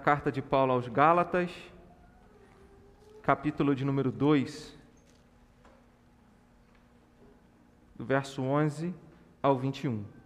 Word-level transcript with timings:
Carta 0.00 0.32
de 0.32 0.40
Paulo 0.40 0.72
aos 0.72 0.88
Gálatas, 0.88 1.50
capítulo 3.22 3.74
de 3.74 3.84
número 3.84 4.10
2, 4.10 4.78
do 7.96 8.04
verso 8.04 8.42
11 8.42 8.94
ao 9.42 9.58
21. 9.58 10.19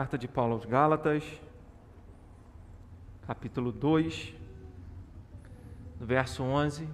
Carta 0.00 0.16
de 0.16 0.26
Paulo 0.26 0.54
aos 0.54 0.64
Gálatas, 0.64 1.22
capítulo 3.26 3.70
2, 3.70 4.34
do 5.98 6.06
verso 6.06 6.42
11 6.42 6.88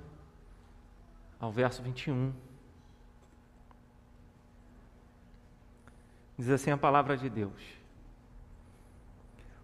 ao 1.39 1.53
verso 1.53 1.85
21. 1.85 2.33
Diz 6.37 6.51
assim 6.51 6.73
a 6.73 6.77
palavra 6.77 7.17
de 7.17 7.31
Deus. 7.31 7.63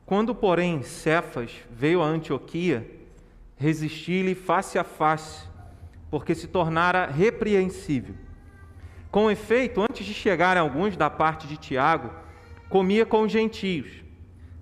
Quando, 0.06 0.36
porém, 0.36 0.84
Cefas 0.84 1.50
veio 1.68 2.00
a 2.00 2.06
Antioquia, 2.06 2.88
resisti-lhe 3.56 4.36
face 4.36 4.78
a 4.78 4.84
face, 4.84 5.48
porque 6.12 6.36
se 6.36 6.46
tornara 6.46 7.06
repreensível. 7.06 8.14
Com 9.10 9.28
efeito, 9.28 9.80
antes 9.82 10.06
de 10.06 10.14
chegarem 10.14 10.62
alguns 10.62 10.96
da 10.96 11.10
parte 11.10 11.48
de 11.48 11.56
Tiago, 11.56 12.22
comia 12.72 13.04
com 13.04 13.20
os 13.20 13.30
gentios. 13.30 14.02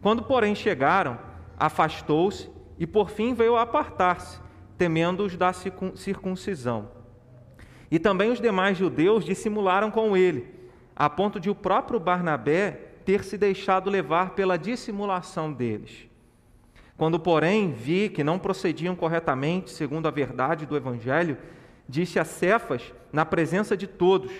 Quando, 0.03 0.25
porém, 0.25 0.53
chegaram, 0.53 1.16
afastou-se 1.56 2.50
e, 2.77 2.84
por 2.84 3.08
fim, 3.08 3.34
veio 3.34 3.55
a 3.55 3.62
apartar-se, 3.62 4.41
temendo 4.77 5.25
os 5.25 5.36
da 5.36 5.52
circuncisão. 5.52 6.91
E 7.89 8.00
também 8.00 8.33
os 8.33 8.41
demais 8.41 8.77
judeus 8.77 9.25
dissimularam 9.25 9.92
com 9.92 10.17
ele, 10.17 10.44
a 10.97 11.08
ponto 11.08 11.39
de 11.39 11.48
o 11.48 11.55
próprio 11.55 12.00
Barnabé 12.00 12.72
ter 13.05 13.22
se 13.22 13.39
deixado 13.39 13.89
levar 13.89 14.30
pela 14.30 14.58
dissimulação 14.58 15.52
deles. 15.52 16.08
Quando, 16.97 17.20
porém, 17.20 17.72
vi 17.72 18.08
que 18.08 18.24
não 18.24 18.41
procediam 18.41 18.97
corretamente 18.97 19.70
segundo 19.70 20.08
a 20.08 20.11
verdade 20.11 20.67
do 20.67 20.77
Evangelho, 20.77 21.39
disse 21.89 22.19
a 22.19 22.24
Cefas, 22.24 22.92
na 23.12 23.24
presença 23.24 23.77
de 23.77 23.86
todos: 23.86 24.33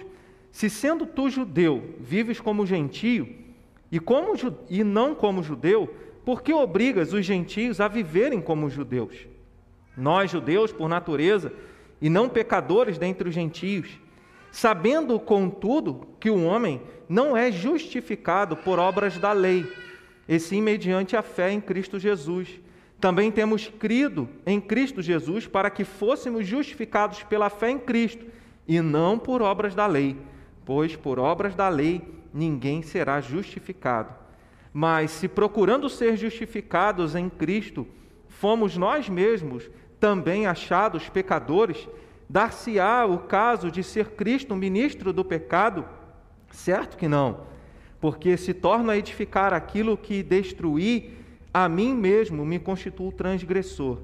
Se 0.51 0.69
sendo 0.69 1.07
tu 1.07 1.31
judeu, 1.31 1.95
vives 2.01 2.41
como 2.41 2.67
gentio, 2.67 3.49
e, 3.91 3.99
como, 3.99 4.35
e 4.69 4.85
não 4.85 5.15
como 5.15 5.43
judeu, 5.43 5.93
por 6.25 6.43
que 6.43 6.53
obrigas 6.53 7.13
os 7.13 7.25
gentios 7.25 7.81
a 7.81 7.89
viverem 7.89 8.41
como 8.41 8.71
judeus? 8.71 9.27
Nós, 9.97 10.31
judeus, 10.31 10.73
por 10.73 10.89
natureza, 10.89 11.53
e 12.01 12.09
não 12.09 12.29
pecadores 12.29 12.99
dentre 12.99 13.29
os 13.29 13.35
gentios, 13.35 13.89
sabendo, 14.53 15.19
contudo, 15.19 16.07
que 16.19 16.31
o 16.31 16.45
homem 16.45 16.81
não 17.09 17.37
é 17.37 17.51
justificado 17.51 18.57
por 18.57 18.79
obras 18.79 19.19
da 19.19 19.33
lei, 19.33 19.67
e 20.29 20.39
sim 20.39 20.63
mediante 20.63 21.17
a 21.17 21.23
fé 21.23 21.53
em 21.53 21.61
Cristo 21.61 21.99
Jesus. 21.99 22.61
Também 23.01 23.33
temos 23.33 23.69
crido 23.69 24.29
em 24.47 24.61
Cristo 24.61 25.03
Jesus 25.03 25.47
para 25.47 25.71
que 25.71 25.85
fôssemos 25.85 26.47
justificados 26.47 27.23
pela 27.25 27.51
fé 27.51 27.71
em 27.71 27.79
Cristo, 27.79 28.27
e 28.69 28.81
não 28.81 29.19
por 29.19 29.43
obras 29.43 29.75
da 29.75 29.87
lei, 29.87 30.17
pois 30.65 30.95
por 30.95 31.19
obras 31.19 31.57
da 31.57 31.69
lei 31.69 32.20
ninguém 32.33 32.83
será 32.83 33.21
justificado. 33.21 34.15
Mas 34.73 35.11
se 35.11 35.29
procurando 35.29 35.89
ser 35.89 36.17
justificados 36.17 37.15
em 37.15 37.29
Cristo, 37.29 37.87
fomos 38.29 38.77
nós 38.77 39.09
mesmos 39.09 39.69
também 39.99 40.47
achados 40.47 41.09
pecadores, 41.09 41.89
dar-se-á 42.29 43.05
o 43.05 43.19
caso 43.19 43.71
de 43.71 43.83
ser 43.83 44.11
Cristo 44.11 44.55
ministro 44.55 45.13
do 45.13 45.25
pecado? 45.25 45.85
Certo 46.51 46.97
que 46.97 47.09
não, 47.09 47.41
porque 48.01 48.37
se 48.37 48.55
torna 48.55 48.93
a 48.93 48.97
edificar 48.97 49.53
aquilo 49.53 49.97
que 49.97 50.23
destruí, 50.23 51.17
a 51.53 51.69
mim 51.69 51.95
mesmo 51.95 52.47
me 52.47 52.59
constituo 52.59 53.13
transgressor. 53.13 53.99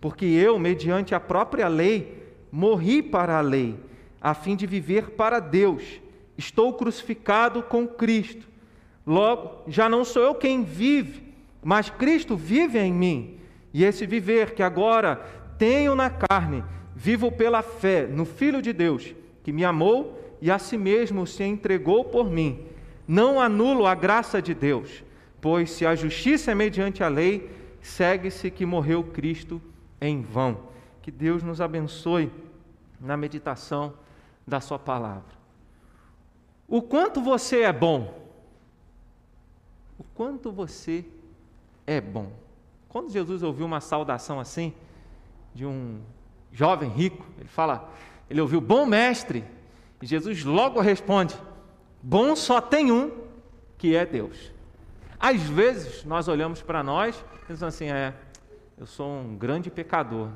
Porque 0.00 0.24
eu, 0.24 0.58
mediante 0.58 1.14
a 1.14 1.20
própria 1.20 1.66
lei, 1.66 2.22
morri 2.52 3.02
para 3.02 3.38
a 3.38 3.40
lei, 3.40 3.78
a 4.20 4.32
fim 4.32 4.54
de 4.54 4.66
viver 4.66 5.10
para 5.10 5.40
Deus 5.40 6.03
Estou 6.36 6.72
crucificado 6.72 7.62
com 7.62 7.86
Cristo. 7.86 8.46
Logo, 9.06 9.62
já 9.68 9.88
não 9.88 10.04
sou 10.04 10.22
eu 10.22 10.34
quem 10.34 10.64
vive, 10.64 11.34
mas 11.62 11.90
Cristo 11.90 12.36
vive 12.36 12.78
em 12.78 12.92
mim. 12.92 13.38
E 13.72 13.84
esse 13.84 14.06
viver 14.06 14.54
que 14.54 14.62
agora 14.62 15.16
tenho 15.58 15.94
na 15.94 16.10
carne, 16.10 16.64
vivo 16.94 17.30
pela 17.30 17.62
fé 17.62 18.06
no 18.06 18.24
Filho 18.24 18.62
de 18.62 18.72
Deus, 18.72 19.14
que 19.42 19.52
me 19.52 19.64
amou 19.64 20.20
e 20.40 20.50
a 20.50 20.58
si 20.58 20.76
mesmo 20.76 21.26
se 21.26 21.44
entregou 21.44 22.04
por 22.04 22.30
mim. 22.30 22.66
Não 23.06 23.40
anulo 23.40 23.86
a 23.86 23.94
graça 23.94 24.40
de 24.40 24.54
Deus, 24.54 25.04
pois 25.40 25.70
se 25.70 25.84
a 25.84 25.94
justiça 25.94 26.52
é 26.52 26.54
mediante 26.54 27.02
a 27.02 27.08
lei, 27.08 27.50
segue-se 27.80 28.50
que 28.50 28.64
morreu 28.64 29.04
Cristo 29.04 29.60
em 30.00 30.22
vão. 30.22 30.58
Que 31.02 31.10
Deus 31.10 31.42
nos 31.42 31.60
abençoe 31.60 32.30
na 33.00 33.16
meditação 33.16 33.92
da 34.46 34.60
Sua 34.60 34.78
palavra. 34.78 35.43
O 36.68 36.80
quanto 36.82 37.20
você 37.20 37.62
é 37.62 37.72
bom. 37.72 38.14
O 39.98 40.04
quanto 40.14 40.50
você 40.50 41.04
é 41.86 42.00
bom. 42.00 42.32
Quando 42.88 43.10
Jesus 43.10 43.42
ouviu 43.42 43.66
uma 43.66 43.80
saudação 43.80 44.38
assim, 44.40 44.72
de 45.54 45.66
um 45.66 46.00
jovem 46.52 46.88
rico, 46.88 47.24
ele 47.38 47.48
fala, 47.48 47.92
ele 48.30 48.40
ouviu, 48.40 48.60
bom 48.60 48.86
mestre, 48.86 49.44
e 50.00 50.06
Jesus 50.06 50.44
logo 50.44 50.80
responde, 50.80 51.34
bom 52.02 52.36
só 52.36 52.60
tem 52.60 52.92
um, 52.92 53.10
que 53.76 53.96
é 53.96 54.06
Deus. 54.06 54.52
Às 55.18 55.42
vezes 55.42 56.04
nós 56.04 56.28
olhamos 56.28 56.62
para 56.62 56.82
nós 56.82 57.16
e 57.34 57.46
pensamos 57.46 57.74
assim, 57.74 57.90
é, 57.90 58.14
eu 58.76 58.86
sou 58.86 59.08
um 59.08 59.36
grande 59.36 59.70
pecador. 59.70 60.28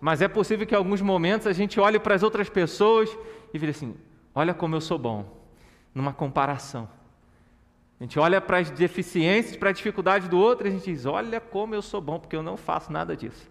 Mas 0.00 0.22
é 0.22 0.28
possível 0.28 0.66
que 0.66 0.74
em 0.74 0.78
alguns 0.78 1.02
momentos 1.02 1.46
a 1.46 1.52
gente 1.52 1.78
olhe 1.78 1.98
para 1.98 2.14
as 2.14 2.22
outras 2.22 2.48
pessoas 2.48 3.10
e 3.52 3.58
vire 3.58 3.70
assim, 3.70 3.94
Olha 4.34 4.54
como 4.54 4.74
eu 4.74 4.80
sou 4.80 4.98
bom, 4.98 5.24
numa 5.94 6.12
comparação. 6.12 6.88
A 7.98 8.04
gente 8.04 8.18
olha 8.18 8.40
para 8.40 8.58
as 8.58 8.70
deficiências, 8.70 9.56
para 9.56 9.70
a 9.70 9.72
dificuldade 9.72 10.28
do 10.28 10.38
outro 10.38 10.66
e 10.66 10.68
a 10.68 10.72
gente 10.72 10.84
diz: 10.84 11.04
Olha 11.04 11.40
como 11.40 11.74
eu 11.74 11.82
sou 11.82 12.00
bom, 12.00 12.18
porque 12.18 12.34
eu 12.34 12.42
não 12.42 12.56
faço 12.56 12.90
nada 12.90 13.16
disso. 13.16 13.50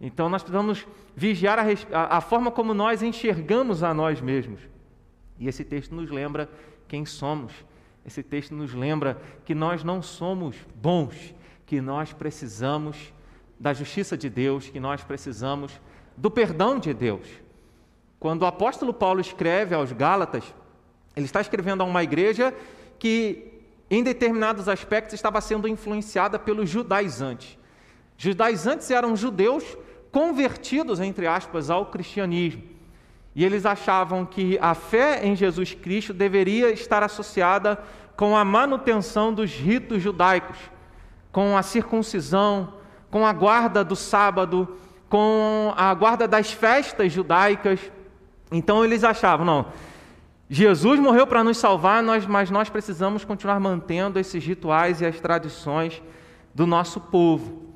Então 0.00 0.28
nós 0.28 0.42
precisamos 0.42 0.86
vigiar 1.14 1.58
a, 1.58 2.16
a, 2.16 2.20
forma 2.20 2.50
como 2.50 2.72
nós 2.72 3.02
enxergamos 3.02 3.82
a 3.82 3.92
nós 3.92 4.20
mesmos. 4.20 4.60
E 5.38 5.48
esse 5.48 5.64
texto 5.64 5.94
nos 5.94 6.10
lembra 6.10 6.48
quem 6.86 7.04
somos. 7.04 7.52
Esse 8.06 8.22
texto 8.22 8.54
nos 8.54 8.72
lembra 8.72 9.20
que 9.44 9.54
nós 9.54 9.84
não 9.84 10.00
somos 10.00 10.56
bons, 10.74 11.34
que 11.66 11.80
nós 11.80 12.12
precisamos 12.12 13.12
da 13.58 13.74
justiça 13.74 14.16
de 14.16 14.30
Deus, 14.30 14.68
que 14.68 14.80
nós 14.80 15.02
precisamos 15.02 15.80
do 16.16 16.30
perdão 16.30 16.78
de 16.78 16.94
Deus. 16.94 17.28
Quando 18.18 18.42
o 18.42 18.46
apóstolo 18.46 18.92
Paulo 18.92 19.20
escreve 19.20 19.74
aos 19.74 19.92
Gálatas, 19.92 20.44
ele 21.16 21.26
está 21.26 21.40
escrevendo 21.40 21.82
a 21.82 21.86
uma 21.86 22.02
igreja 22.02 22.54
que, 22.98 23.62
em 23.90 24.02
determinados 24.02 24.68
aspectos, 24.68 25.14
estava 25.14 25.40
sendo 25.40 25.68
influenciada 25.68 26.38
pelos 26.38 26.68
judaizantes. 26.68 27.58
Judaizantes 28.16 28.90
eram 28.90 29.16
judeus 29.16 29.64
convertidos, 30.10 31.00
entre 31.00 31.26
aspas, 31.26 31.70
ao 31.70 31.86
cristianismo. 31.86 32.62
E 33.34 33.44
eles 33.44 33.64
achavam 33.64 34.26
que 34.26 34.58
a 34.60 34.74
fé 34.74 35.24
em 35.24 35.36
Jesus 35.36 35.72
Cristo 35.74 36.12
deveria 36.12 36.70
estar 36.70 37.04
associada 37.04 37.78
com 38.16 38.36
a 38.36 38.44
manutenção 38.44 39.32
dos 39.32 39.52
ritos 39.52 40.02
judaicos, 40.02 40.58
com 41.30 41.56
a 41.56 41.62
circuncisão, 41.62 42.74
com 43.12 43.24
a 43.24 43.32
guarda 43.32 43.84
do 43.84 43.94
sábado, 43.94 44.76
com 45.08 45.72
a 45.76 45.94
guarda 45.94 46.26
das 46.26 46.50
festas 46.50 47.12
judaicas. 47.12 47.78
Então 48.50 48.84
eles 48.84 49.04
achavam, 49.04 49.44
não, 49.44 49.66
Jesus 50.50 50.98
morreu 50.98 51.26
para 51.26 51.44
nos 51.44 51.58
salvar, 51.58 52.02
nós, 52.02 52.26
mas 52.26 52.50
nós 52.50 52.70
precisamos 52.70 53.22
continuar 53.22 53.60
mantendo 53.60 54.18
esses 54.18 54.42
rituais 54.42 55.02
e 55.02 55.06
as 55.06 55.20
tradições 55.20 56.02
do 56.54 56.66
nosso 56.66 57.00
povo. 57.00 57.68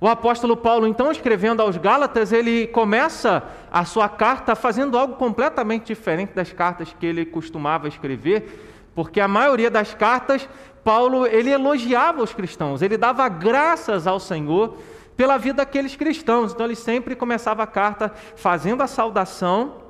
O 0.00 0.08
apóstolo 0.08 0.56
Paulo, 0.56 0.86
então, 0.86 1.10
escrevendo 1.10 1.60
aos 1.60 1.76
Gálatas, 1.76 2.32
ele 2.32 2.68
começa 2.68 3.42
a 3.70 3.84
sua 3.84 4.08
carta 4.08 4.54
fazendo 4.54 4.96
algo 4.96 5.16
completamente 5.16 5.86
diferente 5.86 6.32
das 6.32 6.52
cartas 6.52 6.94
que 6.98 7.04
ele 7.04 7.26
costumava 7.26 7.88
escrever, 7.88 8.90
porque 8.94 9.20
a 9.20 9.28
maioria 9.28 9.70
das 9.70 9.92
cartas, 9.92 10.48
Paulo, 10.82 11.26
ele 11.26 11.50
elogiava 11.50 12.22
os 12.22 12.32
cristãos, 12.32 12.80
ele 12.80 12.96
dava 12.96 13.28
graças 13.28 14.06
ao 14.06 14.18
Senhor 14.18 14.78
pela 15.16 15.36
vida 15.36 15.58
daqueles 15.58 15.94
cristãos. 15.94 16.52
Então, 16.52 16.64
ele 16.64 16.76
sempre 16.76 17.14
começava 17.14 17.64
a 17.64 17.66
carta 17.66 18.10
fazendo 18.36 18.82
a 18.82 18.86
saudação 18.86 19.87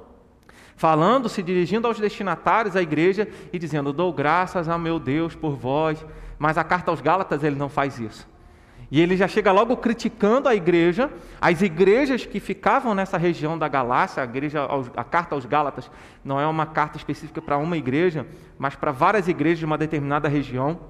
falando, 0.78 1.28
se 1.28 1.42
dirigindo 1.42 1.86
aos 1.86 2.00
destinatários 2.00 2.74
da 2.74 2.80
igreja 2.80 3.28
e 3.52 3.58
dizendo: 3.58 3.92
Dou 3.92 4.10
graças 4.12 4.68
a 4.68 4.78
meu 4.78 4.98
Deus 4.98 5.34
por 5.34 5.54
vós. 5.54 6.02
Mas 6.38 6.56
a 6.56 6.62
carta 6.62 6.90
aos 6.90 7.00
Gálatas 7.00 7.42
ele 7.42 7.56
não 7.56 7.68
faz 7.68 7.98
isso. 7.98 8.26
E 8.90 9.00
ele 9.00 9.16
já 9.16 9.28
chega 9.28 9.52
logo 9.52 9.76
criticando 9.76 10.48
a 10.48 10.54
igreja, 10.54 11.10
as 11.40 11.60
igrejas 11.60 12.24
que 12.24 12.40
ficavam 12.40 12.94
nessa 12.94 13.18
região 13.18 13.58
da 13.58 13.68
Galácia, 13.68 14.22
a, 14.22 14.24
igreja, 14.24 14.66
a 14.96 15.04
carta 15.04 15.34
aos 15.34 15.44
Gálatas 15.44 15.90
não 16.24 16.40
é 16.40 16.46
uma 16.46 16.64
carta 16.64 16.96
específica 16.96 17.42
para 17.42 17.58
uma 17.58 17.76
igreja, 17.76 18.26
mas 18.56 18.76
para 18.76 18.90
várias 18.90 19.28
igrejas 19.28 19.58
de 19.58 19.66
uma 19.66 19.76
determinada 19.76 20.26
região. 20.26 20.80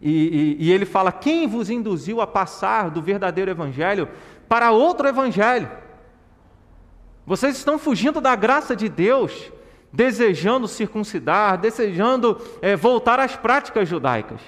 E, 0.00 0.56
e, 0.58 0.66
e 0.66 0.72
ele 0.72 0.86
fala: 0.86 1.12
quem 1.12 1.46
vos 1.46 1.68
induziu 1.68 2.20
a 2.20 2.26
passar 2.26 2.90
do 2.90 3.02
verdadeiro 3.02 3.50
evangelho 3.50 4.08
para 4.48 4.72
outro 4.72 5.06
evangelho? 5.06 5.68
Vocês 7.26 7.56
estão 7.56 7.76
fugindo 7.76 8.20
da 8.20 8.36
graça 8.36 8.76
de 8.76 8.88
Deus, 8.88 9.52
desejando 9.92 10.68
circuncidar, 10.68 11.58
desejando 11.58 12.40
é, 12.62 12.76
voltar 12.76 13.18
às 13.18 13.34
práticas 13.34 13.88
judaicas. 13.88 14.40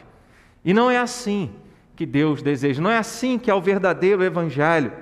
E 0.64 0.72
não 0.72 0.88
é 0.88 0.96
assim 0.96 1.50
que 1.96 2.06
Deus 2.06 2.40
deseja. 2.40 2.80
Não 2.80 2.90
é 2.90 2.98
assim 2.98 3.36
que 3.36 3.50
é 3.50 3.54
o 3.54 3.60
verdadeiro 3.60 4.22
evangelho. 4.22 4.92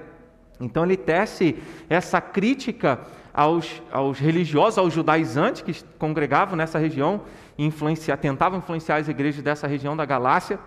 Então 0.58 0.86
ele 0.86 0.96
tece 0.96 1.54
essa 1.90 2.18
crítica 2.18 2.98
aos, 3.34 3.82
aos 3.92 4.18
religiosos, 4.18 4.78
aos 4.78 4.94
judaizantes 4.94 5.60
que 5.60 5.84
congregavam 5.98 6.56
nessa 6.56 6.78
região, 6.78 7.20
influenciar, 7.58 8.16
tentavam 8.16 8.58
influenciar 8.58 8.96
as 8.96 9.08
igrejas 9.08 9.42
dessa 9.42 9.66
região 9.66 9.94
da 9.94 10.06
Galácia. 10.06 10.58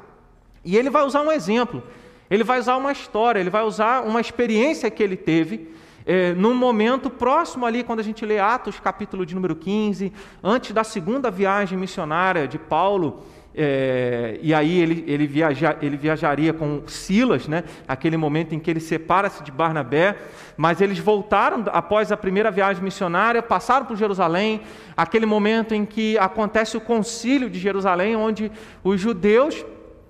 E 0.64 0.78
ele 0.78 0.92
vai 0.92 1.04
usar 1.04 1.22
um 1.22 1.32
exemplo, 1.32 1.82
ele 2.30 2.44
vai 2.44 2.60
usar 2.60 2.78
uma 2.78 2.92
história, 2.92 3.40
ele 3.40 3.50
vai 3.50 3.64
usar 3.64 4.02
uma 4.02 4.22
experiência 4.22 4.92
que 4.92 5.02
ele 5.02 5.18
teve 5.18 5.74
é, 6.12 6.34
num 6.34 6.56
momento 6.56 7.08
próximo 7.08 7.68
ali, 7.68 7.84
quando 7.84 8.00
a 8.00 8.04
gente 8.04 8.26
lê 8.26 8.40
Atos, 8.40 8.80
capítulo 8.80 9.24
de 9.28 9.36
número 9.36 9.56
15, 9.56 10.12
antes 10.44 10.72
da 10.72 10.84
segunda 10.84 11.30
viagem 11.30 11.78
missionária 11.78 12.48
de 12.48 12.58
Paulo 12.58 13.24
é, 13.54 14.40
e 14.42 14.52
aí 14.52 14.80
ele, 14.80 15.04
ele, 15.08 15.28
viaja, 15.28 15.78
ele 15.82 15.98
viajaria 15.98 16.52
com 16.52 16.82
Silas, 16.88 17.48
né? 17.48 17.64
aquele 17.88 18.16
momento 18.16 18.56
em 18.56 18.60
que 18.60 18.72
ele 18.72 18.80
separa-se 18.80 19.44
de 19.44 19.52
Barnabé, 19.52 20.16
mas 20.58 20.82
eles 20.82 20.98
voltaram 20.98 21.64
após 21.68 22.12
a 22.12 22.18
primeira 22.18 22.50
viagem 22.50 22.84
missionária, 22.84 23.44
passaram 23.44 23.86
por 23.86 23.96
Jerusalém, 23.96 24.62
aquele 24.98 25.28
momento 25.28 25.76
em 25.76 25.86
que 25.86 26.18
acontece 26.18 26.76
o 26.76 26.82
concílio 26.82 27.50
de 27.50 27.60
Jerusalém, 27.60 28.16
onde 28.16 28.52
os 28.84 29.00
judeus, 29.00 29.64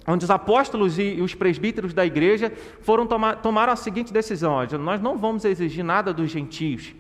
onde 0.08 0.24
os 0.24 0.32
apóstolos 0.32 0.98
e, 0.98 1.22
os 1.22 1.36
presbíteros 1.36 1.94
da 1.94 2.06
igreja 2.06 2.52
foram 2.82 3.06
tomar, 3.06 3.38
tomaram 3.38 3.74
a 3.74 3.76
seguinte 3.76 4.12
decisão: 4.12 4.58
nós 4.80 5.02
não 5.02 5.18
vamos 5.18 5.46
exigir 5.46 5.84
nada 5.84 6.14
dos 6.14 6.30
gentios 6.30 6.94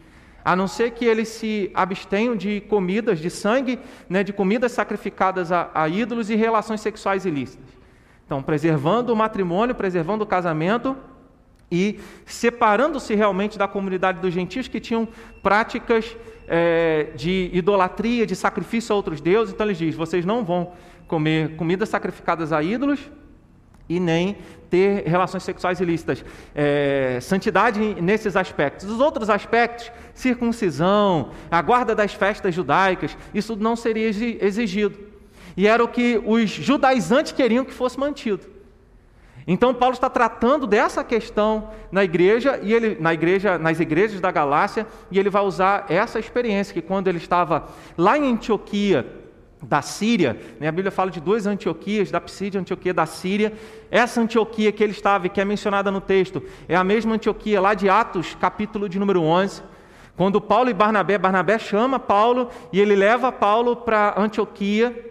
a 0.43 0.55
não 0.55 0.67
ser 0.67 0.91
que 0.91 1.05
eles 1.05 1.27
se 1.27 1.69
abstenham 1.73 2.35
de 2.35 2.61
comidas 2.61 3.19
de 3.19 3.29
sangue, 3.29 3.79
né, 4.09 4.23
de 4.23 4.33
comidas 4.33 4.71
sacrificadas 4.71 5.51
a, 5.51 5.69
a 5.73 5.87
ídolos 5.87 6.29
e 6.29 6.35
relações 6.35 6.81
sexuais 6.81 7.25
ilícitas. 7.25 7.67
Então, 8.25 8.41
preservando 8.41 9.11
o 9.11 9.15
matrimônio, 9.15 9.75
preservando 9.75 10.23
o 10.23 10.27
casamento 10.27 10.95
e 11.71 11.99
separando-se 12.25 13.13
realmente 13.15 13.57
da 13.57 13.67
comunidade 13.67 14.19
dos 14.19 14.33
gentios 14.33 14.67
que 14.67 14.79
tinham 14.79 15.07
práticas 15.43 16.15
é, 16.47 17.11
de 17.15 17.49
idolatria, 17.53 18.25
de 18.25 18.35
sacrifício 18.35 18.93
a 18.93 18.95
outros 18.95 19.21
deuses. 19.21 19.53
Então, 19.53 19.67
ele 19.67 19.75
diz: 19.75 19.95
vocês 19.95 20.25
não 20.25 20.43
vão 20.43 20.71
comer 21.09 21.57
comidas 21.57 21.89
sacrificadas 21.89 22.53
a 22.53 22.63
ídolos 22.63 23.11
e 23.89 24.00
nem 24.00 24.38
ter 24.69 25.03
relações 25.07 25.44
sexuais 25.44 25.81
ilícitas. 25.81 26.23
É, 26.53 27.17
santidade 27.21 27.79
nesses 28.00 28.38
aspectos. 28.38 28.88
Os 28.88 29.00
outros 29.00 29.29
aspectos, 29.29 29.91
circuncisão, 30.13 31.31
a 31.50 31.61
guarda 31.61 31.95
das 31.95 32.13
festas 32.13 32.53
judaicas, 32.53 33.17
isso 33.33 33.56
não 33.56 33.75
seria 33.75 34.07
exigido. 34.07 34.97
E 35.57 35.67
era 35.67 35.83
o 35.83 35.88
que 35.88 36.21
os 36.23 36.50
judaizantes 36.50 37.31
queriam 37.31 37.65
que 37.65 37.73
fosse 37.73 38.00
mantido. 38.00 38.45
Então 39.47 39.73
Paulo 39.73 39.95
está 39.95 40.07
tratando 40.07 40.67
dessa 40.67 41.03
questão 41.03 41.71
na 41.91 42.03
igreja 42.03 42.59
e 42.61 42.71
ele 42.71 42.97
na 43.00 43.11
igreja, 43.15 43.57
nas 43.57 43.79
igrejas 43.79 44.21
da 44.21 44.29
Galácia, 44.29 44.85
e 45.09 45.17
ele 45.17 45.31
vai 45.31 45.41
usar 45.41 45.88
essa 45.89 46.19
experiência 46.19 46.71
que 46.71 46.83
quando 46.83 47.07
ele 47.07 47.17
estava 47.17 47.67
lá 47.97 48.15
em 48.15 48.31
Antioquia, 48.31 49.19
da 49.61 49.81
Síria, 49.81 50.39
né? 50.59 50.67
a 50.67 50.71
Bíblia 50.71 50.91
fala 50.91 51.11
de 51.11 51.19
duas 51.19 51.45
Antioquias, 51.45 52.09
da 52.09 52.21
Psídia, 52.21 52.61
Antioquia 52.61 52.94
da 52.94 53.06
Síria. 53.06 53.53
Essa 53.91 54.21
Antioquia 54.21 54.71
que 54.71 54.83
ele 54.83 54.94
estava 54.94 55.27
e 55.27 55.29
que 55.29 55.41
é 55.41 55.45
mencionada 55.45 55.91
no 55.91 56.00
texto 56.00 56.41
é 56.67 56.75
a 56.75 56.83
mesma 56.83 57.15
Antioquia 57.15 57.59
lá 57.59 57.73
de 57.73 57.89
Atos, 57.89 58.35
capítulo 58.39 58.88
de 58.88 58.97
número 58.97 59.21
11. 59.21 59.61
Quando 60.15 60.39
Paulo 60.39 60.69
e 60.69 60.73
Barnabé, 60.73 61.17
Barnabé 61.17 61.59
chama 61.59 62.00
Paulo 62.00 62.50
e 62.71 62.79
ele 62.79 62.95
leva 62.95 63.31
Paulo 63.31 63.75
para 63.75 64.15
Antioquia 64.17 65.07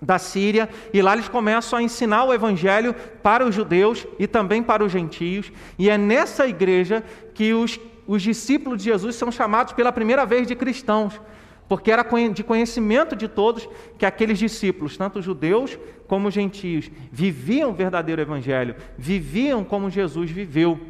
da 0.00 0.18
Síria 0.18 0.68
e 0.94 1.02
lá 1.02 1.12
eles 1.12 1.28
começam 1.28 1.78
a 1.78 1.82
ensinar 1.82 2.24
o 2.24 2.32
evangelho 2.32 2.94
para 3.22 3.44
os 3.44 3.54
judeus 3.54 4.06
e 4.18 4.26
também 4.26 4.62
para 4.62 4.82
os 4.82 4.90
gentios. 4.90 5.52
E 5.78 5.90
é 5.90 5.98
nessa 5.98 6.46
igreja 6.46 7.04
que 7.34 7.52
os, 7.52 7.78
os 8.06 8.22
discípulos 8.22 8.78
de 8.78 8.84
Jesus 8.84 9.16
são 9.16 9.30
chamados 9.30 9.74
pela 9.74 9.92
primeira 9.92 10.24
vez 10.24 10.46
de 10.46 10.54
cristãos 10.54 11.20
porque 11.70 11.92
era 11.92 12.04
de 12.32 12.42
conhecimento 12.42 13.14
de 13.14 13.28
todos 13.28 13.68
que 13.96 14.04
aqueles 14.04 14.40
discípulos, 14.40 14.96
tanto 14.96 15.22
judeus 15.22 15.78
como 16.08 16.28
gentios, 16.28 16.90
viviam 17.12 17.70
o 17.70 17.72
verdadeiro 17.72 18.20
evangelho, 18.20 18.74
viviam 18.98 19.62
como 19.62 19.88
Jesus 19.88 20.32
viveu. 20.32 20.80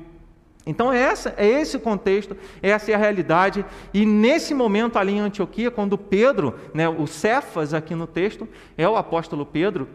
Então 0.65 0.91
é, 0.91 0.99
essa, 0.99 1.35
é 1.37 1.47
esse 1.47 1.77
o 1.77 1.81
contexto, 1.81 2.35
essa 2.63 2.91
é 2.91 2.95
a 2.95 2.99
realidade. 2.99 3.63
E 3.93 4.07
nesse 4.07 4.55
momento 4.55 4.99
ali 4.99 5.13
em 5.13 5.21
Antioquia, 5.21 5.71
quando 5.71 5.99
Pedro, 5.99 6.55
né, 6.73 6.89
o 6.89 7.07
Cefas 7.07 7.75
aqui 7.75 7.95
no 7.95 8.07
texto, 8.07 8.49
é 8.79 8.89
o 8.89 8.97
apóstolo 8.97 9.45
Pedro, 9.45 9.87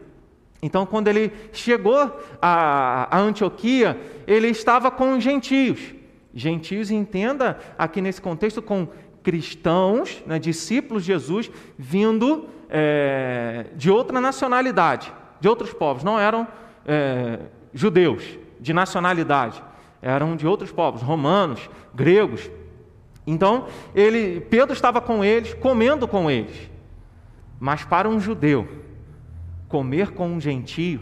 então, 0.62 0.86
quando 0.86 1.08
ele 1.08 1.32
chegou 1.52 2.12
a, 2.42 3.16
a, 3.16 3.20
Antioquia, 3.20 4.00
ele 4.26 4.50
estava 4.50 4.90
com 4.90 5.20
gentios. 5.20 5.94
Gentios, 6.34 6.92
entenda 6.92 7.60
aqui 7.78 8.02
nesse 8.02 8.22
contexto, 8.22 8.62
com 8.62 8.90
cristãos, 9.26 10.24
né, 10.28 10.38
discípulos 10.38 11.04
de 11.04 11.08
Jesus, 11.08 11.50
vindo 11.76 12.48
é, 12.70 13.66
de 13.76 13.90
outra 13.90 14.22
nacionalidade, 14.22 15.12
de 15.40 15.50
outros 15.50 15.74
povos, 15.74 16.04
não 16.04 16.20
eram 16.20 16.48
é, 16.86 17.40
judeus 17.74 18.38
de 18.60 18.72
nacionalidade, 18.72 19.64
eram 20.00 20.36
de 20.36 20.46
outros 20.46 20.72
povos, 20.72 21.02
romanos, 21.02 21.68
gregos. 21.94 22.52
Então, 23.26 23.66
ele, 23.96 24.42
Pedro 24.42 24.74
estava 24.74 25.02
com 25.02 25.26
eles, 25.26 25.56
comendo 25.56 26.08
com 26.08 26.30
eles. 26.30 26.70
Mas 27.60 27.84
para 27.84 28.08
um 28.08 28.20
judeu, 28.20 28.68
comer 29.68 30.12
com 30.12 30.28
um 30.28 30.40
gentio 30.40 31.02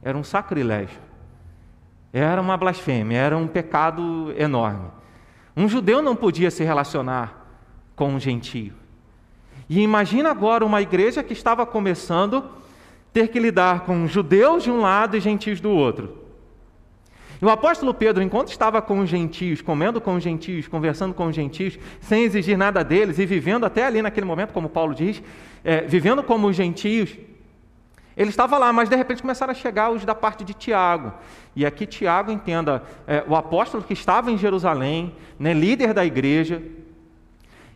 era 0.00 0.16
um 0.16 0.22
sacrilégio. 0.22 1.00
Era 2.12 2.40
uma 2.40 2.56
blasfêmia, 2.56 3.18
era 3.18 3.36
um 3.36 3.48
pecado 3.48 4.32
enorme. 4.38 4.92
Um 5.56 5.68
judeu 5.68 6.00
não 6.00 6.14
podia 6.14 6.52
se 6.52 6.62
relacionar 6.62 7.37
com 7.98 8.14
um 8.14 8.20
gentio. 8.20 8.72
E 9.68 9.80
imagina 9.80 10.30
agora 10.30 10.64
uma 10.64 10.80
igreja 10.80 11.22
que 11.22 11.32
estava 11.32 11.66
começando 11.66 12.44
ter 13.12 13.28
que 13.28 13.40
lidar 13.40 13.80
com 13.80 14.06
judeus 14.06 14.62
de 14.62 14.70
um 14.70 14.80
lado 14.80 15.16
e 15.16 15.20
gentios 15.20 15.60
do 15.60 15.70
outro. 15.70 16.16
E 17.42 17.44
o 17.44 17.50
apóstolo 17.50 17.92
Pedro, 17.92 18.22
enquanto 18.22 18.50
estava 18.50 18.80
com 18.80 19.00
os 19.00 19.10
gentios, 19.10 19.60
comendo 19.60 20.00
com 20.00 20.14
os 20.14 20.22
gentios, 20.22 20.68
conversando 20.68 21.12
com 21.12 21.26
os 21.26 21.34
gentios, 21.34 21.78
sem 22.00 22.22
exigir 22.22 22.56
nada 22.56 22.84
deles 22.84 23.18
e 23.18 23.26
vivendo 23.26 23.66
até 23.66 23.84
ali 23.84 24.00
naquele 24.00 24.26
momento, 24.26 24.52
como 24.52 24.68
Paulo 24.68 24.94
diz, 24.94 25.20
é, 25.64 25.80
vivendo 25.82 26.22
como 26.22 26.46
os 26.46 26.56
gentios, 26.56 27.16
ele 28.16 28.30
estava 28.30 28.58
lá, 28.58 28.72
mas 28.72 28.88
de 28.88 28.96
repente 28.96 29.22
começaram 29.22 29.52
a 29.52 29.54
chegar 29.54 29.90
os 29.90 30.04
da 30.04 30.14
parte 30.14 30.44
de 30.44 30.54
Tiago. 30.54 31.12
E 31.54 31.66
aqui 31.66 31.86
Tiago, 31.86 32.32
entenda, 32.32 32.82
é, 33.06 33.24
o 33.26 33.36
apóstolo 33.36 33.82
que 33.82 33.92
estava 33.92 34.30
em 34.30 34.38
Jerusalém, 34.38 35.14
né, 35.38 35.52
líder 35.52 35.94
da 35.94 36.04
igreja, 36.04 36.60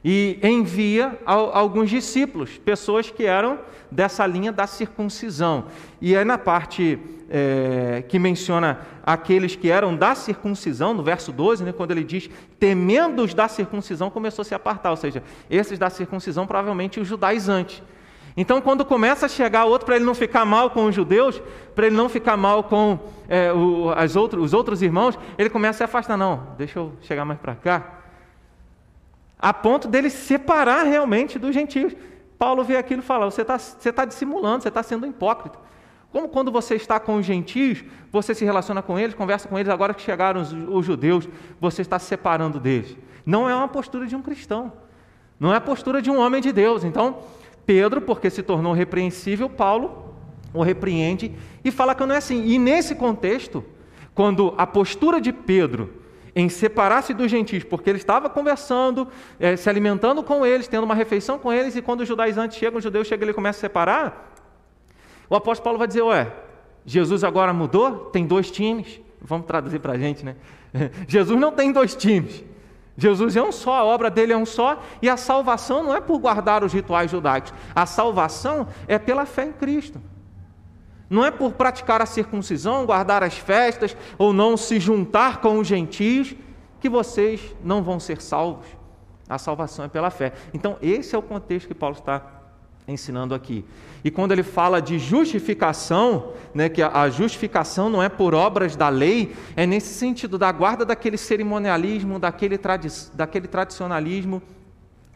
e 0.05 0.39
envia 0.43 1.19
alguns 1.25 1.89
discípulos, 1.89 2.59
pessoas 2.59 3.11
que 3.11 3.25
eram 3.25 3.61
dessa 3.91 4.27
linha 4.27 4.51
da 4.51 4.67
circuncisão. 4.67 5.67
E 6.01 6.15
é 6.15 6.25
na 6.25 6.37
parte 6.37 6.99
é, 7.31 8.03
que 8.09 8.19
menciona 8.19 8.81
aqueles 9.05 9.55
que 9.55 9.71
eram 9.71 9.95
da 9.95 10.15
circuncisão, 10.15 10.93
no 10.93 11.03
verso 11.03 11.31
12, 11.31 11.63
né, 11.63 11.73
quando 11.73 11.93
ele 11.93 12.03
diz, 12.03 12.29
temendo 12.59 13.23
os 13.23 13.33
da 13.33 13.47
circuncisão, 13.47 14.11
começou 14.11 14.43
a 14.43 14.45
se 14.45 14.55
apartar, 14.55 14.91
ou 14.91 14.97
seja, 14.97 15.23
esses 15.49 15.79
da 15.79 15.89
circuncisão, 15.89 16.47
provavelmente 16.47 16.99
os 16.99 17.07
judaizantes. 17.07 17.83
Então, 18.37 18.63
quando 18.63 18.85
começa 18.85 19.27
a 19.27 19.29
chegar 19.29 19.67
outro, 19.67 19.85
para 19.85 19.97
ele 19.97 20.07
não 20.07 20.15
ficar 20.15 20.45
mal 20.45 20.71
com 20.71 20.87
os 20.87 20.95
judeus, 20.95 21.41
para 21.75 21.87
ele 21.87 21.95
não 21.95 22.09
ficar 22.09 22.37
mal 22.37 22.65
com 22.65 22.99
é, 23.29 23.53
o, 23.53 23.91
as 23.91 24.17
outros, 24.17 24.47
os 24.47 24.55
outros 24.55 24.81
irmãos, 24.81 25.19
ele 25.37 25.51
começa 25.51 25.77
a 25.77 25.79
se 25.79 25.85
afastar. 25.85 26.17
Não, 26.17 26.49
deixa 26.57 26.79
eu 26.79 26.95
chegar 27.03 27.27
mais 27.27 27.39
para 27.39 27.55
cá 27.55 28.02
a 29.43 29.53
ponto 29.53 29.89
dele 29.89 30.09
separar 30.09 30.85
realmente 30.85 31.39
dos 31.39 31.53
gentios. 31.53 31.93
Paulo 32.39 32.63
vê 32.63 32.77
aquilo 32.77 33.03
e 33.03 33.05
fala: 33.05 33.31
você 33.31 33.43
está 33.43 33.59
você 33.59 33.93
tá 33.93 34.05
dissimulando, 34.05 34.63
você 34.63 34.69
está 34.69 34.83
sendo 34.83 35.07
hipócrita. 35.07 35.59
Como 36.13 36.29
quando 36.29 36.53
você 36.53 36.77
está 36.77 37.01
com 37.01 37.17
os 37.17 37.27
gentios, 37.27 37.85
você 38.11 38.35
se 38.35 38.45
relaciona 38.45 38.81
com 38.83 38.99
eles, 38.99 39.15
conversa 39.15 39.49
com 39.49 39.59
eles, 39.59 39.73
agora 39.73 39.93
que 39.93 40.03
chegaram 40.03 40.41
os, 40.41 40.53
os 40.53 40.87
judeus, 40.87 41.29
você 41.61 41.83
está 41.83 41.99
se 41.99 42.07
separando 42.07 42.61
deles. 42.61 42.97
Não 43.27 43.49
é 43.49 43.55
uma 43.55 43.69
postura 43.69 44.07
de 44.07 44.15
um 44.15 44.23
cristão. 44.23 44.73
Não 45.41 45.53
é 45.53 45.57
a 45.57 45.61
postura 45.61 46.01
de 46.01 46.11
um 46.11 46.19
homem 46.19 46.41
de 46.41 46.53
Deus. 46.53 46.85
Então, 46.85 47.19
Pedro, 47.67 48.01
porque 48.01 48.31
se 48.31 48.43
tornou 48.43 48.73
repreensível, 48.73 49.51
Paulo 49.51 50.13
o 50.55 50.63
repreende 50.63 51.33
e 51.65 51.71
fala 51.71 51.95
que 51.95 52.05
não 52.05 52.15
é 52.15 52.19
assim. 52.19 52.45
E 52.45 52.59
nesse 52.59 52.95
contexto, 52.95 53.65
quando 54.15 54.55
a 54.59 54.67
postura 54.67 55.21
de 55.21 55.33
Pedro 55.33 56.02
em 56.35 56.49
separar-se 56.49 57.13
dos 57.13 57.31
gentios, 57.31 57.65
porque 57.65 57.91
ele 57.91 57.99
estava 57.99 58.29
conversando, 58.31 59.09
é, 59.39 59.57
se 59.57 59.69
alimentando 59.69 60.23
com 60.23 60.45
eles, 60.47 60.67
tendo 60.67 60.85
uma 60.85 60.95
refeição 60.95 61.39
com 61.39 61.53
eles, 61.53 61.77
e 61.77 61.83
quando 61.83 62.01
os 62.01 62.09
judaizantes 62.09 62.57
chegam, 62.57 62.79
os 62.79 62.85
judeus 62.85 63.07
chegam 63.07 63.25
e 63.25 63.27
ele 63.27 63.35
começa 63.35 63.59
a 63.59 63.61
separar, 63.61 64.35
o 65.29 65.37
apóstolo 65.37 65.65
Paulo 65.65 65.79
vai 65.79 65.89
dizer, 65.89 66.03
ué, 66.03 66.33
Jesus 66.85 67.23
agora 67.23 67.53
mudou? 67.53 68.07
Tem 68.07 68.27
dois 68.27 68.51
times. 68.51 69.01
Vamos 69.21 69.47
traduzir 69.47 69.79
para 69.79 69.93
a 69.93 69.99
gente, 69.99 70.25
né? 70.25 70.37
Jesus 71.07 71.39
não 71.39 71.53
tem 71.53 71.71
dois 71.71 71.95
times. 71.95 72.45
Jesus 72.97 73.37
é 73.37 73.43
um 73.43 73.53
só, 73.53 73.79
a 73.79 73.85
obra 73.85 74.11
dele 74.11 74.33
é 74.33 74.37
um 74.37 74.45
só, 74.45 74.83
e 75.01 75.09
a 75.09 75.17
salvação 75.17 75.83
não 75.83 75.95
é 75.95 76.01
por 76.01 76.19
guardar 76.19 76.63
os 76.63 76.73
rituais 76.73 77.11
judaicos, 77.11 77.53
a 77.75 77.87
salvação 77.87 78.69
é 78.87 78.99
pela 78.99 79.25
fé 79.25 79.47
em 79.47 79.53
Cristo. 79.53 79.99
Não 81.13 81.23
é 81.23 81.31
por 81.31 81.53
praticar 81.53 82.01
a 82.01 82.07
circuncisão, 82.07 82.87
guardar 82.87 83.23
as 83.23 83.37
festas 83.37 83.95
ou 84.17 84.33
não 84.33 84.57
se 84.57 84.81
juntar 84.81 85.43
com 85.43 85.59
os 85.59 85.69
gentios 85.69 86.35
que 86.81 86.89
vocês 86.89 87.55
não 87.63 87.83
vão 87.83 88.01
ser 88.01 88.23
salvos. 88.23 88.65
A 89.29 89.37
salvação 89.37 89.85
é 89.85 89.89
pela 89.89 90.09
fé. 90.09 90.33
Então, 90.55 90.79
esse 90.81 91.15
é 91.15 91.19
o 91.19 91.23
contexto 91.23 91.69
que 91.69 91.75
Paulo 91.75 91.97
está 91.99 92.25
ensinando 92.89 93.35
aqui. 93.35 93.63
E 94.03 94.11
quando 94.11 94.33
ele 94.33 94.43
fala 94.43 94.81
de 94.81 94.99
justificação, 94.99 96.33
né, 96.55 96.71
que 96.71 96.83
a 96.83 97.11
justificação 97.11 97.91
não 97.91 98.03
é 98.03 98.09
por 98.09 98.35
obras 98.35 98.75
da 98.75 98.89
lei, 98.89 99.37
é 99.55 99.67
nesse 99.67 99.93
sentido 99.93 100.39
da 100.39 100.51
guarda 100.51 100.83
daquele 100.83 101.19
cerimonialismo, 101.19 102.19
daquele, 102.19 102.57
tradi 102.57 102.89
daquele 103.13 103.47
tradicionalismo 103.47 104.43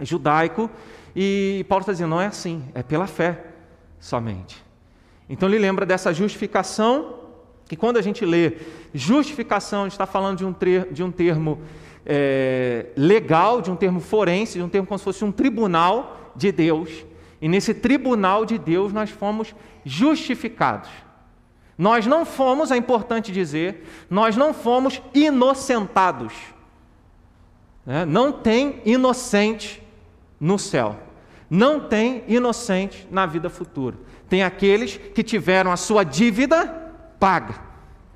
judaico. 0.01 0.71
E 1.17 1.65
Paulo 1.71 1.81
está 1.81 1.93
dizendo, 1.93 2.11
não 2.11 2.21
é 2.21 2.27
assim, 2.27 2.63
é 2.75 2.83
pela 2.83 3.07
fé 3.07 3.47
somente. 3.99 4.66
Então 5.29 5.49
ele 5.49 5.59
lembra 5.59 5.85
dessa 5.85 6.13
justificação, 6.13 7.21
que 7.69 7.77
quando 7.77 7.97
a 7.97 8.03
gente 8.03 8.25
lê 8.25 8.59
justificação, 8.95 9.81
a 9.81 9.85
gente 9.85 9.93
está 9.93 10.07
falando 10.07 10.39
de 10.39 10.45
um, 10.45 10.55
de 10.93 11.03
um 11.03 11.11
termo 11.11 11.61
é, 12.05 12.87
legal, 12.97 13.61
de 13.61 13.71
um 13.71 13.77
termo 13.77 14.01
forense, 14.01 14.59
de 14.59 14.63
um 14.63 14.69
termo 14.69 14.87
como 14.87 14.99
se 14.99 15.05
fosse 15.05 15.25
um 15.25 15.33
tribunal 15.33 16.33
de 16.37 16.53
Deus. 16.53 16.91
E 17.41 17.49
nesse 17.49 17.75
tribunal 17.75 18.47
de 18.47 18.57
Deus 18.57 18.93
nós 18.93 19.11
fomos 19.11 19.55
justificados. 19.85 20.89
Nós 21.77 22.07
não 22.07 22.25
fomos, 22.25 22.71
é 22.71 22.77
importante 22.77 23.31
dizer, 23.31 23.87
nós 24.09 24.37
não 24.37 24.55
fomos 24.55 25.03
inocentados. 25.13 26.33
Né? 27.85 28.05
Não 28.07 28.33
tem 28.33 28.81
inocente 28.85 29.83
no 30.41 30.59
céu. 30.59 30.97
Não 31.51 31.81
tem 31.81 32.25
inocente 32.27 33.07
na 33.11 33.27
vida 33.27 33.51
futura. 33.51 33.97
Tem 34.29 34.43
aqueles 34.43 34.97
que 34.97 35.23
tiveram 35.23 35.71
a 35.71 35.77
sua 35.77 36.05
dívida 36.05 36.67
paga. 37.19 37.55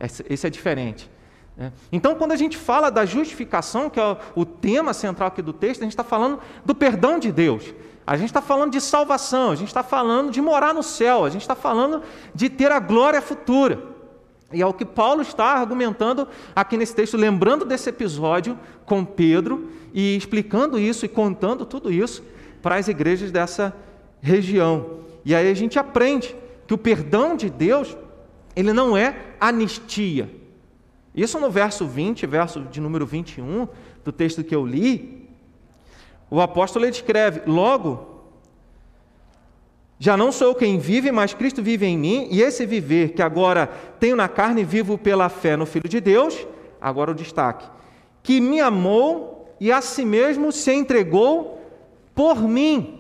Esse 0.01 0.47
é 0.47 0.51
diferente. 0.51 1.11
Né? 1.57 1.73
Então, 1.93 2.15
quando 2.15 2.33
a 2.33 2.37
gente 2.37 2.57
fala 2.57 2.91
da 2.91 3.05
justificação, 3.05 3.91
que 3.91 4.01
é 4.01 4.17
o 4.35 4.45
tema 4.45 4.95
central 4.95 5.29
aqui 5.29 5.43
do 5.43 5.53
texto, 5.53 5.83
a 5.83 5.85
gente 5.85 5.93
está 5.93 6.05
falando 6.05 6.41
do 6.65 6.75
perdão 6.75 7.19
de 7.19 7.31
Deus. 7.31 7.75
A 8.07 8.17
gente 8.17 8.31
está 8.31 8.41
falando 8.41 8.73
de 8.73 8.81
salvação, 8.81 9.51
a 9.51 9.55
gente 9.55 9.69
está 9.69 9.83
falando 9.83 10.31
de 10.31 10.41
morar 10.41 10.75
no 10.75 10.83
céu, 10.83 11.25
a 11.25 11.31
gente 11.31 11.43
está 11.43 11.55
falando 11.55 12.03
de 12.35 12.49
ter 12.49 12.73
a 12.73 12.81
glória 12.81 13.21
futura. 13.21 13.91
E 14.53 14.61
é 14.61 14.67
o 14.67 14.73
que 14.73 14.85
Paulo 14.85 15.23
está 15.23 15.45
argumentando 15.45 16.27
aqui 16.57 16.77
nesse 16.77 16.95
texto, 16.95 17.17
lembrando 17.17 17.65
desse 17.65 17.89
episódio 17.89 18.59
com 18.85 19.05
Pedro 19.05 19.71
e 19.95 20.17
explicando 20.17 20.79
isso 20.79 21.05
e 21.05 21.09
contando 21.09 21.65
tudo 21.65 21.93
isso 21.93 22.25
para 22.61 22.77
as 22.77 22.89
igrejas 22.89 23.31
dessa 23.31 23.73
região. 24.21 25.01
E 25.25 25.35
aí 25.35 25.51
a 25.51 25.55
gente 25.55 25.79
aprende 25.79 26.35
que 26.67 26.75
o 26.75 26.79
perdão 26.79 27.37
de 27.37 27.51
Deus, 27.51 27.97
ele 28.55 28.73
não 28.73 28.97
é 28.97 29.17
anistia. 29.41 30.31
Isso 31.15 31.39
no 31.41 31.51
verso 31.51 31.87
20, 31.87 32.27
verso 32.27 32.61
de 32.61 32.81
número 32.81 33.07
21 33.07 33.67
do 34.05 34.13
texto 34.13 34.45
que 34.45 34.55
eu 34.55 34.65
li, 34.65 35.29
o 36.31 36.41
apóstolo 36.41 36.87
escreve: 36.87 37.43
Logo, 37.47 38.25
já 39.99 40.17
não 40.17 40.31
sou 40.33 40.49
eu 40.49 40.55
quem 40.55 40.79
vive, 40.79 41.11
mas 41.11 41.35
Cristo 41.35 41.63
vive 41.63 41.85
em 41.85 41.99
mim, 41.99 42.29
e 42.31 42.41
esse 42.41 42.65
viver 42.65 43.13
que 43.13 43.21
agora 43.21 43.67
tenho 43.99 44.17
na 44.17 44.29
carne, 44.29 44.65
vivo 44.65 44.97
pela 44.97 45.29
fé 45.29 45.57
no 45.57 45.67
Filho 45.67 45.89
de 45.89 46.01
Deus. 46.01 46.47
Agora 46.81 47.11
o 47.11 47.15
destaque: 47.15 47.69
que 48.23 48.41
me 48.41 48.61
amou 48.61 49.55
e 49.61 49.71
a 49.71 49.83
si 49.83 50.05
mesmo 50.05 50.53
se 50.53 50.73
entregou 50.73 51.61
por 52.15 52.41
mim. 52.41 53.00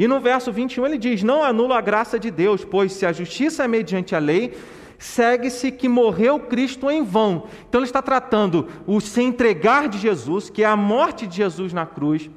E 0.00 0.08
no 0.08 0.18
verso 0.18 0.50
21 0.50 0.86
ele 0.86 0.96
diz: 0.96 1.22
Não 1.22 1.44
anula 1.44 1.76
a 1.76 1.80
graça 1.82 2.18
de 2.18 2.30
Deus, 2.30 2.64
pois 2.64 2.90
se 2.90 3.04
a 3.04 3.12
justiça 3.12 3.64
é 3.64 3.68
mediante 3.68 4.16
a 4.16 4.18
lei, 4.18 4.56
segue-se 4.98 5.70
que 5.70 5.90
morreu 5.90 6.40
Cristo 6.40 6.90
em 6.90 7.04
vão. 7.04 7.44
Então 7.68 7.82
ele 7.82 7.86
está 7.86 8.00
tratando 8.00 8.66
o 8.86 8.98
se 8.98 9.20
entregar 9.20 9.90
de 9.90 9.98
Jesus, 9.98 10.48
que 10.48 10.62
é 10.62 10.66
a 10.66 10.74
morte 10.74 11.26
de 11.26 11.36
Jesus 11.36 11.74
na 11.74 11.84
cruz, 11.84 12.30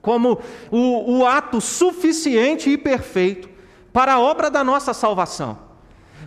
como 0.00 0.38
o, 0.70 1.18
o 1.18 1.26
ato 1.26 1.60
suficiente 1.60 2.70
e 2.70 2.78
perfeito 2.78 3.50
para 3.92 4.14
a 4.14 4.20
obra 4.20 4.48
da 4.48 4.62
nossa 4.62 4.94
salvação. 4.94 5.58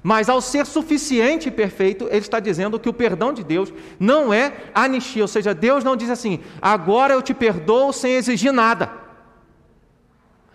Mas 0.04 0.28
ao 0.28 0.42
ser 0.42 0.66
suficiente 0.66 1.48
e 1.48 1.52
perfeito, 1.52 2.10
ele 2.10 2.18
está 2.18 2.42
dizendo 2.42 2.78
que 2.78 2.90
o 2.90 2.94
perdão 2.94 3.32
de 3.32 3.42
Deus 3.42 3.74
não 3.98 4.34
é 4.34 4.52
anistia, 4.76 5.24
ou 5.24 5.30
seja, 5.30 5.54
Deus 5.54 5.82
não 5.82 5.96
diz 5.96 6.10
assim: 6.10 6.42
agora 6.62 7.14
eu 7.14 7.22
te 7.22 7.34
perdoo 7.34 7.94
sem 7.94 8.16
exigir 8.16 8.52
nada. 8.52 9.03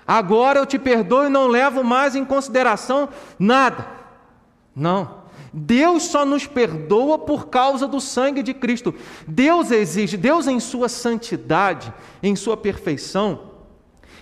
Agora 0.09 0.59
eu 0.59 0.65
te 0.65 0.79
perdoo 0.79 1.27
e 1.27 1.29
não 1.29 1.47
levo 1.47 1.85
mais 1.85 2.17
em 2.17 2.25
consideração 2.25 3.11
nada. 3.39 3.87
Não. 4.75 5.19
Deus 5.53 6.05
só 6.05 6.25
nos 6.25 6.47
perdoa 6.47 7.19
por 7.19 7.49
causa 7.49 7.87
do 7.87 8.01
sangue 8.01 8.43
de 8.43 8.55
Cristo. 8.55 8.95
Deus 9.27 9.71
exige, 9.71 10.17
Deus 10.17 10.47
em 10.47 10.59
sua 10.61 10.89
santidade, 10.89 11.93
em 12.23 12.35
sua 12.35 12.57
perfeição, 12.57 13.51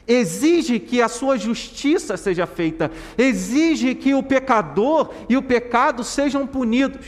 exige 0.09 0.81
que 0.81 1.00
a 1.00 1.09
sua 1.09 1.38
justiça 1.38 2.16
seja 2.16 2.47
feita, 2.47 2.90
exige 3.16 3.95
que 3.95 4.12
o 4.12 4.25
pecador 4.25 5.11
e 5.28 5.37
o 5.37 5.43
pecado 5.43 6.02
sejam 6.02 6.49
punidos. 6.49 7.07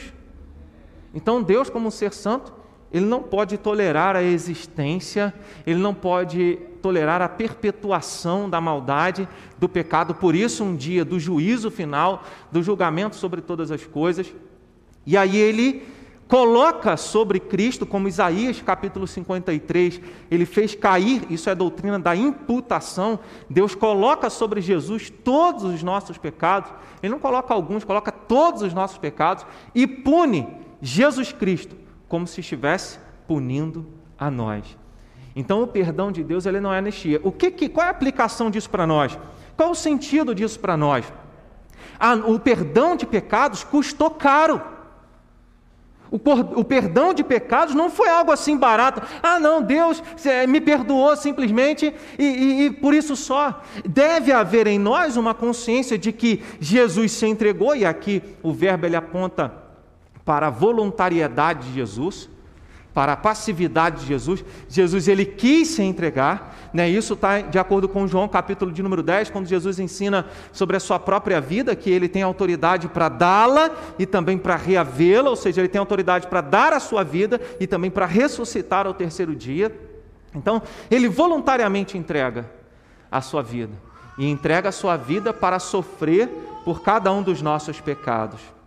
Então, 1.13 1.43
Deus, 1.43 1.69
como 1.69 1.89
um 1.89 1.91
ser 1.91 2.13
santo, 2.13 2.53
ele 2.93 3.07
não 3.07 3.23
pode 3.23 3.59
tolerar 3.59 4.15
a 4.15 4.23
existência, 4.23 5.35
ele 5.67 5.81
não 5.81 5.93
pode 5.93 6.59
tolerar 6.79 7.21
a 7.21 7.29
perpetuação 7.29 8.49
da 8.49 8.61
maldade, 8.61 9.29
do 9.59 9.69
pecado. 9.69 10.15
Por 10.15 10.35
isso, 10.35 10.65
um 10.65 10.75
dia 10.75 11.05
do 11.05 11.21
juízo 11.21 11.71
final, 11.71 12.25
do 12.51 12.63
julgamento 12.63 13.17
sobre 13.17 13.41
todas 13.41 13.71
as 13.71 13.85
coisas. 13.85 14.33
E 15.07 15.17
aí 15.17 15.37
ele 15.37 15.87
coloca 16.29 16.97
sobre 16.97 17.41
Cristo, 17.41 17.87
como 17.87 18.07
Isaías 18.07 18.61
capítulo 18.61 19.07
53, 19.07 20.01
ele 20.31 20.45
fez 20.45 20.75
cair, 20.75 21.25
isso 21.31 21.49
é 21.49 21.55
doutrina 21.55 21.99
da 21.99 22.15
imputação. 22.15 23.19
Deus 23.49 23.75
coloca 23.75 24.29
sobre 24.29 24.61
Jesus 24.61 25.11
todos 25.11 25.65
os 25.65 25.83
nossos 25.83 26.19
pecados. 26.19 26.71
Ele 27.03 27.13
não 27.13 27.19
coloca 27.19 27.55
alguns, 27.55 27.83
coloca 27.83 28.13
todos 28.13 28.63
os 28.63 28.75
nossos 28.75 28.99
pecados 28.99 29.47
e 29.75 29.87
pune 29.87 30.47
Jesus 30.83 31.33
Cristo 31.33 31.75
como 32.09 32.27
se 32.27 32.41
estivesse 32.41 32.99
punindo 33.27 33.87
a 34.19 34.31
nós. 34.31 34.77
Então, 35.39 35.63
o 35.63 35.69
perdão 35.69 36.11
de 36.11 36.25
Deus 36.25 36.47
ele 36.47 36.59
não 36.59 36.75
é 36.75 36.79
anistia. 36.79 37.21
O 37.23 37.31
que, 37.31 37.49
que, 37.53 37.69
qual 37.69 37.87
é 37.87 37.89
a 37.91 37.93
aplicação 37.93 38.51
disso 38.51 38.69
para 38.69 38.85
nós? 38.85 39.17
Qual 39.57 39.71
o 39.71 39.75
sentido 39.75 40.35
disso 40.35 40.59
para 40.59 40.77
nós? 40.77 41.05
Ah, 41.97 42.17
o 42.17 42.41
perdão 42.41 42.97
de 42.97 43.07
pecados 43.07 43.63
custou 43.63 44.11
caro. 44.11 44.61
O, 46.11 46.17
o, 46.59 46.65
perdão 46.65 47.15
de 47.15 47.23
pecados 47.23 47.73
não 47.73 47.89
foi 47.89 48.09
algo 48.09 48.33
assim 48.33 48.57
barato. 48.57 49.01
Ah, 49.23 49.39
não, 49.39 49.63
Deus 49.63 50.03
me 50.49 50.61
perdoou 50.61 51.15
simplesmente 51.15 51.95
e, 52.19 52.25
e, 52.25 52.65
e, 52.65 52.71
por 52.73 52.93
isso 52.93 53.15
só. 53.15 53.63
Deve 53.89 54.33
haver 54.33 54.67
em 54.67 54.77
nós 54.77 55.17
uma 55.17 55.35
consciência 55.35 55.97
de 55.97 56.11
que 56.11 56.43
Jesus 56.59 57.13
se 57.13 57.27
entregou, 57.27 57.77
e 57.77 57.85
aqui 57.85 58.21
o 58.43 58.53
verbo 58.53 58.87
ele 58.87 58.97
aponta 58.97 59.55
para 60.25 60.49
a 60.49 60.51
voluntariedade 60.51 61.69
de 61.69 61.75
Jesus 61.75 62.29
para 62.99 63.13
a 63.13 63.17
passividade 63.17 64.01
de 64.01 64.07
Jesus. 64.09 64.45
Jesus 64.69 65.07
ele 65.07 65.25
quis 65.25 65.69
se 65.69 65.85
entregar, 65.85 66.69
né? 66.75 66.89
Isso 66.89 67.15
está 67.15 67.41
de 67.41 67.57
acordo 67.57 67.89
com 67.89 68.09
João 68.09 68.27
capítulo 68.27 68.73
de 68.73 68.83
número 68.83 69.05
10, 69.05 69.31
quando 69.31 69.47
Jesus 69.47 69.79
ensina 69.79 70.27
sobre 70.51 70.77
a 70.77 70.81
sua 70.81 70.99
própria 70.99 71.41
vida, 71.41 71.77
que 71.77 71.89
ele 71.89 72.09
tem 72.09 72.23
autoridade 72.23 72.89
para 72.89 73.09
dá-la 73.09 73.71
e 74.01 74.05
também 74.05 74.37
para 74.37 74.57
reavê-la, 74.57 75.31
ou 75.31 75.37
seja, 75.37 75.61
ele 75.61 75.69
tem 75.69 75.79
autoridade 75.79 76.27
para 76.27 76.41
dar 76.41 76.73
a 76.73 76.81
sua 76.81 77.05
vida 77.05 77.41
e 77.61 77.69
também 77.69 77.89
para 77.89 78.05
ressuscitar 78.05 78.85
ao 78.85 78.93
terceiro 78.93 79.33
dia. 79.33 79.73
Então, 80.35 80.61
ele 80.91 81.09
voluntariamente 81.09 81.97
entrega 81.97 82.51
a 83.09 83.21
sua 83.21 83.45
vida 83.45 83.75
e 84.19 84.29
entrega 84.29 84.71
a 84.71 84.73
sua 84.73 84.97
vida 84.97 85.33
para 85.33 85.61
sofrer 85.61 86.27
por 86.65 86.83
cada 86.83 87.13
um 87.13 87.23
dos 87.23 87.41
nossos 87.43 87.81
pecados. 87.81 88.58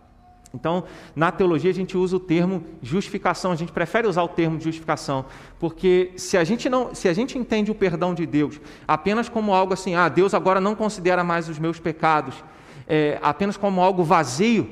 Então, 0.53 0.84
na 1.15 1.31
teologia, 1.31 1.72
a 1.72 1.74
gente 1.74 1.98
usa 1.98 2.17
o 2.17 2.20
termo 2.20 2.63
justificação, 2.81 3.51
a 3.51 3.55
gente 3.55 3.72
prefere 3.72 4.08
usar 4.08 4.24
o 4.24 4.27
termo 4.27 4.60
justificação, 4.60 5.25
porque 5.60 6.12
se 6.17 6.38
a 6.38 6.43
gente, 6.43 6.70
não, 6.70 6.93
se 6.93 7.08
a 7.08 7.13
gente 7.13 7.38
entende 7.38 7.72
o 7.72 7.75
perdão 7.75 8.13
de 8.13 8.25
Deus 8.25 8.60
apenas 8.86 9.29
como 9.29 9.53
algo 9.53 9.74
assim, 9.74 9.96
ah, 9.96 10.10
Deus 10.10 10.34
agora 10.34 10.60
não 10.60 10.75
considera 10.75 11.24
mais 11.24 11.48
os 11.48 11.58
meus 11.58 11.79
pecados, 11.79 12.43
é, 12.88 13.17
apenas 13.22 13.55
como 13.55 13.79
algo 13.79 14.03
vazio, 14.03 14.70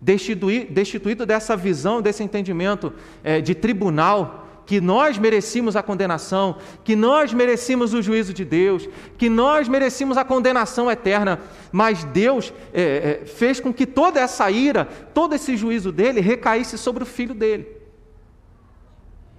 destituído, 0.00 0.72
destituído 0.72 1.24
dessa 1.24 1.56
visão, 1.56 2.02
desse 2.02 2.22
entendimento 2.22 2.92
é, 3.24 3.40
de 3.40 3.54
tribunal, 3.54 4.41
que 4.64 4.80
nós 4.80 5.18
merecíamos 5.18 5.76
a 5.76 5.82
condenação, 5.82 6.56
que 6.84 6.94
nós 6.94 7.32
merecíamos 7.32 7.94
o 7.94 8.02
juízo 8.02 8.32
de 8.32 8.44
Deus, 8.44 8.88
que 9.18 9.28
nós 9.28 9.68
merecíamos 9.68 10.16
a 10.16 10.24
condenação 10.24 10.90
eterna, 10.90 11.40
mas 11.70 12.04
Deus 12.04 12.52
é, 12.72 13.20
é, 13.22 13.26
fez 13.26 13.60
com 13.60 13.72
que 13.72 13.86
toda 13.86 14.20
essa 14.20 14.50
ira, 14.50 14.84
todo 14.84 15.34
esse 15.34 15.56
juízo 15.56 15.90
dele 15.90 16.20
recaísse 16.20 16.78
sobre 16.78 17.02
o 17.02 17.06
filho 17.06 17.34
dele. 17.34 17.82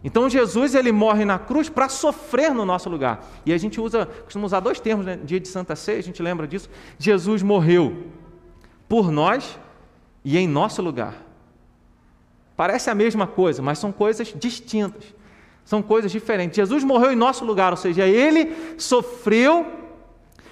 Então 0.04 0.30
Jesus 0.30 0.76
ele 0.76 0.92
morre 0.92 1.24
na 1.24 1.40
cruz 1.40 1.70
para 1.70 1.88
sofrer 1.88 2.54
no 2.54 2.66
nosso 2.66 2.90
lugar. 2.90 3.26
E 3.46 3.54
a 3.54 3.58
gente 3.58 3.80
usa, 3.80 4.06
costuma 4.06 4.46
usar 4.46 4.60
dois 4.60 4.80
termos, 4.80 5.06
né? 5.06 5.18
dia 5.24 5.40
de 5.40 5.48
Santa 5.48 5.76
Ceia, 5.76 6.00
a 6.00 6.04
gente 6.04 6.22
lembra 6.22 6.46
disso. 6.46 6.70
Jesus 7.00 7.42
morreu 7.42 8.08
por 8.90 9.10
nós 9.10 9.58
e 10.26 10.38
em 10.38 10.48
nosso 10.48 10.82
lugar. 10.82 11.33
Parece 12.56 12.90
a 12.90 12.96
mesma 12.96 13.26
coisa, 13.26 13.62
mas 13.62 13.80
são 13.80 13.92
coisas 13.92 14.34
distintas. 14.36 15.04
São 15.66 15.82
coisas 15.82 16.12
diferentes. 16.12 16.58
Jesus 16.58 16.84
morreu 16.84 17.12
em 17.12 17.16
nosso 17.16 17.46
lugar, 17.46 17.72
ou 17.72 17.78
seja, 17.78 18.06
ele 18.06 18.76
sofreu 18.78 19.66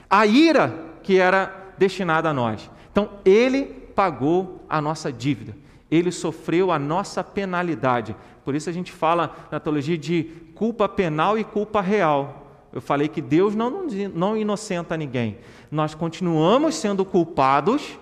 a 0.09 0.25
ira 0.25 0.73
que 1.03 1.17
era 1.17 1.73
destinada 1.77 2.29
a 2.29 2.33
nós. 2.33 2.69
Então, 2.91 3.09
ele 3.25 3.63
pagou 3.95 4.63
a 4.69 4.81
nossa 4.81 5.11
dívida. 5.11 5.55
Ele 5.89 6.11
sofreu 6.11 6.71
a 6.71 6.79
nossa 6.79 7.23
penalidade. 7.23 8.15
Por 8.45 8.55
isso 8.55 8.69
a 8.69 8.73
gente 8.73 8.91
fala 8.91 9.35
na 9.51 9.59
teologia 9.59 9.97
de 9.97 10.23
culpa 10.55 10.87
penal 10.87 11.37
e 11.37 11.43
culpa 11.43 11.81
real. 11.81 12.47
Eu 12.73 12.79
falei 12.79 13.09
que 13.09 13.21
Deus 13.21 13.53
não, 13.53 13.85
não 14.13 14.37
inocenta 14.37 14.95
ninguém. 14.95 15.37
Nós 15.69 15.93
continuamos 15.93 16.75
sendo 16.75 17.03
culpados, 17.03 17.99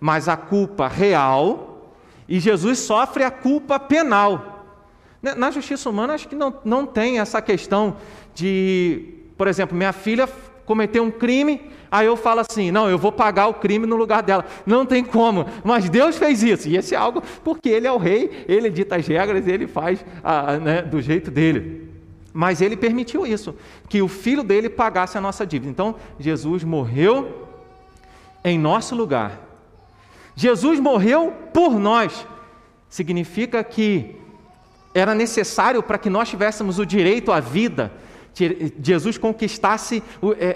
mas 0.00 0.28
a 0.28 0.36
culpa 0.36 0.88
real 0.88 1.71
e 2.32 2.40
Jesus 2.40 2.78
sofre 2.78 3.24
a 3.24 3.30
culpa 3.30 3.78
penal. 3.78 4.64
Na 5.36 5.50
justiça 5.50 5.90
humana, 5.90 6.14
acho 6.14 6.26
que 6.26 6.34
não, 6.34 6.54
não 6.64 6.86
tem 6.86 7.20
essa 7.20 7.42
questão 7.42 7.98
de, 8.34 9.04
por 9.36 9.46
exemplo, 9.46 9.76
minha 9.76 9.92
filha 9.92 10.26
cometeu 10.64 11.04
um 11.04 11.10
crime, 11.10 11.60
aí 11.90 12.06
eu 12.06 12.16
falo 12.16 12.40
assim: 12.40 12.70
não, 12.70 12.88
eu 12.88 12.96
vou 12.96 13.12
pagar 13.12 13.48
o 13.48 13.54
crime 13.54 13.84
no 13.84 13.96
lugar 13.96 14.22
dela. 14.22 14.46
Não 14.64 14.86
tem 14.86 15.04
como, 15.04 15.44
mas 15.62 15.90
Deus 15.90 16.16
fez 16.16 16.42
isso, 16.42 16.70
e 16.70 16.76
esse 16.78 16.94
é 16.94 16.98
algo 16.98 17.22
porque 17.44 17.68
Ele 17.68 17.86
é 17.86 17.92
o 17.92 17.98
rei, 17.98 18.46
Ele 18.48 18.70
dita 18.70 18.96
as 18.96 19.06
regras, 19.06 19.46
Ele 19.46 19.66
faz 19.66 20.02
né, 20.62 20.80
do 20.80 21.02
jeito 21.02 21.30
dele. 21.30 21.86
Mas 22.32 22.62
Ele 22.62 22.78
permitiu 22.78 23.26
isso, 23.26 23.54
que 23.90 24.00
o 24.00 24.08
filho 24.08 24.42
dele 24.42 24.70
pagasse 24.70 25.18
a 25.18 25.20
nossa 25.20 25.46
dívida. 25.46 25.70
Então, 25.70 25.96
Jesus 26.18 26.64
morreu 26.64 27.46
em 28.42 28.58
nosso 28.58 28.94
lugar 28.94 29.51
Jesus 30.34 30.80
morreu 30.80 31.32
por 31.52 31.78
nós. 31.78 32.26
Significa 32.88 33.62
que 33.64 34.16
era 34.94 35.14
necessário 35.14 35.82
para 35.82 35.98
que 35.98 36.10
nós 36.10 36.28
tivéssemos 36.28 36.78
o 36.78 36.86
direito 36.86 37.32
à 37.32 37.40
vida, 37.40 37.92
Jesus 38.82 39.18
conquistasse 39.18 40.02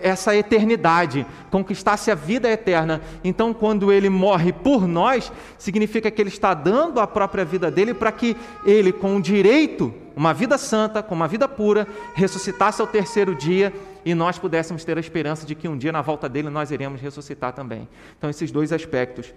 essa 0.03 0.35
eternidade, 0.35 1.27
conquistasse 1.51 2.11
a 2.11 2.15
vida 2.15 2.51
eterna. 2.51 3.03
Então, 3.23 3.53
quando 3.53 3.93
ele 3.93 4.09
morre 4.09 4.51
por 4.51 4.89
nós, 4.89 5.31
significa 5.59 6.11
que 6.11 6.23
ele 6.23 6.31
está 6.31 6.55
dando 6.55 7.01
a 7.01 7.07
própria 7.07 7.45
vida 7.45 7.71
dele 7.71 7.93
para 7.93 8.11
que 8.11 8.35
ele, 8.65 8.93
com 8.93 9.17
o 9.17 9.21
direito, 9.21 9.93
uma 10.17 10.33
vida 10.33 10.57
santa, 10.57 11.03
com 11.03 11.15
uma 11.15 11.29
vida 11.29 11.47
pura, 11.47 11.87
ressuscitasse 12.15 12.81
ao 12.81 12.87
terceiro 12.87 13.35
dia 13.35 13.73
e 14.07 14.15
nós 14.15 14.39
pudéssemos 14.39 14.83
ter 14.83 14.97
a 14.97 15.01
esperança 15.01 15.47
de 15.47 15.55
que 15.55 15.69
um 15.69 15.77
dia, 15.77 15.93
na 15.93 16.01
volta 16.01 16.31
dele, 16.31 16.49
nós 16.49 16.71
iremos 16.71 17.01
ressuscitar 17.01 17.53
também. 17.53 17.87
Então, 18.17 18.31
esses 18.31 18.51
dois 18.51 18.73
aspectos 18.73 19.35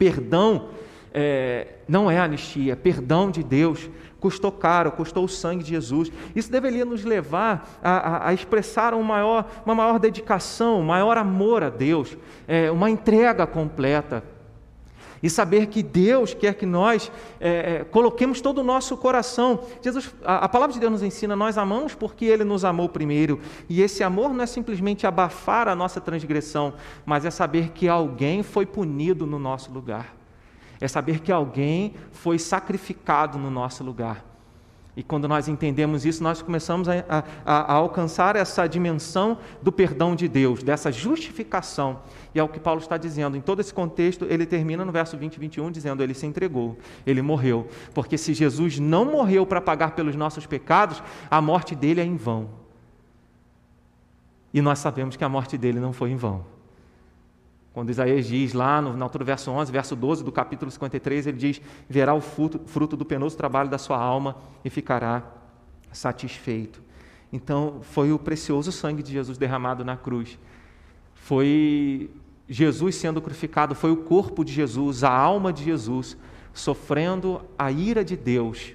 Perdão 0.00 0.70
é, 1.12 1.74
não 1.86 2.10
é 2.10 2.18
anistia, 2.18 2.74
perdão 2.74 3.30
de 3.30 3.42
Deus 3.42 3.90
custou 4.20 4.52
caro, 4.52 4.92
custou 4.92 5.24
o 5.24 5.28
sangue 5.28 5.64
de 5.64 5.70
Jesus. 5.70 6.12
Isso 6.36 6.52
deveria 6.52 6.84
nos 6.84 7.04
levar 7.04 7.78
a, 7.82 7.90
a, 7.90 8.28
a 8.28 8.34
expressar 8.34 8.94
um 8.94 9.02
maior, 9.02 9.48
uma 9.64 9.74
maior 9.74 9.98
dedicação, 9.98 10.80
um 10.80 10.84
maior 10.84 11.16
amor 11.16 11.62
a 11.62 11.70
Deus, 11.70 12.16
é, 12.46 12.70
uma 12.70 12.90
entrega 12.90 13.46
completa. 13.46 14.22
E 15.22 15.28
saber 15.28 15.66
que 15.66 15.82
Deus 15.82 16.32
quer 16.32 16.54
que 16.54 16.64
nós 16.64 17.12
é, 17.38 17.48
é 17.80 17.84
coloquemos 17.84 18.40
todo 18.40 18.58
o 18.58 18.64
nosso 18.64 18.96
coração. 18.96 19.60
Jesus, 19.82 20.14
a, 20.24 20.44
a 20.44 20.48
palavra 20.48 20.72
de 20.72 20.80
Deus 20.80 20.92
nos 20.92 21.02
ensina, 21.02 21.36
nós 21.36 21.58
amamos 21.58 21.94
porque 21.94 22.24
Ele 22.24 22.44
nos 22.44 22.64
amou 22.64 22.88
primeiro. 22.88 23.40
E 23.68 23.82
esse 23.82 24.02
amor 24.02 24.32
não 24.32 24.42
é 24.42 24.46
simplesmente 24.46 25.06
abafar 25.06 25.68
a 25.68 25.74
nossa 25.74 26.00
transgressão, 26.00 26.74
mas 27.04 27.24
é 27.24 27.30
saber 27.30 27.70
que 27.70 27.88
alguém 27.88 28.42
foi 28.42 28.64
punido 28.64 29.26
no 29.26 29.38
nosso 29.38 29.70
lugar. 29.72 30.16
É 30.80 30.88
saber 30.88 31.20
que 31.20 31.30
alguém 31.30 31.94
foi 32.10 32.38
sacrificado 32.38 33.38
no 33.38 33.50
nosso 33.50 33.84
lugar. 33.84 34.29
E 34.96 35.02
quando 35.02 35.28
nós 35.28 35.48
entendemos 35.48 36.04
isso, 36.04 36.22
nós 36.22 36.42
começamos 36.42 36.88
a, 36.88 37.04
a, 37.08 37.22
a, 37.44 37.72
alcançar 37.72 38.34
essa 38.34 38.66
dimensão 38.66 39.38
do 39.62 39.70
perdão 39.70 40.16
de 40.16 40.26
Deus, 40.26 40.62
dessa 40.62 40.90
justificação. 40.90 42.00
E 42.34 42.40
é 42.40 42.42
o 42.42 42.48
que 42.48 42.58
Paulo 42.58 42.80
está 42.80 42.96
dizendo. 42.96 43.36
Em 43.36 43.40
todo 43.40 43.60
esse 43.60 43.72
contexto, 43.72 44.26
ele 44.28 44.44
termina 44.44 44.84
no 44.84 44.90
verso 44.90 45.16
20 45.16 45.36
e 45.36 45.40
21 45.40 45.70
dizendo: 45.70 46.02
Ele 46.02 46.12
se 46.12 46.26
entregou, 46.26 46.76
ele 47.06 47.22
morreu. 47.22 47.68
Porque 47.94 48.18
se 48.18 48.34
Jesus 48.34 48.78
não 48.78 49.04
morreu 49.04 49.46
para 49.46 49.60
pagar 49.60 49.92
pelos 49.92 50.16
nossos 50.16 50.44
pecados, 50.44 51.02
a 51.30 51.40
morte 51.40 51.74
dele 51.74 52.00
é 52.00 52.04
em 52.04 52.16
vão. 52.16 52.48
E 54.52 54.60
nós 54.60 54.80
sabemos 54.80 55.16
que 55.16 55.24
a 55.24 55.28
morte 55.28 55.56
dele 55.56 55.78
não 55.78 55.92
foi 55.92 56.10
em 56.10 56.16
vão. 56.16 56.44
Quando 57.80 57.88
Isaías 57.88 58.26
diz 58.26 58.52
lá 58.52 58.82
no, 58.82 58.94
na 58.94 59.06
altura 59.06 59.24
do 59.24 59.26
verso 59.26 59.50
11, 59.50 59.72
verso 59.72 59.96
12 59.96 60.22
do 60.22 60.30
capítulo 60.30 60.70
53, 60.70 61.28
ele 61.28 61.38
diz: 61.38 61.62
Verá 61.88 62.12
o 62.12 62.20
fruto, 62.20 62.60
fruto 62.66 62.94
do 62.94 63.06
penoso 63.06 63.34
trabalho 63.38 63.70
da 63.70 63.78
sua 63.78 63.96
alma 63.96 64.36
e 64.62 64.68
ficará 64.68 65.22
satisfeito. 65.90 66.82
Então, 67.32 67.78
foi 67.80 68.12
o 68.12 68.18
precioso 68.18 68.70
sangue 68.70 69.02
de 69.02 69.12
Jesus 69.12 69.38
derramado 69.38 69.82
na 69.82 69.96
cruz. 69.96 70.38
Foi 71.14 72.10
Jesus 72.46 72.96
sendo 72.96 73.18
crucificado, 73.22 73.74
foi 73.74 73.90
o 73.90 73.96
corpo 73.96 74.44
de 74.44 74.52
Jesus, 74.52 75.02
a 75.02 75.10
alma 75.10 75.50
de 75.50 75.64
Jesus, 75.64 76.18
sofrendo 76.52 77.40
a 77.58 77.72
ira 77.72 78.04
de 78.04 78.14
Deus 78.14 78.74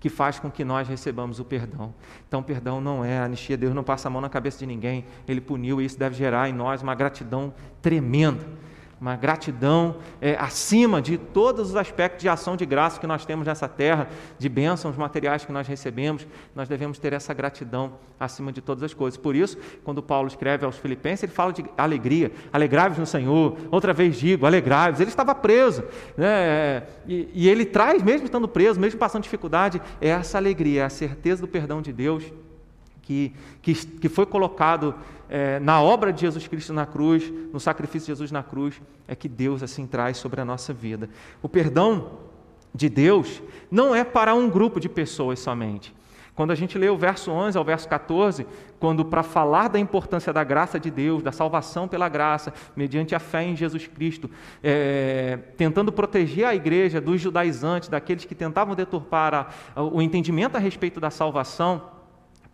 que 0.00 0.08
faz 0.08 0.38
com 0.38 0.50
que 0.50 0.64
nós 0.64 0.88
recebamos 0.88 1.38
o 1.38 1.44
perdão. 1.44 1.94
Então, 2.26 2.42
perdão 2.42 2.80
não 2.80 3.04
é 3.04 3.20
anistia, 3.20 3.56
Deus 3.56 3.74
não 3.74 3.84
passa 3.84 4.08
a 4.08 4.10
mão 4.10 4.22
na 4.22 4.30
cabeça 4.30 4.58
de 4.58 4.66
ninguém, 4.66 5.04
Ele 5.28 5.40
puniu 5.40 5.80
e 5.80 5.84
isso 5.84 5.98
deve 5.98 6.16
gerar 6.16 6.48
em 6.48 6.52
nós 6.52 6.82
uma 6.82 6.94
gratidão 6.94 7.52
tremenda 7.82 8.44
uma 9.00 9.16
gratidão 9.16 9.96
é, 10.20 10.36
acima 10.38 11.00
de 11.00 11.16
todos 11.16 11.70
os 11.70 11.76
aspectos 11.76 12.20
de 12.20 12.28
ação 12.28 12.54
de 12.54 12.66
graça 12.66 13.00
que 13.00 13.06
nós 13.06 13.24
temos 13.24 13.46
nessa 13.46 13.66
terra, 13.66 14.08
de 14.38 14.48
bênçãos 14.48 14.94
materiais 14.96 15.44
que 15.44 15.52
nós 15.52 15.66
recebemos, 15.66 16.26
nós 16.54 16.68
devemos 16.68 16.98
ter 16.98 17.14
essa 17.14 17.32
gratidão 17.32 17.94
acima 18.18 18.52
de 18.52 18.60
todas 18.60 18.82
as 18.82 18.92
coisas. 18.92 19.16
Por 19.16 19.34
isso, 19.34 19.56
quando 19.82 20.02
Paulo 20.02 20.28
escreve 20.28 20.66
aos 20.66 20.76
Filipenses, 20.76 21.22
ele 21.22 21.32
fala 21.32 21.50
de 21.50 21.64
alegria, 21.78 22.30
alegrai-vos 22.52 22.98
no 22.98 23.06
Senhor, 23.06 23.56
outra 23.70 23.94
vez 23.94 24.16
digo, 24.16 24.44
alegrai-vos. 24.44 25.00
Ele 25.00 25.08
estava 25.08 25.34
preso, 25.34 25.82
né? 26.14 26.82
e, 27.08 27.30
e 27.32 27.48
ele 27.48 27.64
traz, 27.64 28.02
mesmo 28.02 28.26
estando 28.26 28.46
preso, 28.46 28.78
mesmo 28.78 28.98
passando 28.98 29.22
dificuldade, 29.22 29.80
é 29.98 30.08
essa 30.08 30.36
alegria, 30.36 30.84
a 30.84 30.90
certeza 30.90 31.40
do 31.40 31.48
perdão 31.48 31.80
de 31.80 31.90
Deus 31.90 32.30
que, 33.10 33.32
que, 33.60 33.74
que 33.74 34.08
foi 34.08 34.24
colocado 34.24 34.94
é, 35.30 35.60
na 35.60 35.80
obra 35.80 36.12
de 36.12 36.22
Jesus 36.22 36.48
Cristo 36.48 36.72
na 36.72 36.84
cruz, 36.84 37.32
no 37.52 37.60
sacrifício 37.60 38.06
de 38.06 38.08
Jesus 38.08 38.32
na 38.32 38.42
cruz, 38.42 38.82
é 39.06 39.14
que 39.14 39.28
Deus 39.28 39.62
assim 39.62 39.86
traz 39.86 40.16
sobre 40.16 40.40
a 40.40 40.44
nossa 40.44 40.72
vida. 40.72 41.08
O 41.40 41.48
perdão 41.48 42.18
de 42.74 42.88
Deus 42.88 43.40
não 43.70 43.94
é 43.94 44.02
para 44.02 44.34
um 44.34 44.50
grupo 44.50 44.80
de 44.80 44.88
pessoas 44.88 45.38
somente. 45.38 45.94
Quando 46.34 46.50
a 46.50 46.54
gente 46.54 46.78
lê 46.78 46.88
o 46.88 46.96
verso 46.96 47.30
11 47.30 47.58
ao 47.58 47.64
verso 47.64 47.88
14, 47.88 48.46
quando 48.78 49.04
para 49.04 49.22
falar 49.22 49.68
da 49.68 49.78
importância 49.78 50.32
da 50.32 50.42
graça 50.42 50.80
de 50.80 50.90
Deus, 50.90 51.22
da 51.22 51.30
salvação 51.30 51.86
pela 51.86 52.08
graça, 52.08 52.52
mediante 52.74 53.14
a 53.14 53.18
fé 53.18 53.44
em 53.44 53.54
Jesus 53.54 53.86
Cristo, 53.86 54.28
é, 54.62 55.38
tentando 55.56 55.92
proteger 55.92 56.46
a 56.46 56.54
igreja 56.54 57.00
dos 57.00 57.20
judaizantes, 57.20 57.88
daqueles 57.88 58.24
que 58.24 58.34
tentavam 58.34 58.74
deturpar 58.74 59.52
a, 59.76 59.82
o 59.82 60.00
entendimento 60.00 60.56
a 60.56 60.58
respeito 60.58 60.98
da 60.98 61.10
salvação, 61.10 61.99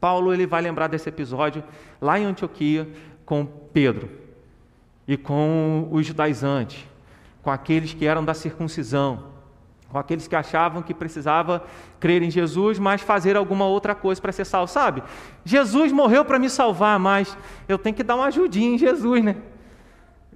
Paulo 0.01 0.33
ele 0.33 0.47
vai 0.47 0.61
lembrar 0.63 0.89
desse 0.89 1.09
episódio 1.09 1.63
lá 2.01 2.19
em 2.19 2.25
Antioquia 2.25 2.89
com 3.25 3.45
Pedro 3.45 4.09
e 5.07 5.17
com 5.17 5.89
os 5.91 6.07
judaizantes, 6.07 6.85
com 7.43 7.51
aqueles 7.51 7.95
que 7.95 8.07
eram 8.07 8.25
da 8.25 8.35
circuncisão, 8.35 9.25
com 9.91 9.99
aqueles 9.99 10.27
que 10.27 10.35
achavam 10.35 10.83
que 10.83 10.93
precisava 10.93 11.65
crer 12.01 12.23
em 12.23 12.31
Jesus, 12.31 12.79
mas 12.79 13.01
fazer 13.01 13.37
alguma 13.37 13.67
outra 13.67 13.95
coisa 13.95 14.21
para 14.21 14.33
ser 14.33 14.45
salvo. 14.45 14.71
Sabe? 14.71 15.03
Jesus 15.45 15.93
morreu 15.93 16.25
para 16.25 16.39
me 16.39 16.51
salvar, 16.51 16.99
mas 16.99 17.37
eu 17.69 17.79
tenho 17.79 17.95
que 17.95 18.03
dar 18.03 18.17
uma 18.17 18.27
ajudinha 18.27 18.75
em 18.75 18.79
Jesus, 18.79 19.25
né? 19.25 19.37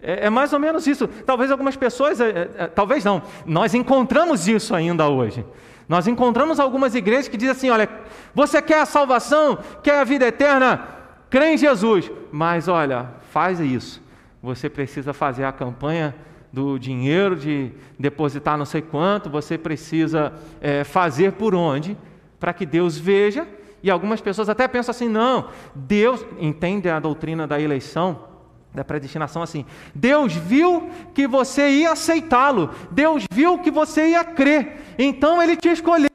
É, 0.03 0.27
é 0.27 0.31
mais 0.31 0.53
ou 0.53 0.59
menos 0.59 0.87
isso. 0.87 1.07
Talvez 1.07 1.51
algumas 1.51 1.77
pessoas, 1.77 2.20
é, 2.20 2.49
é, 2.57 2.66
talvez 2.68 3.05
não, 3.05 3.23
nós 3.44 3.75
encontramos 3.75 4.49
isso 4.49 4.75
ainda 4.75 5.09
hoje. 5.09 5.44
Nós 5.90 6.07
encontramos 6.07 6.61
algumas 6.61 6.94
igrejas 6.94 7.26
que 7.26 7.37
dizem 7.37 7.50
assim: 7.50 7.68
olha, 7.68 7.88
você 8.33 8.62
quer 8.62 8.81
a 8.81 8.87
salvação, 8.87 9.59
quer 9.83 9.98
a 9.98 10.05
vida 10.05 10.24
eterna, 10.24 10.87
crê 11.29 11.55
em 11.55 11.59
Jesus, 11.59 12.09
mas 12.31 12.68
olha, 12.68 13.09
faz 13.33 13.59
isso. 13.59 14.00
Você 14.40 14.70
precisa 14.70 15.12
fazer 15.12 15.42
a 15.42 15.50
campanha 15.50 16.14
do 16.53 16.79
dinheiro, 16.79 17.35
de 17.35 17.72
depositar 17.98 18.57
não 18.57 18.64
sei 18.64 18.83
quanto, 18.83 19.29
você 19.29 19.59
precisa 19.59 20.33
é, 20.61 20.85
fazer 20.85 21.33
por 21.33 21.57
onde, 21.57 21.98
para 22.38 22.53
que 22.53 22.64
Deus 22.64 22.96
veja. 22.96 23.44
E 23.83 23.90
algumas 23.90 24.20
pessoas 24.20 24.48
até 24.48 24.68
pensam 24.68 24.92
assim: 24.92 25.09
não, 25.09 25.48
Deus 25.74 26.24
entende 26.38 26.88
a 26.88 27.00
doutrina 27.00 27.48
da 27.48 27.61
eleição 27.61 28.29
da 28.72 28.85
predestinação 28.85 29.42
assim. 29.42 29.64
Deus 29.94 30.35
viu 30.35 30.90
que 31.12 31.26
você 31.26 31.68
ia 31.70 31.92
aceitá-lo. 31.92 32.70
Deus 32.90 33.24
viu 33.30 33.59
que 33.59 33.70
você 33.70 34.11
ia 34.11 34.24
crer. 34.24 34.94
Então 34.98 35.42
ele 35.42 35.56
te 35.56 35.68
escolheu. 35.68 36.11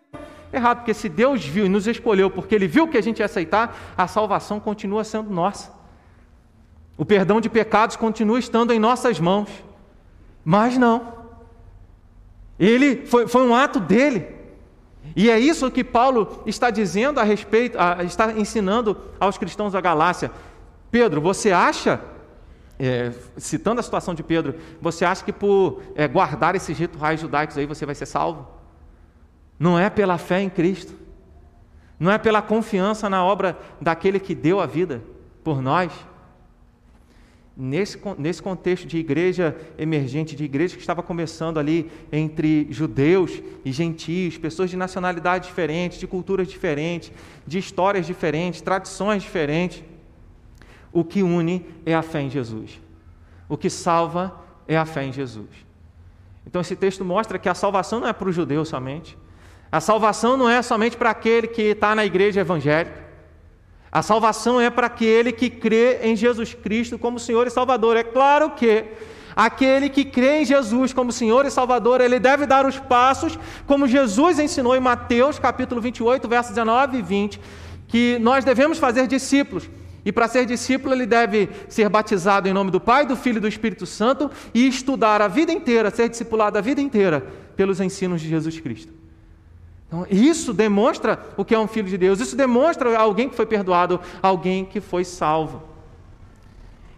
Errado, 0.53 0.77
porque 0.77 0.93
se 0.93 1.09
Deus 1.09 1.43
viu 1.43 1.65
e 1.65 1.69
nos 1.69 1.85
escolheu 1.85 2.29
porque 2.29 2.55
ele 2.55 2.67
viu 2.67 2.87
que 2.87 2.97
a 2.97 3.01
gente 3.01 3.19
ia 3.19 3.25
aceitar, 3.25 3.77
a 3.97 4.07
salvação 4.07 4.59
continua 4.59 5.03
sendo 5.03 5.29
nossa. 5.29 5.73
O 6.97 7.03
perdão 7.03 7.41
de 7.41 7.49
pecados 7.49 7.97
continua 7.97 8.39
estando 8.39 8.71
em 8.71 8.79
nossas 8.79 9.19
mãos. 9.19 9.49
Mas 10.45 10.77
não. 10.77 11.13
Ele 12.57 13.05
foi, 13.05 13.27
foi 13.27 13.45
um 13.45 13.53
ato 13.53 13.81
dele. 13.81 14.33
E 15.13 15.29
é 15.29 15.37
isso 15.37 15.69
que 15.69 15.83
Paulo 15.83 16.41
está 16.45 16.69
dizendo 16.69 17.19
a 17.19 17.23
respeito, 17.23 17.77
a, 17.77 18.01
está 18.03 18.31
ensinando 18.31 18.97
aos 19.19 19.37
cristãos 19.37 19.73
da 19.73 19.81
Galácia. 19.81 20.31
Pedro, 20.89 21.19
você 21.19 21.51
acha 21.51 21.99
é, 22.79 23.11
citando 23.37 23.79
a 23.79 23.83
situação 23.83 24.13
de 24.13 24.23
Pedro, 24.23 24.55
você 24.81 25.05
acha 25.05 25.23
que 25.23 25.31
por 25.31 25.81
é, 25.95 26.07
guardar 26.07 26.55
esses 26.55 26.77
rituais 26.77 27.19
judaicos 27.19 27.57
aí 27.57 27.65
você 27.65 27.85
vai 27.85 27.95
ser 27.95 28.05
salvo? 28.05 28.47
Não 29.57 29.79
é 29.79 29.89
pela 29.89 30.17
fé 30.17 30.41
em 30.41 30.49
Cristo, 30.49 30.93
não 31.99 32.11
é 32.11 32.17
pela 32.17 32.41
confiança 32.41 33.09
na 33.09 33.23
obra 33.23 33.57
daquele 33.79 34.19
que 34.19 34.35
deu 34.35 34.59
a 34.59 34.65
vida 34.65 35.01
por 35.43 35.61
nós. 35.61 35.91
Nesse, 37.57 37.97
nesse 38.17 38.41
contexto 38.41 38.85
de 38.85 38.97
igreja 38.97 39.55
emergente, 39.77 40.35
de 40.35 40.43
igreja 40.43 40.75
que 40.75 40.81
estava 40.81 41.01
começando 41.01 41.57
ali 41.57 41.89
entre 42.11 42.67
judeus 42.69 43.41
e 43.63 43.71
gentios, 43.71 44.37
pessoas 44.37 44.69
de 44.69 44.75
nacionalidades 44.75 45.47
diferentes, 45.47 45.97
de 45.97 46.05
culturas 46.05 46.49
diferentes, 46.49 47.13
de 47.47 47.57
histórias 47.57 48.05
diferentes, 48.05 48.59
tradições 48.59 49.23
diferentes 49.23 49.81
o 50.95 51.03
que 51.03 51.21
une 51.21 51.65
é 51.85 51.93
a 51.93 52.01
fé 52.01 52.21
em 52.21 52.29
Jesus. 52.29 52.79
O 53.49 53.57
que 53.57 53.69
salva 53.69 54.33
é 54.65 54.77
a 54.77 54.85
fé 54.85 55.03
em 55.03 55.11
Jesus. 55.11 55.49
Então 56.47 56.61
esse 56.61 56.73
texto 56.73 57.03
mostra 57.03 57.37
que 57.37 57.49
a 57.49 57.53
salvação 57.53 57.99
não 57.99 58.07
é 58.07 58.13
para 58.13 58.29
o 58.29 58.31
judeu 58.31 58.63
somente. 58.63 59.17
A 59.69 59.81
salvação 59.81 60.37
não 60.37 60.49
é 60.49 60.61
somente 60.61 60.95
para 60.95 61.09
aquele 61.09 61.47
que 61.47 61.63
está 61.63 61.93
na 61.93 62.05
igreja 62.05 62.39
evangélica. 62.39 63.03
A 63.91 64.01
salvação 64.01 64.61
é 64.61 64.69
para 64.69 64.87
aquele 64.87 65.33
que 65.33 65.49
crê 65.49 65.99
em 66.01 66.15
Jesus 66.15 66.53
Cristo 66.53 66.97
como 66.97 67.19
Senhor 67.19 67.45
e 67.45 67.49
Salvador. 67.49 67.97
É 67.97 68.03
claro 68.03 68.51
que 68.51 68.85
aquele 69.35 69.89
que 69.89 70.05
crê 70.05 70.43
em 70.43 70.45
Jesus 70.45 70.93
como 70.93 71.11
Senhor 71.11 71.45
e 71.45 71.51
Salvador, 71.51 71.99
ele 71.99 72.21
deve 72.21 72.45
dar 72.45 72.65
os 72.65 72.79
passos, 72.79 73.37
como 73.67 73.85
Jesus 73.85 74.39
ensinou 74.39 74.77
em 74.77 74.79
Mateus 74.79 75.39
capítulo 75.39 75.81
28, 75.81 76.25
versos 76.25 76.55
19 76.55 76.99
e 76.99 77.01
20, 77.01 77.41
que 77.85 78.17
nós 78.19 78.45
devemos 78.45 78.77
fazer 78.77 79.07
discípulos. 79.07 79.69
E 80.05 80.11
para 80.11 80.27
ser 80.27 80.45
discípulo, 80.45 80.93
ele 80.93 81.07
deve 81.07 81.49
ser 81.67 81.89
batizado 81.89 82.47
em 82.47 82.53
nome 82.53 82.69
do 82.69 82.79
Pai, 82.79 83.07
do 83.07 83.15
Filho 83.15 83.37
e 83.37 83.41
do 83.41 83.47
Espírito 83.47 83.87
Santo 83.87 84.29
e 84.53 84.67
estudar 84.67 85.19
a 85.19 85.27
vida 85.27 85.51
inteira, 85.51 85.89
ser 85.89 86.07
discipulado 86.07 86.59
a 86.59 86.61
vida 86.61 86.79
inteira 86.79 87.25
pelos 87.55 87.81
ensinos 87.81 88.21
de 88.21 88.29
Jesus 88.29 88.59
Cristo. 88.59 88.93
Então, 89.87 90.05
isso 90.09 90.53
demonstra 90.53 91.19
o 91.35 91.43
que 91.43 91.55
é 91.55 91.59
um 91.59 91.67
filho 91.67 91.87
de 91.87 91.97
Deus, 91.97 92.19
isso 92.19 92.35
demonstra 92.35 92.95
alguém 92.97 93.29
que 93.29 93.35
foi 93.35 93.45
perdoado, 93.45 93.99
alguém 94.21 94.63
que 94.63 94.79
foi 94.79 95.03
salvo. 95.03 95.63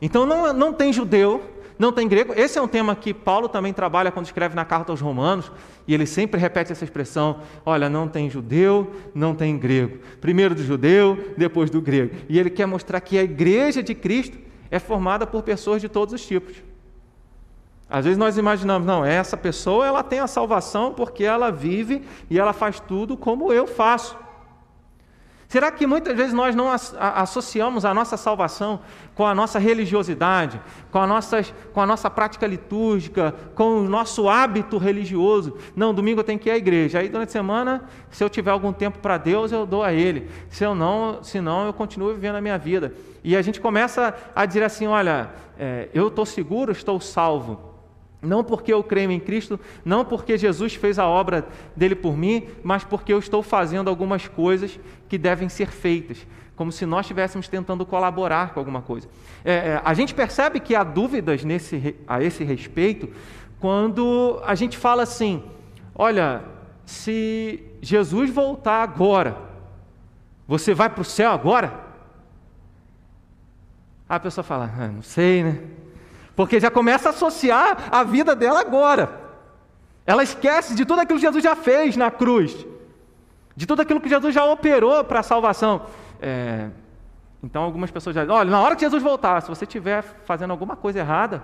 Então, 0.01 0.25
não, 0.25 0.51
não 0.53 0.73
tem 0.73 0.91
judeu, 0.91 1.43
não 1.77 1.91
tem 1.91 2.07
grego. 2.07 2.33
Esse 2.35 2.57
é 2.57 2.61
um 2.61 2.67
tema 2.67 2.95
que 2.95 3.13
Paulo 3.13 3.47
também 3.47 3.71
trabalha 3.71 4.11
quando 4.11 4.25
escreve 4.25 4.55
na 4.55 4.65
carta 4.65 4.91
aos 4.91 5.01
Romanos, 5.01 5.51
e 5.87 5.93
ele 5.93 6.05
sempre 6.05 6.39
repete 6.39 6.71
essa 6.71 6.83
expressão: 6.83 7.41
olha, 7.65 7.89
não 7.89 8.07
tem 8.07 8.29
judeu, 8.29 8.91
não 9.13 9.35
tem 9.35 9.57
grego. 9.57 9.99
Primeiro 10.19 10.55
do 10.55 10.63
judeu, 10.63 11.33
depois 11.37 11.69
do 11.69 11.81
grego. 11.81 12.15
E 12.27 12.39
ele 12.39 12.49
quer 12.49 12.65
mostrar 12.65 12.99
que 13.01 13.17
a 13.17 13.23
igreja 13.23 13.83
de 13.83 13.93
Cristo 13.93 14.37
é 14.69 14.79
formada 14.79 15.25
por 15.25 15.43
pessoas 15.43 15.81
de 15.81 15.87
todos 15.87 16.13
os 16.13 16.25
tipos. 16.25 16.55
Às 17.89 18.03
vezes 18.03 18.17
nós 18.17 18.37
imaginamos, 18.37 18.85
não, 18.85 19.05
essa 19.05 19.37
pessoa 19.37 19.85
ela 19.85 20.03
tem 20.03 20.19
a 20.19 20.27
salvação 20.27 20.93
porque 20.93 21.23
ela 21.23 21.49
vive 21.51 22.03
e 22.29 22.37
ela 22.37 22.51
faz 22.51 22.79
tudo 22.81 23.15
como 23.15 23.53
eu 23.53 23.65
faço. 23.65 24.17
Será 25.47 25.71
que 25.71 25.87
muitas 25.87 26.13
vezes 26.15 26.33
nós 26.33 26.53
não 26.53 26.69
associamos 26.69 27.85
a 27.85 27.93
nossa 27.93 28.17
salvação 28.17 28.81
com 29.15 29.25
a 29.25 29.33
nossa 29.33 29.57
religiosidade, 29.57 30.59
com 30.91 30.99
a, 30.99 31.07
nossa, 31.07 31.41
com 31.73 31.79
a 31.79 31.85
nossa 31.85 32.09
prática 32.09 32.45
litúrgica, 32.45 33.33
com 33.55 33.79
o 33.79 33.83
nosso 33.87 34.27
hábito 34.27 34.77
religioso? 34.77 35.57
Não, 35.73 35.93
domingo 35.93 36.19
eu 36.19 36.23
tenho 36.25 36.37
que 36.37 36.49
ir 36.49 36.51
à 36.51 36.57
igreja. 36.57 36.99
Aí 36.99 37.07
durante 37.07 37.29
a 37.29 37.31
semana, 37.31 37.85
se 38.11 38.21
eu 38.21 38.29
tiver 38.29 38.51
algum 38.51 38.73
tempo 38.73 38.99
para 38.99 39.17
Deus, 39.17 39.53
eu 39.53 39.65
dou 39.65 39.83
a 39.83 39.93
Ele. 39.93 40.29
Se 40.49 40.65
eu 40.65 40.75
não, 40.75 41.23
se 41.23 41.39
não, 41.39 41.65
eu 41.65 41.71
continuo 41.71 42.13
vivendo 42.13 42.35
a 42.35 42.41
minha 42.41 42.57
vida. 42.57 42.93
E 43.23 43.33
a 43.33 43.41
gente 43.41 43.61
começa 43.61 44.13
a 44.35 44.45
dizer 44.45 44.63
assim: 44.63 44.85
olha, 44.85 45.29
é, 45.57 45.87
eu 45.93 46.09
estou 46.09 46.25
seguro, 46.25 46.73
estou 46.73 46.99
salvo. 46.99 47.66
Não 48.27 48.43
porque 48.43 48.73
eu 48.73 48.83
creio 48.83 49.09
em 49.09 49.19
Cristo, 49.19 49.59
não 49.85 50.03
porque 50.03 50.37
Jesus 50.37 50.75
fez 50.75 50.99
a 50.99 51.07
obra 51.07 51.47
dele 51.75 51.95
por 51.95 52.17
mim, 52.17 52.47
mas 52.61 52.83
porque 52.83 53.13
eu 53.13 53.19
estou 53.19 53.41
fazendo 53.41 53.89
algumas 53.89 54.27
coisas 54.27 54.77
que 55.07 55.17
devem 55.17 55.47
ser 55.47 55.69
feitas, 55.69 56.27
como 56.55 56.71
se 56.71 56.85
nós 56.85 57.05
estivéssemos 57.05 57.47
tentando 57.47 57.85
colaborar 57.85 58.53
com 58.53 58.59
alguma 58.59 58.81
coisa. 58.81 59.07
É, 59.45 59.53
é, 59.53 59.81
a 59.83 59.93
gente 59.93 60.13
percebe 60.13 60.59
que 60.59 60.75
há 60.75 60.83
dúvidas 60.83 61.43
nesse, 61.43 61.95
a 62.07 62.21
esse 62.21 62.43
respeito 62.43 63.09
quando 63.59 64.41
a 64.43 64.55
gente 64.55 64.77
fala 64.77 65.03
assim: 65.03 65.43
olha, 65.95 66.43
se 66.85 67.63
Jesus 67.81 68.29
voltar 68.29 68.83
agora, 68.83 69.37
você 70.47 70.73
vai 70.73 70.89
para 70.89 71.01
o 71.01 71.05
céu 71.05 71.31
agora? 71.31 71.87
A 74.09 74.19
pessoa 74.19 74.43
fala: 74.43 74.71
ah, 74.77 74.87
não 74.87 75.01
sei, 75.01 75.43
né? 75.43 75.61
Porque 76.37 76.59
já 76.59 76.69
começa 76.69 77.09
a 77.09 77.11
associar 77.11 77.89
a 77.91 78.03
vida 78.03 78.35
dela 78.35 78.61
agora. 78.61 79.09
Ela 80.05 80.21
esquece 80.21 80.75
de 80.75 80.85
tudo 80.85 81.01
aquilo 81.01 81.17
que 81.17 81.25
Jesus 81.25 81.43
já 81.43 81.55
fez 81.55 81.97
na 81.97 82.11
cruz, 82.11 82.63
de 83.55 83.65
tudo 83.65 83.81
aquilo 83.81 83.99
que 83.99 84.07
Jesus 84.07 84.35
já 84.35 84.45
operou 84.45 85.03
para 85.03 85.21
a 85.21 85.23
salvação. 85.23 85.87
É, 86.21 86.69
então, 87.43 87.63
algumas 87.63 87.89
pessoas 87.89 88.15
já 88.15 88.21
dizem: 88.21 88.37
olha, 88.37 88.51
na 88.51 88.61
hora 88.61 88.75
que 88.75 88.81
Jesus 88.81 89.01
voltar, 89.01 89.41
se 89.41 89.49
você 89.49 89.65
estiver 89.65 90.03
fazendo 90.25 90.51
alguma 90.51 90.75
coisa 90.75 90.99
errada, 90.99 91.43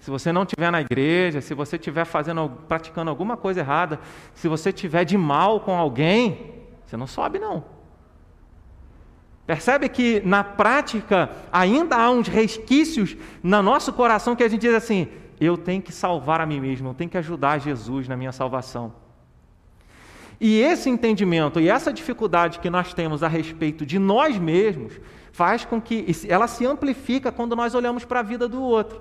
se 0.00 0.10
você 0.10 0.30
não 0.30 0.42
estiver 0.42 0.70
na 0.70 0.82
igreja, 0.82 1.40
se 1.40 1.54
você 1.54 1.76
estiver 1.76 2.04
fazendo, 2.04 2.50
praticando 2.68 3.08
alguma 3.08 3.38
coisa 3.38 3.60
errada, 3.60 3.98
se 4.34 4.48
você 4.48 4.68
estiver 4.68 5.06
de 5.06 5.16
mal 5.16 5.60
com 5.60 5.74
alguém, 5.74 6.52
você 6.84 6.94
não 6.94 7.06
sobe, 7.06 7.38
não. 7.38 7.64
Percebe 9.46 9.88
que 9.88 10.20
na 10.24 10.42
prática 10.42 11.30
ainda 11.52 11.96
há 11.96 12.10
uns 12.10 12.26
resquícios 12.26 13.16
no 13.42 13.62
nosso 13.62 13.92
coração 13.92 14.34
que 14.34 14.42
a 14.42 14.48
gente 14.48 14.62
diz 14.62 14.74
assim: 14.74 15.08
eu 15.40 15.56
tenho 15.56 15.80
que 15.80 15.92
salvar 15.92 16.40
a 16.40 16.46
mim 16.46 16.60
mesmo, 16.60 16.88
eu 16.88 16.94
tenho 16.94 17.08
que 17.08 17.18
ajudar 17.18 17.58
Jesus 17.58 18.08
na 18.08 18.16
minha 18.16 18.32
salvação. 18.32 18.92
E 20.40 20.58
esse 20.60 20.90
entendimento 20.90 21.60
e 21.60 21.68
essa 21.68 21.92
dificuldade 21.92 22.58
que 22.58 22.68
nós 22.68 22.92
temos 22.92 23.22
a 23.22 23.28
respeito 23.28 23.86
de 23.86 23.98
nós 23.98 24.36
mesmos 24.36 25.00
faz 25.32 25.64
com 25.64 25.80
que 25.80 26.06
ela 26.28 26.46
se 26.48 26.66
amplifica 26.66 27.30
quando 27.30 27.54
nós 27.54 27.74
olhamos 27.74 28.04
para 28.04 28.20
a 28.20 28.22
vida 28.22 28.48
do 28.48 28.60
outro. 28.60 29.00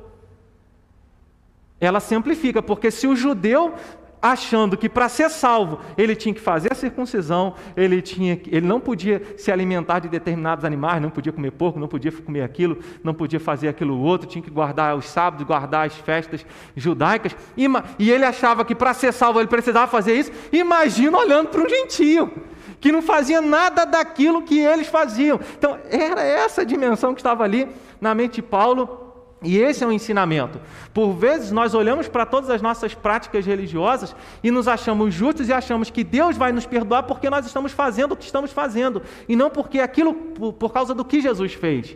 Ela 1.79 1.99
se 1.99 2.15
amplifica, 2.15 2.61
porque 2.61 2.89
se 2.89 3.07
o 3.07 3.15
judeu 3.15 3.73
achando 4.21 4.75
que 4.75 4.89
para 4.89 5.07
ser 5.07 5.29
salvo 5.29 5.79
ele 5.97 6.15
tinha 6.15 6.33
que 6.33 6.41
fazer 6.41 6.71
a 6.71 6.75
circuncisão, 6.75 7.53
ele, 7.75 8.01
tinha, 8.01 8.39
ele 8.47 8.65
não 8.65 8.79
podia 8.79 9.21
se 9.37 9.51
alimentar 9.51 9.99
de 9.99 10.09
determinados 10.09 10.65
animais, 10.65 11.01
não 11.01 11.09
podia 11.09 11.31
comer 11.31 11.51
porco, 11.51 11.79
não 11.79 11.87
podia 11.87 12.11
comer 12.11 12.41
aquilo, 12.41 12.79
não 13.03 13.13
podia 13.13 13.39
fazer 13.39 13.67
aquilo 13.67 13.99
outro, 13.99 14.27
tinha 14.27 14.43
que 14.43 14.49
guardar 14.49 14.95
os 14.95 15.05
sábados, 15.05 15.45
guardar 15.45 15.85
as 15.85 15.95
festas 15.95 16.45
judaicas, 16.75 17.35
e, 17.55 17.65
e 17.99 18.11
ele 18.11 18.25
achava 18.25 18.65
que 18.65 18.73
para 18.73 18.93
ser 18.93 19.13
salvo 19.13 19.39
ele 19.39 19.47
precisava 19.47 19.87
fazer 19.87 20.15
isso. 20.15 20.31
Imagina 20.51 21.17
olhando 21.17 21.49
para 21.49 21.61
um 21.61 21.69
gentio 21.69 22.31
que 22.79 22.91
não 22.91 23.01
fazia 23.01 23.41
nada 23.41 23.85
daquilo 23.85 24.43
que 24.43 24.59
eles 24.59 24.87
faziam. 24.87 25.39
Então, 25.57 25.77
era 25.89 26.21
essa 26.21 26.65
dimensão 26.65 27.13
que 27.13 27.19
estava 27.19 27.43
ali 27.43 27.67
na 28.01 28.13
mente 28.13 28.35
de 28.35 28.41
Paulo 28.41 29.04
e 29.45 29.57
esse 29.57 29.83
é 29.83 29.87
um 29.87 29.91
ensinamento. 29.91 30.59
Por 30.93 31.13
vezes 31.13 31.51
nós 31.51 31.73
olhamos 31.73 32.07
para 32.07 32.25
todas 32.25 32.49
as 32.49 32.61
nossas 32.61 32.93
práticas 32.93 33.45
religiosas 33.45 34.15
e 34.43 34.51
nos 34.51 34.67
achamos 34.67 35.13
justos 35.13 35.47
e 35.47 35.53
achamos 35.53 35.89
que 35.89 36.03
Deus 36.03 36.35
vai 36.35 36.51
nos 36.51 36.65
perdoar 36.65 37.03
porque 37.03 37.29
nós 37.29 37.45
estamos 37.45 37.71
fazendo 37.71 38.13
o 38.13 38.17
que 38.17 38.25
estamos 38.25 38.51
fazendo 38.51 39.01
e 39.29 39.35
não 39.35 39.49
porque 39.49 39.79
aquilo 39.79 40.13
por, 40.13 40.53
por 40.53 40.73
causa 40.73 40.93
do 40.93 41.05
que 41.05 41.21
Jesus 41.21 41.53
fez. 41.53 41.95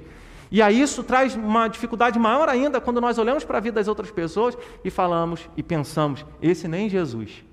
E 0.52 0.62
aí 0.62 0.82
isso 0.82 1.04
traz 1.04 1.36
uma 1.36 1.68
dificuldade 1.68 2.18
maior 2.18 2.50
ainda 2.50 2.80
quando 2.80 3.02
nós 3.02 3.18
olhamos 3.18 3.44
para 3.44 3.58
a 3.58 3.62
vida 3.62 3.76
das 3.76 3.88
outras 3.88 4.10
pessoas 4.10 4.58
e 4.84 4.90
falamos 4.90 5.48
e 5.58 5.62
pensamos: 5.62 6.26
esse 6.42 6.68
nem 6.68 6.90
Jesus. 6.90 7.49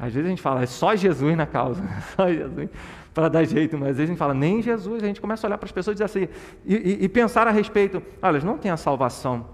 Às 0.00 0.14
vezes 0.14 0.26
a 0.26 0.30
gente 0.30 0.42
fala, 0.42 0.62
é 0.62 0.66
só 0.66 0.96
Jesus 0.96 1.36
na 1.36 1.46
causa, 1.46 1.82
só 2.16 2.28
Jesus 2.28 2.70
para 3.14 3.28
dar 3.28 3.44
jeito, 3.44 3.78
mas 3.78 3.90
às 3.90 3.96
vezes 3.96 4.10
a 4.10 4.12
gente 4.12 4.18
fala, 4.18 4.34
nem 4.34 4.60
Jesus, 4.60 5.02
a 5.02 5.06
gente 5.06 5.20
começa 5.20 5.46
a 5.46 5.48
olhar 5.48 5.56
para 5.56 5.66
as 5.66 5.72
pessoas 5.72 5.94
e 5.94 6.02
dizer 6.02 6.04
assim, 6.04 6.28
e, 6.66 6.74
e, 6.74 7.04
e 7.04 7.08
pensar 7.08 7.46
a 7.46 7.52
respeito, 7.52 8.02
olha, 8.20 8.32
eles 8.32 8.44
não 8.44 8.58
têm 8.58 8.72
a 8.72 8.76
salvação. 8.76 9.46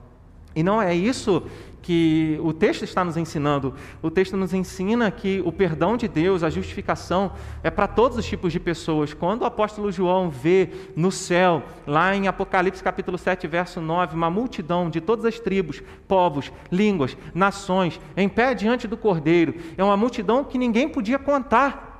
E 0.56 0.62
não 0.62 0.80
é 0.80 0.94
isso 0.94 1.46
que 1.82 2.38
o 2.42 2.52
texto 2.52 2.82
está 2.82 3.04
nos 3.04 3.16
ensinando. 3.16 3.74
O 4.02 4.10
texto 4.10 4.36
nos 4.36 4.52
ensina 4.52 5.10
que 5.10 5.42
o 5.44 5.52
perdão 5.52 5.96
de 5.96 6.06
Deus, 6.06 6.42
a 6.42 6.50
justificação, 6.50 7.32
é 7.62 7.70
para 7.70 7.86
todos 7.86 8.18
os 8.18 8.26
tipos 8.26 8.52
de 8.52 8.60
pessoas. 8.60 9.14
Quando 9.14 9.42
o 9.42 9.44
apóstolo 9.44 9.90
João 9.90 10.30
vê 10.30 10.70
no 10.94 11.10
céu, 11.10 11.62
lá 11.86 12.14
em 12.14 12.28
Apocalipse 12.28 12.82
capítulo 12.82 13.16
7, 13.16 13.46
verso 13.46 13.80
9, 13.80 14.14
uma 14.14 14.30
multidão 14.30 14.90
de 14.90 15.00
todas 15.00 15.24
as 15.24 15.40
tribos, 15.40 15.82
povos, 16.06 16.52
línguas, 16.70 17.16
nações, 17.34 18.00
em 18.16 18.28
pé 18.28 18.54
diante 18.54 18.86
do 18.86 18.96
Cordeiro, 18.96 19.54
é 19.76 19.82
uma 19.82 19.96
multidão 19.96 20.44
que 20.44 20.58
ninguém 20.58 20.88
podia 20.88 21.18
contar. 21.18 21.90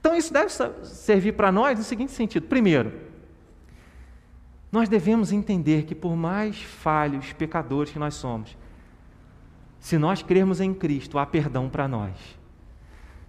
Então 0.00 0.14
isso 0.14 0.32
deve 0.32 0.50
servir 0.82 1.32
para 1.32 1.50
nós 1.50 1.78
no 1.78 1.84
seguinte 1.84 2.12
sentido: 2.12 2.46
primeiro, 2.46 2.92
nós 4.74 4.88
devemos 4.88 5.30
entender 5.30 5.84
que, 5.84 5.94
por 5.94 6.16
mais 6.16 6.60
falhos, 6.60 7.32
pecadores 7.32 7.92
que 7.92 7.98
nós 7.98 8.14
somos, 8.14 8.58
se 9.78 9.96
nós 9.96 10.20
crermos 10.20 10.60
em 10.60 10.74
Cristo, 10.74 11.16
há 11.16 11.24
perdão 11.24 11.68
para 11.68 11.86
nós. 11.86 12.16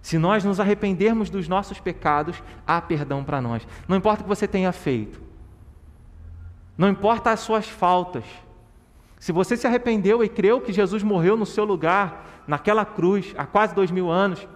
Se 0.01 0.17
nós 0.17 0.43
nos 0.43 0.59
arrependermos 0.59 1.29
dos 1.29 1.47
nossos 1.47 1.79
pecados, 1.79 2.41
há 2.65 2.81
perdão 2.81 3.23
para 3.23 3.39
nós. 3.43 3.67
Não 3.87 3.95
importa 3.95 4.21
o 4.21 4.23
que 4.23 4.27
você 4.27 4.47
tenha 4.47 4.71
feito, 4.71 5.21
não 6.75 6.89
importa 6.89 7.29
as 7.29 7.41
suas 7.41 7.69
faltas. 7.69 8.25
Se 9.19 9.31
você 9.31 9.55
se 9.55 9.67
arrependeu 9.67 10.23
e 10.23 10.29
creu 10.29 10.59
que 10.59 10.73
Jesus 10.73 11.03
morreu 11.03 11.37
no 11.37 11.45
seu 11.45 11.63
lugar, 11.63 12.43
naquela 12.47 12.83
cruz, 12.83 13.35
há 13.37 13.45
quase 13.45 13.75
dois 13.75 13.91
mil 13.91 14.09
anos, 14.09 14.47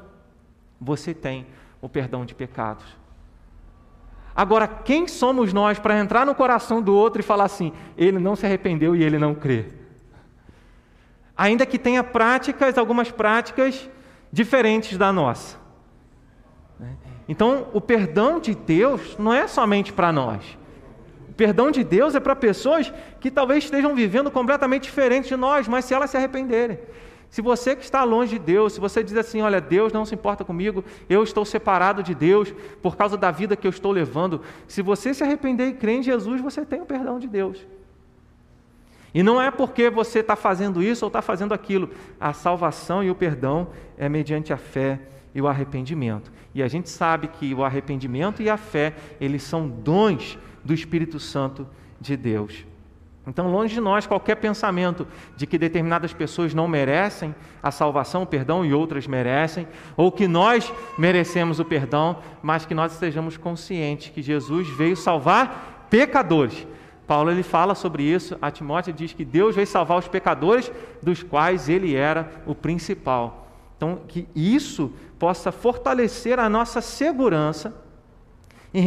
você 0.82 1.13
tem 1.13 1.45
o 1.80 1.88
perdão 1.88 2.25
de 2.25 2.34
pecados. 2.34 2.98
Agora, 4.39 4.69
quem 4.69 5.06
somos 5.06 5.52
nós 5.52 5.80
para 5.80 5.99
entrar 5.99 6.25
no 6.25 6.34
coração 6.34 6.82
do 6.82 6.95
outro 6.95 7.19
e 7.19 7.23
falar 7.25 7.43
assim, 7.43 7.73
ele 7.97 8.19
não 8.19 8.38
se 8.38 8.45
arrependeu 8.45 8.95
e 8.95 9.04
ele 9.04 9.19
não 9.19 9.36
crê? 9.36 9.65
Ainda 11.36 11.65
que 11.65 11.78
tenha 11.78 12.02
práticas, 12.06 12.78
algumas 12.78 13.12
práticas 13.12 13.89
diferentes 14.32 14.97
da 14.97 15.12
nossa. 15.12 15.58
Então, 17.28 17.67
o 17.73 17.82
perdão 17.82 18.39
de 18.39 18.56
Deus 18.56 19.17
não 19.19 19.34
é 19.34 19.45
somente 19.45 19.91
para 19.91 20.10
nós. 20.10 20.58
O 21.28 21.34
perdão 21.34 21.69
de 21.69 21.84
Deus 21.84 22.15
é 22.15 22.21
para 22.21 22.34
pessoas 22.34 22.93
que 23.19 23.30
talvez 23.30 23.65
estejam 23.65 23.93
vivendo 23.93 24.32
completamente 24.32 24.84
diferente 24.84 25.28
de 25.28 25.36
nós, 25.36 25.67
mas 25.67 25.84
se 25.84 25.93
elas 25.93 26.12
se 26.12 26.15
arrependerem. 26.15 26.80
Se 27.29 27.41
você 27.41 27.75
que 27.75 27.83
está 27.83 28.03
longe 28.03 28.31
de 28.31 28.39
Deus, 28.39 28.73
se 28.73 28.79
você 28.79 29.03
diz 29.03 29.15
assim, 29.15 29.41
olha, 29.41 29.61
Deus 29.61 29.93
não 29.93 30.03
se 30.03 30.15
importa 30.15 30.43
comigo, 30.43 30.83
eu 31.07 31.23
estou 31.23 31.45
separado 31.45 32.01
de 32.01 32.15
Deus 32.15 32.53
por 32.81 32.95
causa 32.95 33.15
da 33.15 33.29
vida 33.29 33.55
que 33.55 33.67
eu 33.67 33.69
estou 33.69 33.91
levando, 33.91 34.41
se 34.67 34.81
você 34.81 35.13
se 35.13 35.23
arrepender 35.23 35.67
e 35.67 35.73
crer 35.73 35.99
em 35.99 36.03
Jesus, 36.03 36.41
você 36.41 36.65
tem 36.65 36.81
o 36.81 36.85
perdão 36.85 37.19
de 37.19 37.27
Deus. 37.27 37.65
E 39.13 39.23
não 39.23 39.41
é 39.41 39.49
porque 39.51 39.89
você 39.89 40.19
está 40.19 40.35
fazendo 40.35 40.81
isso 40.81 41.05
ou 41.05 41.07
está 41.07 41.21
fazendo 41.21 41.53
aquilo. 41.53 41.89
A 42.19 42.33
salvação 42.33 43.03
e 43.03 43.09
o 43.09 43.15
perdão 43.15 43.69
é 43.97 44.07
mediante 44.07 44.53
a 44.53 44.57
fé 44.57 44.99
e 45.33 45.41
o 45.41 45.47
arrependimento. 45.47 46.31
E 46.53 46.63
a 46.63 46.67
gente 46.67 46.89
sabe 46.89 47.27
que 47.27 47.53
o 47.53 47.63
arrependimento 47.63 48.41
e 48.41 48.49
a 48.49 48.57
fé, 48.57 48.95
eles 49.19 49.43
são 49.43 49.67
dons 49.67 50.37
do 50.63 50.73
Espírito 50.73 51.19
Santo 51.19 51.67
de 51.99 52.15
Deus. 52.15 52.65
Então, 53.29 53.51
longe 53.51 53.75
de 53.75 53.79
nós 53.79 54.07
qualquer 54.07 54.35
pensamento 54.35 55.07
de 55.37 55.45
que 55.45 55.57
determinadas 55.57 56.11
pessoas 56.11 56.51
não 56.51 56.67
merecem 56.67 57.35
a 57.61 57.69
salvação, 57.69 58.23
o 58.23 58.25
perdão 58.25 58.65
e 58.65 58.73
outras 58.73 59.05
merecem, 59.05 59.67
ou 59.95 60.11
que 60.11 60.27
nós 60.27 60.73
merecemos 60.97 61.59
o 61.59 61.65
perdão, 61.65 62.17
mas 62.41 62.65
que 62.65 62.73
nós 62.73 62.91
estejamos 62.91 63.37
conscientes 63.37 64.09
que 64.09 64.23
Jesus 64.23 64.67
veio 64.67 64.97
salvar 64.97 65.85
pecadores. 65.91 66.65
Paulo 67.05 67.29
ele 67.29 67.43
fala 67.43 67.75
sobre 67.75 68.01
isso, 68.01 68.35
a 68.41 68.49
Timóteo 68.49 68.91
diz 68.91 69.13
que 69.13 69.23
Deus 69.23 69.55
veio 69.55 69.67
salvar 69.67 69.99
os 69.99 70.07
pecadores, 70.07 70.71
dos 71.01 71.21
quais 71.21 71.69
ele 71.69 71.95
era 71.95 72.31
o 72.47 72.55
principal. 72.55 73.47
Então, 73.77 74.01
que 74.07 74.27
isso 74.35 74.91
possa 75.19 75.51
fortalecer 75.51 76.39
a 76.39 76.49
nossa 76.49 76.81
segurança 76.81 77.75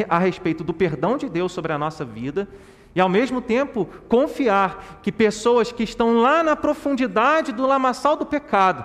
a 0.09 0.19
respeito 0.19 0.65
do 0.65 0.75
perdão 0.75 1.17
de 1.17 1.29
Deus 1.29 1.53
sobre 1.53 1.73
a 1.73 1.79
nossa 1.79 2.05
vida 2.05 2.49
e 2.95 3.01
ao 3.01 3.09
mesmo 3.09 3.41
tempo 3.41 3.87
confiar 4.09 5.01
que 5.03 5.11
pessoas 5.11 5.73
que 5.73 5.83
estão 5.83 6.19
lá 6.19 6.43
na 6.43 6.55
profundidade 6.55 7.53
do 7.53 7.67
lamaçal 7.67 8.17
do 8.17 8.27
pecado, 8.27 8.85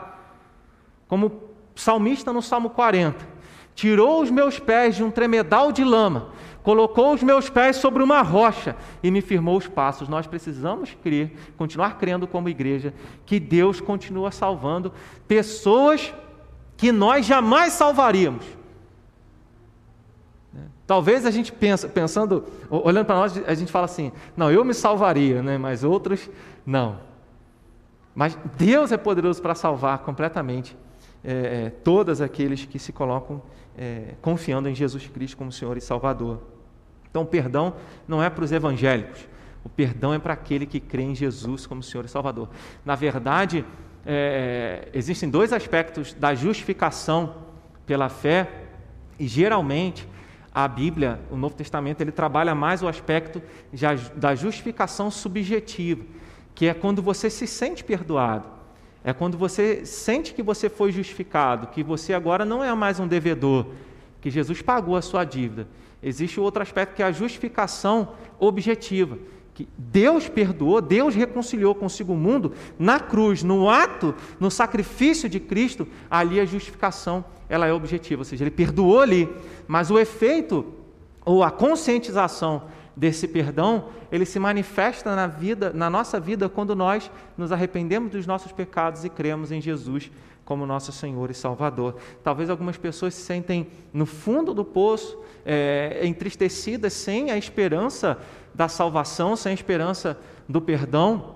como 1.08 1.44
salmista 1.76 2.32
no 2.32 2.42
Salmo 2.42 2.70
40, 2.70 3.28
tirou 3.76 4.22
os 4.22 4.32
meus 4.32 4.60
pés 4.60 4.96
de 4.96 5.04
um 5.04 5.12
tremedal 5.12 5.72
de 5.72 5.84
lama, 5.84 6.30
colocou 6.64 7.14
os 7.14 7.22
meus 7.22 7.50
pés 7.50 7.78
sobre 7.78 8.02
uma 8.02 8.22
rocha 8.22 8.76
e 9.04 9.12
me 9.12 9.22
firmou 9.22 9.58
os 9.58 9.68
passos. 9.68 10.08
Nós 10.08 10.26
precisamos 10.26 10.98
crer, 11.04 11.34
continuar 11.58 11.98
crendo 11.98 12.28
como 12.28 12.50
igreja, 12.50 12.94
que 13.26 13.40
Deus 13.40 13.80
continua 13.80 14.32
salvando 14.32 14.92
pessoas 15.28 16.14
que 16.76 16.92
nós 16.92 17.26
jamais 17.26 17.74
salvaríamos 17.74 18.57
Talvez 20.88 21.26
a 21.26 21.32
gente 21.32 21.52
pensa, 21.52 21.90
pensando, 21.90 22.46
olhando 22.70 23.06
para 23.06 23.16
nós, 23.18 23.38
a 23.46 23.54
gente 23.54 23.70
fala 23.70 23.84
assim: 23.84 24.14
não, 24.38 24.50
eu 24.50 24.64
me 24.64 24.74
salvaria, 24.74 25.44
né? 25.44 25.58
mas 25.58 25.84
outros 25.84 26.30
não. 26.66 27.00
Mas 28.16 28.38
Deus 28.58 28.94
é 28.94 28.98
poderoso 28.98 29.42
para 29.42 29.54
salvar 29.54 30.00
completamente 30.00 30.76
é, 31.24 31.66
é, 31.66 31.70
todos 31.70 32.22
aqueles 32.22 32.66
que 32.66 32.80
se 32.80 32.94
colocam 32.94 33.42
é, 33.78 34.14
confiando 34.22 34.70
em 34.70 34.74
Jesus 34.74 35.06
Cristo 35.08 35.36
como 35.36 35.52
Senhor 35.52 35.76
e 35.76 35.82
Salvador. 35.82 36.42
Então, 37.10 37.24
o 37.24 37.26
perdão 37.26 37.76
não 38.08 38.24
é 38.24 38.30
para 38.30 38.46
os 38.46 38.52
evangélicos, 38.54 39.28
o 39.66 39.70
perdão 39.70 40.14
é 40.14 40.20
para 40.20 40.34
aquele 40.34 40.66
que 40.66 40.80
crê 40.80 41.04
em 41.04 41.14
Jesus 41.14 41.68
como 41.68 41.84
Senhor 41.84 42.06
e 42.06 42.08
Salvador. 42.08 42.50
Na 42.86 42.96
verdade, 42.96 43.66
é, 44.06 44.88
existem 44.94 45.30
dois 45.30 45.52
aspectos 45.52 46.14
da 46.14 46.34
justificação 46.34 47.36
pela 47.86 48.08
fé, 48.08 48.50
e 49.20 49.28
geralmente 49.28 50.08
a 50.60 50.68
Bíblia, 50.68 51.20
o 51.30 51.38
Novo 51.38 51.54
Testamento, 51.54 52.02
ele 52.02 52.12
trabalha 52.12 52.56
mais 52.56 52.82
o 52.82 52.88
aspecto 52.88 53.40
da 54.16 54.34
justificação 54.34 55.12
subjetiva, 55.12 56.04
que 56.56 56.66
é 56.66 56.74
quando 56.74 57.00
você 57.00 57.30
se 57.30 57.46
sente 57.46 57.84
perdoado. 57.84 58.48
É 59.04 59.14
quando 59.14 59.38
você 59.38 59.86
sente 59.86 60.34
que 60.34 60.42
você 60.42 60.68
foi 60.68 60.92
justificado, 60.92 61.68
que 61.68 61.84
você 61.84 62.12
agora 62.12 62.44
não 62.44 62.64
é 62.64 62.74
mais 62.74 63.00
um 63.00 63.08
devedor, 63.08 63.68
que 64.20 64.32
Jesus 64.32 64.60
pagou 64.60 64.96
a 64.96 65.02
sua 65.04 65.24
dívida. 65.24 65.68
Existe 66.02 66.40
outro 66.40 66.64
aspecto 66.64 66.96
que 66.96 67.04
é 67.04 67.06
a 67.06 67.12
justificação 67.12 68.14
objetiva, 68.40 69.20
que 69.58 69.68
Deus 69.76 70.30
perdoou, 70.30 70.80
Deus 70.80 71.16
reconciliou 71.16 71.74
consigo 71.74 72.14
o 72.14 72.16
mundo 72.16 72.54
na 72.78 73.00
cruz, 73.00 73.42
no 73.42 73.68
ato, 73.68 74.14
no 74.40 74.52
sacrifício 74.52 75.28
de 75.28 75.40
Cristo, 75.40 75.88
ali 76.12 76.40
a 76.40 76.46
justificação 76.46 77.26
ela 77.50 77.66
é 77.66 77.74
objetiva, 77.74 78.22
ou 78.22 78.26
seja, 78.26 78.44
ele 78.44 78.52
perdoou 78.52 79.00
ali, 79.00 79.28
mas 79.68 79.90
o 79.90 79.98
efeito 79.98 80.64
ou 81.26 81.44
a 81.44 81.50
conscientização 81.50 82.66
desse 82.96 83.28
perdão, 83.28 83.86
ele 84.12 84.26
se 84.26 84.38
manifesta 84.38 85.16
na 85.16 85.26
vida, 85.26 85.72
na 85.74 85.90
nossa 85.90 86.20
vida 86.20 86.48
quando 86.48 86.76
nós 86.76 87.10
nos 87.36 87.52
arrependemos 87.52 88.12
dos 88.12 88.28
nossos 88.28 88.52
pecados 88.52 89.06
e 89.06 89.10
cremos 89.10 89.52
em 89.52 89.60
Jesus 89.60 90.12
como 90.46 90.68
nosso 90.68 90.92
Senhor 90.92 91.32
e 91.32 91.34
Salvador. 91.34 91.96
Talvez 92.24 92.50
algumas 92.50 92.78
pessoas 92.78 93.16
se 93.16 93.22
sentem 93.22 93.68
no 93.92 94.06
fundo 94.06 94.54
do 94.54 94.64
poço, 94.64 95.18
é, 95.44 96.02
entristecidas, 96.04 96.94
sem 96.94 97.32
a 97.32 97.38
esperança 97.38 98.18
da 98.54 98.68
salvação, 98.68 99.36
sem 99.36 99.54
esperança 99.54 100.18
do 100.48 100.62
perdão, 100.62 101.36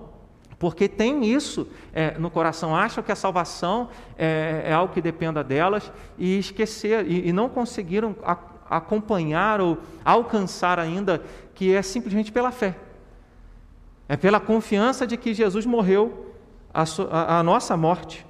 porque 0.58 0.88
tem 0.88 1.24
isso 1.24 1.66
é, 1.92 2.16
no 2.18 2.30
coração, 2.30 2.74
acham 2.76 3.02
que 3.02 3.10
a 3.10 3.16
salvação 3.16 3.88
é, 4.16 4.62
é, 4.66 4.72
algo 4.72 4.94
que 4.94 5.00
dependa 5.00 5.42
delas 5.42 5.90
e 6.16 6.38
esquecer, 6.38 7.04
e, 7.06 7.28
e 7.28 7.32
não 7.32 7.48
conseguiram 7.48 8.14
a, 8.22 8.36
acompanhar 8.70 9.60
ou 9.60 9.78
alcançar 10.04 10.78
ainda 10.78 11.22
que 11.54 11.74
é 11.74 11.82
simplesmente 11.82 12.30
pela 12.30 12.50
fé. 12.50 12.76
É 14.08 14.16
pela 14.16 14.38
confiança 14.38 15.06
de 15.06 15.16
que 15.16 15.34
Jesus 15.34 15.66
morreu 15.66 16.34
a, 16.72 16.84
a, 17.10 17.38
a 17.40 17.42
nossa 17.42 17.76
morte. 17.76 18.24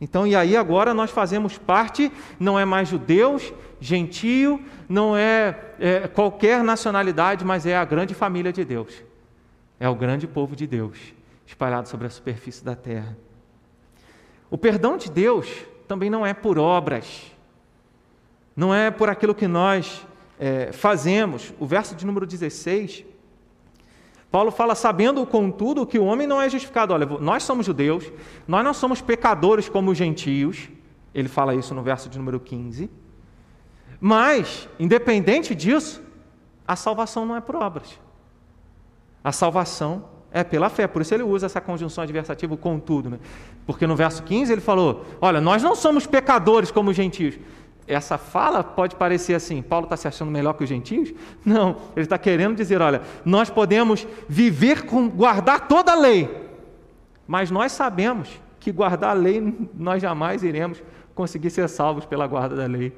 Então, 0.00 0.26
e 0.26 0.34
aí 0.34 0.56
agora 0.56 0.94
nós 0.94 1.10
fazemos 1.10 1.58
parte, 1.58 2.10
não 2.38 2.58
é 2.58 2.64
mais 2.64 2.88
judeus, 2.88 3.52
gentio, 3.78 4.64
não 4.88 5.16
é, 5.16 5.58
é 5.78 6.08
qualquer 6.08 6.64
nacionalidade, 6.64 7.44
mas 7.44 7.66
é 7.66 7.76
a 7.76 7.84
grande 7.84 8.14
família 8.14 8.52
de 8.52 8.64
Deus. 8.64 9.04
É 9.78 9.88
o 9.88 9.94
grande 9.94 10.26
povo 10.26 10.56
de 10.56 10.66
Deus 10.66 10.98
espalhado 11.46 11.88
sobre 11.88 12.06
a 12.06 12.10
superfície 12.10 12.64
da 12.64 12.76
terra. 12.76 13.16
O 14.50 14.56
perdão 14.56 14.96
de 14.96 15.10
Deus 15.10 15.48
também 15.86 16.08
não 16.08 16.24
é 16.24 16.32
por 16.32 16.58
obras, 16.58 17.32
não 18.54 18.74
é 18.74 18.90
por 18.90 19.08
aquilo 19.08 19.34
que 19.34 19.48
nós 19.48 20.06
é, 20.38 20.72
fazemos. 20.72 21.52
O 21.58 21.66
verso 21.66 21.94
de 21.94 22.06
número 22.06 22.26
16, 22.26 23.04
Paulo 24.30 24.50
fala, 24.50 24.74
sabendo 24.74 25.26
contudo 25.26 25.86
que 25.86 25.98
o 25.98 26.04
homem 26.04 26.26
não 26.26 26.40
é 26.40 26.48
justificado. 26.48 26.94
Olha, 26.94 27.06
nós 27.20 27.42
somos 27.42 27.66
judeus, 27.66 28.10
nós 28.46 28.64
não 28.64 28.72
somos 28.72 29.00
pecadores 29.00 29.68
como 29.68 29.90
os 29.90 29.98
gentios. 29.98 30.68
Ele 31.12 31.28
fala 31.28 31.54
isso 31.54 31.74
no 31.74 31.82
verso 31.82 32.08
de 32.08 32.16
número 32.16 32.38
15. 32.38 32.88
Mas, 34.00 34.68
independente 34.78 35.54
disso, 35.54 36.00
a 36.66 36.76
salvação 36.76 37.26
não 37.26 37.34
é 37.34 37.40
por 37.40 37.56
obras. 37.56 37.98
A 39.22 39.32
salvação 39.32 40.04
é 40.32 40.44
pela 40.44 40.68
fé. 40.68 40.86
Por 40.86 41.02
isso 41.02 41.12
ele 41.12 41.24
usa 41.24 41.46
essa 41.46 41.60
conjunção 41.60 42.02
adversativa, 42.02 42.56
contudo. 42.56 43.10
Né? 43.10 43.18
Porque 43.66 43.86
no 43.86 43.96
verso 43.96 44.22
15 44.22 44.52
ele 44.52 44.60
falou: 44.60 45.04
Olha, 45.20 45.40
nós 45.40 45.62
não 45.62 45.74
somos 45.74 46.06
pecadores 46.06 46.70
como 46.70 46.90
os 46.90 46.96
gentios. 46.96 47.38
Essa 47.86 48.16
fala 48.16 48.62
pode 48.62 48.96
parecer 48.96 49.34
assim: 49.34 49.62
Paulo 49.62 49.84
está 49.84 49.96
se 49.96 50.06
achando 50.06 50.30
melhor 50.30 50.54
que 50.54 50.62
os 50.62 50.68
gentios? 50.68 51.12
Não, 51.44 51.76
ele 51.96 52.04
está 52.04 52.18
querendo 52.18 52.56
dizer: 52.56 52.80
olha, 52.80 53.02
nós 53.24 53.50
podemos 53.50 54.06
viver 54.28 54.86
com, 54.86 55.08
guardar 55.08 55.66
toda 55.66 55.92
a 55.92 55.96
lei, 55.96 56.28
mas 57.26 57.50
nós 57.50 57.72
sabemos 57.72 58.28
que 58.60 58.70
guardar 58.70 59.10
a 59.10 59.18
lei 59.18 59.68
nós 59.74 60.02
jamais 60.02 60.42
iremos 60.42 60.82
conseguir 61.14 61.50
ser 61.50 61.68
salvos 61.68 62.04
pela 62.04 62.26
guarda 62.26 62.54
da 62.54 62.66
lei. 62.66 62.86
Ele 62.86 62.94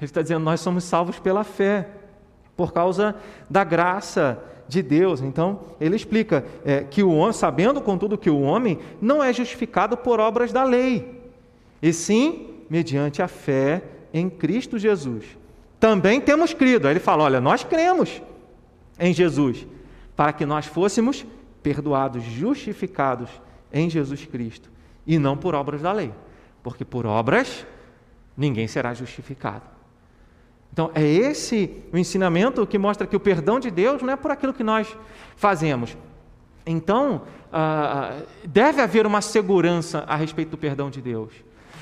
está 0.00 0.22
dizendo: 0.22 0.44
nós 0.44 0.60
somos 0.60 0.84
salvos 0.84 1.18
pela 1.18 1.44
fé, 1.44 1.88
por 2.56 2.72
causa 2.72 3.14
da 3.48 3.62
graça 3.62 4.42
de 4.66 4.82
Deus. 4.82 5.20
Então, 5.20 5.60
ele 5.80 5.96
explica 5.96 6.44
é, 6.64 6.82
que 6.84 7.02
o 7.02 7.12
homem, 7.12 7.32
sabendo 7.32 7.80
contudo 7.80 8.16
que 8.16 8.30
o 8.30 8.40
homem 8.40 8.78
não 9.00 9.22
é 9.22 9.32
justificado 9.32 9.96
por 9.96 10.20
obras 10.20 10.52
da 10.52 10.64
lei, 10.64 11.20
e 11.82 11.92
sim 11.92 12.59
mediante 12.70 13.20
a 13.20 13.26
fé 13.26 13.82
em 14.14 14.30
Cristo 14.30 14.78
Jesus. 14.78 15.24
Também 15.80 16.20
temos 16.20 16.54
crido. 16.54 16.86
Aí 16.86 16.92
ele 16.92 17.00
fala: 17.00 17.24
olha, 17.24 17.40
nós 17.40 17.64
cremos 17.64 18.22
em 18.98 19.12
Jesus, 19.12 19.66
para 20.14 20.32
que 20.32 20.46
nós 20.46 20.66
fôssemos 20.66 21.26
perdoados, 21.62 22.22
justificados 22.22 23.28
em 23.72 23.90
Jesus 23.90 24.24
Cristo, 24.24 24.70
e 25.06 25.18
não 25.18 25.36
por 25.36 25.54
obras 25.54 25.82
da 25.82 25.92
lei, 25.92 26.12
porque 26.62 26.84
por 26.84 27.04
obras 27.04 27.66
ninguém 28.36 28.68
será 28.68 28.94
justificado. 28.94 29.64
Então, 30.72 30.90
é 30.94 31.02
esse 31.04 31.82
o 31.92 31.98
ensinamento 31.98 32.64
que 32.66 32.78
mostra 32.78 33.06
que 33.06 33.16
o 33.16 33.20
perdão 33.20 33.58
de 33.58 33.70
Deus 33.70 34.00
não 34.02 34.12
é 34.12 34.16
por 34.16 34.30
aquilo 34.30 34.54
que 34.54 34.62
nós 34.62 34.96
fazemos. 35.34 35.96
Então, 36.64 37.22
ah, 37.52 38.20
deve 38.44 38.80
haver 38.80 39.04
uma 39.06 39.20
segurança 39.20 40.04
a 40.06 40.14
respeito 40.14 40.50
do 40.50 40.58
perdão 40.58 40.88
de 40.88 41.02
Deus. 41.02 41.32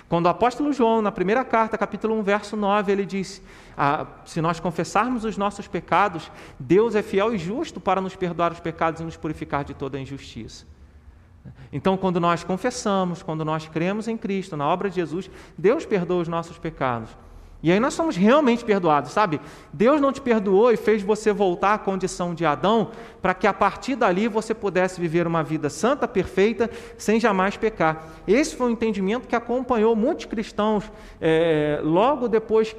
Quando 0.08 0.24
o 0.24 0.28
apóstolo 0.30 0.72
João, 0.72 1.02
na 1.02 1.12
primeira 1.12 1.44
carta, 1.44 1.76
capítulo 1.76 2.18
1, 2.18 2.22
verso 2.22 2.56
9, 2.56 2.90
ele 2.90 3.04
diz: 3.04 3.42
ah, 3.76 4.06
Se 4.24 4.40
nós 4.40 4.58
confessarmos 4.58 5.24
os 5.24 5.36
nossos 5.36 5.68
pecados, 5.68 6.30
Deus 6.58 6.94
é 6.94 7.02
fiel 7.02 7.34
e 7.34 7.38
justo 7.38 7.78
para 7.78 8.00
nos 8.00 8.16
perdoar 8.16 8.52
os 8.52 8.60
pecados 8.60 9.00
e 9.00 9.04
nos 9.04 9.16
purificar 9.16 9.64
de 9.64 9.74
toda 9.74 9.98
a 9.98 10.00
injustiça. 10.00 10.66
Então, 11.70 11.96
quando 11.96 12.18
nós 12.18 12.42
confessamos, 12.42 13.22
quando 13.22 13.44
nós 13.44 13.68
cremos 13.68 14.08
em 14.08 14.16
Cristo, 14.16 14.56
na 14.56 14.66
obra 14.66 14.88
de 14.88 14.96
Jesus, 14.96 15.30
Deus 15.56 15.84
perdoa 15.84 16.22
os 16.22 16.28
nossos 16.28 16.58
pecados. 16.58 17.10
E 17.60 17.72
aí 17.72 17.80
nós 17.80 17.94
somos 17.94 18.16
realmente 18.16 18.64
perdoados, 18.64 19.10
sabe? 19.10 19.40
Deus 19.72 20.00
não 20.00 20.12
te 20.12 20.20
perdoou 20.20 20.70
e 20.72 20.76
fez 20.76 21.02
você 21.02 21.32
voltar 21.32 21.74
à 21.74 21.78
condição 21.78 22.32
de 22.32 22.46
Adão 22.46 22.92
para 23.20 23.34
que 23.34 23.48
a 23.48 23.52
partir 23.52 23.96
dali 23.96 24.28
você 24.28 24.54
pudesse 24.54 25.00
viver 25.00 25.26
uma 25.26 25.42
vida 25.42 25.68
santa, 25.68 26.06
perfeita, 26.06 26.70
sem 26.96 27.18
jamais 27.18 27.56
pecar. 27.56 28.06
Esse 28.28 28.54
foi 28.54 28.68
o 28.68 28.70
entendimento 28.70 29.26
que 29.26 29.34
acompanhou 29.34 29.96
muitos 29.96 30.26
cristãos 30.26 30.84
é, 31.20 31.80
logo 31.82 32.28
depois 32.28 32.76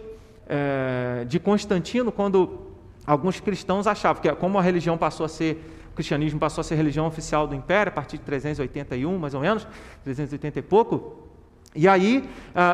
é, 0.48 1.26
de 1.28 1.40
Constantino, 1.40 2.10
quando 2.10 2.62
alguns 3.06 3.40
cristãos 3.42 3.86
achavam 3.86 4.22
que, 4.22 4.32
como 4.36 4.58
a 4.58 4.62
religião 4.62 4.98
passou 4.98 5.26
a 5.26 5.30
ser 5.30 5.76
o 5.92 5.96
cristianismo 6.00 6.40
passou 6.40 6.62
a 6.62 6.64
ser 6.64 6.76
religião 6.76 7.06
oficial 7.08 7.46
do 7.46 7.54
império 7.54 7.90
a 7.90 7.94
partir 7.94 8.18
de 8.18 8.24
381, 8.24 9.18
mais 9.18 9.34
ou 9.34 9.42
menos, 9.42 9.68
380 10.06 10.60
e 10.60 10.62
pouco, 10.62 11.29
e 11.76 11.88
aí 11.88 12.28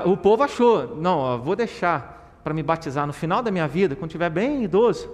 uh, 0.05 0.09
o 0.09 0.15
povo 0.15 0.43
achou, 0.43 0.95
não, 0.95 1.17
ó, 1.17 1.37
vou 1.37 1.55
deixar 1.55 2.39
para 2.43 2.53
me 2.53 2.63
batizar 2.63 3.05
no 3.05 3.13
final 3.13 3.41
da 3.41 3.51
minha 3.51 3.67
vida, 3.67 3.95
quando 3.95 4.11
estiver 4.11 4.29
bem 4.29 4.63
idoso, 4.63 5.09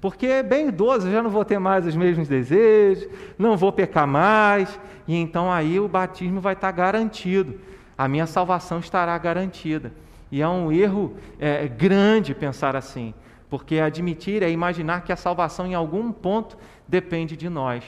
porque 0.00 0.42
bem 0.42 0.68
idoso 0.68 1.08
eu 1.08 1.12
já 1.12 1.22
não 1.22 1.30
vou 1.30 1.44
ter 1.44 1.58
mais 1.58 1.86
os 1.86 1.94
mesmos 1.94 2.28
desejos, 2.28 3.08
não 3.38 3.56
vou 3.56 3.72
pecar 3.72 4.06
mais, 4.06 4.78
e 5.06 5.14
então 5.16 5.52
aí 5.52 5.78
o 5.78 5.88
batismo 5.88 6.40
vai 6.40 6.54
estar 6.54 6.70
garantido, 6.70 7.60
a 7.98 8.08
minha 8.08 8.26
salvação 8.26 8.78
estará 8.78 9.16
garantida. 9.18 9.92
E 10.32 10.40
é 10.40 10.48
um 10.48 10.70
erro 10.72 11.14
é, 11.38 11.66
grande 11.66 12.34
pensar 12.34 12.76
assim, 12.76 13.12
porque 13.50 13.78
admitir 13.78 14.42
é 14.42 14.50
imaginar 14.50 15.02
que 15.02 15.12
a 15.12 15.16
salvação 15.16 15.66
em 15.66 15.74
algum 15.74 16.12
ponto 16.12 16.56
depende 16.88 17.36
de 17.36 17.48
nós. 17.48 17.84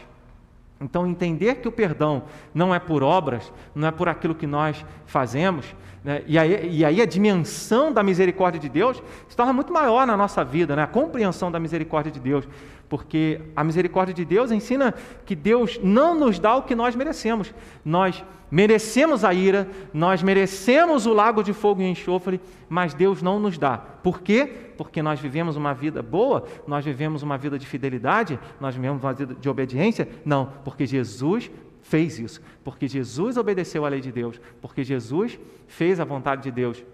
Então, 0.82 1.06
entender 1.06 1.56
que 1.56 1.68
o 1.68 1.72
perdão 1.72 2.24
não 2.52 2.74
é 2.74 2.78
por 2.78 3.02
obras, 3.02 3.52
não 3.74 3.86
é 3.86 3.90
por 3.90 4.08
aquilo 4.08 4.34
que 4.34 4.46
nós 4.46 4.84
fazemos, 5.06 5.74
né? 6.04 6.22
e, 6.26 6.36
aí, 6.36 6.68
e, 6.78 6.84
aí, 6.84 7.00
a 7.00 7.06
dimensão 7.06 7.92
da 7.92 8.02
misericórdia 8.02 8.60
de 8.60 8.68
Deus 8.68 9.00
se 9.28 9.36
torna 9.36 9.52
muito 9.52 9.72
maior 9.72 10.04
na 10.06 10.16
nossa 10.16 10.44
vida, 10.44 10.74
né? 10.74 10.82
a 10.82 10.86
compreensão 10.86 11.52
da 11.52 11.60
misericórdia 11.60 12.10
de 12.10 12.18
Deus, 12.18 12.48
porque 12.92 13.40
a 13.56 13.64
misericórdia 13.64 14.12
de 14.12 14.22
Deus 14.22 14.50
ensina 14.50 14.92
que 15.24 15.34
Deus 15.34 15.80
não 15.82 16.14
nos 16.14 16.38
dá 16.38 16.56
o 16.56 16.62
que 16.62 16.74
nós 16.74 16.94
merecemos. 16.94 17.54
Nós 17.82 18.22
merecemos 18.50 19.24
a 19.24 19.32
ira, 19.32 19.66
nós 19.94 20.22
merecemos 20.22 21.06
o 21.06 21.14
lago 21.14 21.42
de 21.42 21.54
fogo 21.54 21.80
e 21.80 21.90
enxofre, 21.90 22.38
mas 22.68 22.92
Deus 22.92 23.22
não 23.22 23.40
nos 23.40 23.56
dá. 23.56 23.78
Por 23.78 24.20
quê? 24.20 24.46
porque 24.76 25.00
nós 25.00 25.18
vivemos 25.20 25.56
uma 25.56 25.72
vida 25.72 26.02
boa, 26.02 26.44
nós 26.66 26.84
vivemos 26.84 27.22
uma 27.22 27.38
vida 27.38 27.58
de 27.58 27.64
fidelidade, 27.64 28.38
nós 28.60 28.74
vivemos 28.74 29.02
uma 29.02 29.14
vida 29.14 29.34
de 29.34 29.48
obediência? 29.48 30.06
Não, 30.24 30.52
porque 30.62 30.84
Jesus 30.84 31.50
fez 31.80 32.18
isso, 32.18 32.42
porque 32.62 32.86
Jesus 32.86 33.38
obedeceu 33.38 33.86
à 33.86 33.88
lei 33.88 34.00
de 34.00 34.12
Deus, 34.12 34.38
porque 34.60 34.84
Jesus 34.84 35.38
fez 35.66 35.98
a 35.98 36.04
vontade 36.04 36.42
de 36.42 36.50
Deus. 36.50 36.84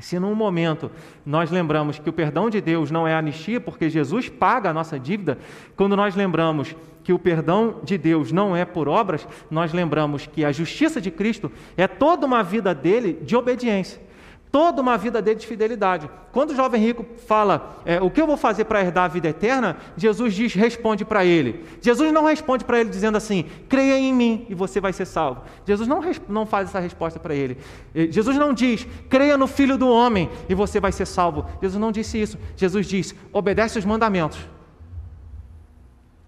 Se 0.00 0.18
num 0.18 0.34
momento 0.34 0.90
nós 1.24 1.50
lembramos 1.50 1.98
que 1.98 2.08
o 2.08 2.12
perdão 2.12 2.50
de 2.50 2.60
Deus 2.60 2.90
não 2.90 3.06
é 3.06 3.14
anistia, 3.14 3.60
porque 3.60 3.88
Jesus 3.88 4.28
paga 4.28 4.70
a 4.70 4.74
nossa 4.74 4.98
dívida, 4.98 5.38
quando 5.76 5.96
nós 5.96 6.14
lembramos 6.14 6.74
que 7.04 7.12
o 7.12 7.18
perdão 7.18 7.80
de 7.82 7.96
Deus 7.96 8.32
não 8.32 8.56
é 8.56 8.64
por 8.64 8.88
obras, 8.88 9.26
nós 9.50 9.72
lembramos 9.72 10.26
que 10.26 10.44
a 10.44 10.52
justiça 10.52 11.00
de 11.00 11.10
Cristo 11.10 11.50
é 11.76 11.86
toda 11.86 12.26
uma 12.26 12.42
vida 12.42 12.74
dele 12.74 13.18
de 13.22 13.36
obediência 13.36 14.09
toda 14.50 14.82
uma 14.82 14.98
vida 14.98 15.22
dele 15.22 15.38
de 15.38 15.46
fidelidade. 15.46 16.10
Quando 16.32 16.50
o 16.50 16.56
jovem 16.56 16.80
rico 16.82 17.06
fala, 17.26 17.76
é, 17.84 18.00
o 18.00 18.10
que 18.10 18.20
eu 18.20 18.26
vou 18.26 18.36
fazer 18.36 18.64
para 18.64 18.80
herdar 18.80 19.04
a 19.04 19.08
vida 19.08 19.28
eterna, 19.28 19.76
Jesus 19.96 20.34
diz, 20.34 20.54
responde 20.54 21.04
para 21.04 21.24
ele. 21.24 21.64
Jesus 21.80 22.12
não 22.12 22.24
responde 22.24 22.64
para 22.64 22.80
ele 22.80 22.90
dizendo 22.90 23.16
assim, 23.16 23.44
creia 23.68 23.98
em 23.98 24.12
mim 24.12 24.46
e 24.48 24.54
você 24.54 24.80
vai 24.80 24.92
ser 24.92 25.06
salvo. 25.06 25.42
Jesus 25.64 25.88
não, 25.88 26.00
não 26.28 26.46
faz 26.46 26.68
essa 26.68 26.80
resposta 26.80 27.20
para 27.20 27.34
ele. 27.34 27.58
Jesus 27.94 28.36
não 28.36 28.52
diz, 28.52 28.86
creia 29.08 29.38
no 29.38 29.46
Filho 29.46 29.78
do 29.78 29.88
Homem 29.88 30.28
e 30.48 30.54
você 30.54 30.80
vai 30.80 30.92
ser 30.92 31.06
salvo. 31.06 31.46
Jesus 31.60 31.80
não 31.80 31.92
disse 31.92 32.20
isso. 32.20 32.38
Jesus 32.56 32.86
diz, 32.86 33.14
obedece 33.32 33.78
os 33.78 33.84
mandamentos. 33.84 34.38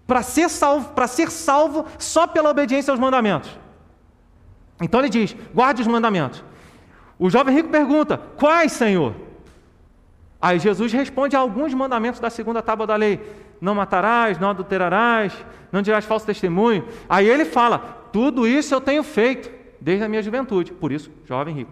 Para 0.07 0.21
ser 0.21 0.49
salvo, 0.49 0.89
para 0.89 1.07
ser 1.07 1.29
salvo 1.29 1.85
só 1.97 2.27
pela 2.27 2.49
obediência 2.49 2.91
aos 2.91 2.99
mandamentos. 2.99 3.49
Então 4.81 4.99
ele 4.99 5.09
diz, 5.09 5.35
guarde 5.53 5.81
os 5.81 5.87
mandamentos. 5.87 6.43
O 7.23 7.29
jovem 7.29 7.55
rico 7.55 7.69
pergunta: 7.69 8.17
Quais, 8.17 8.73
Senhor? 8.73 9.15
Aí 10.41 10.59
Jesus 10.59 10.91
responde 10.91 11.37
a 11.37 11.39
alguns 11.39 11.73
mandamentos 11.73 12.19
da 12.19 12.29
segunda 12.29 12.61
tábua 12.61 12.85
da 12.85 12.97
lei: 12.97 13.17
Não 13.61 13.73
matarás, 13.73 14.37
não 14.37 14.49
adulterarás, 14.49 15.33
não 15.71 15.81
dirás 15.81 16.03
falso 16.03 16.25
testemunho. 16.25 16.85
Aí 17.07 17.29
ele 17.29 17.45
fala: 17.45 17.79
Tudo 18.11 18.45
isso 18.45 18.75
eu 18.75 18.81
tenho 18.81 19.03
feito 19.03 19.49
desde 19.79 20.03
a 20.03 20.09
minha 20.09 20.21
juventude. 20.21 20.73
Por 20.73 20.91
isso, 20.91 21.09
jovem 21.23 21.55
rico. 21.55 21.71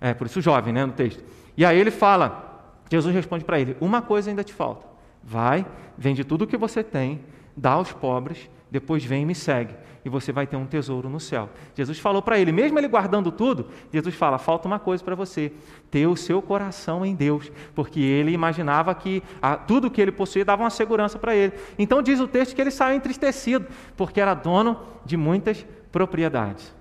É, 0.00 0.14
por 0.14 0.26
isso, 0.26 0.40
jovem, 0.40 0.72
né, 0.72 0.84
no 0.84 0.92
texto. 0.92 1.22
E 1.56 1.64
aí 1.64 1.78
ele 1.78 1.92
fala: 1.92 2.74
Jesus 2.90 3.14
responde 3.14 3.44
para 3.44 3.60
ele: 3.60 3.76
Uma 3.80 4.02
coisa 4.02 4.28
ainda 4.28 4.42
te 4.42 4.52
falta. 4.52 4.84
Vai, 5.22 5.64
vende 5.96 6.24
tudo 6.24 6.42
o 6.42 6.46
que 6.48 6.56
você 6.56 6.82
tem, 6.82 7.20
dá 7.58 7.72
aos 7.72 7.92
pobres, 7.92 8.50
depois 8.70 9.04
vem 9.04 9.22
e 9.22 9.26
me 9.26 9.34
segue 9.34 9.74
e 10.04 10.10
você 10.10 10.32
vai 10.32 10.46
ter 10.46 10.56
um 10.56 10.66
tesouro 10.66 11.08
no 11.08 11.20
céu. 11.20 11.48
Jesus 11.74 11.98
falou 11.98 12.22
para 12.22 12.38
ele, 12.38 12.50
mesmo 12.50 12.78
ele 12.78 12.88
guardando 12.88 13.30
tudo, 13.30 13.68
Jesus 13.92 14.14
fala: 14.14 14.38
falta 14.38 14.66
uma 14.66 14.78
coisa 14.78 15.04
para 15.04 15.14
você, 15.14 15.52
ter 15.90 16.06
o 16.06 16.16
seu 16.16 16.40
coração 16.40 17.04
em 17.04 17.14
Deus, 17.14 17.52
porque 17.74 18.00
ele 18.00 18.32
imaginava 18.32 18.94
que 18.94 19.22
a, 19.40 19.56
tudo 19.56 19.90
que 19.90 20.00
ele 20.00 20.12
possuía 20.12 20.44
dava 20.44 20.62
uma 20.62 20.70
segurança 20.70 21.18
para 21.18 21.34
ele. 21.34 21.52
Então 21.78 22.02
diz 22.02 22.20
o 22.20 22.26
texto 22.26 22.54
que 22.54 22.60
ele 22.60 22.70
saiu 22.70 22.96
entristecido, 22.96 23.66
porque 23.96 24.20
era 24.20 24.34
dono 24.34 24.80
de 25.04 25.16
muitas 25.16 25.64
propriedades. 25.92 26.77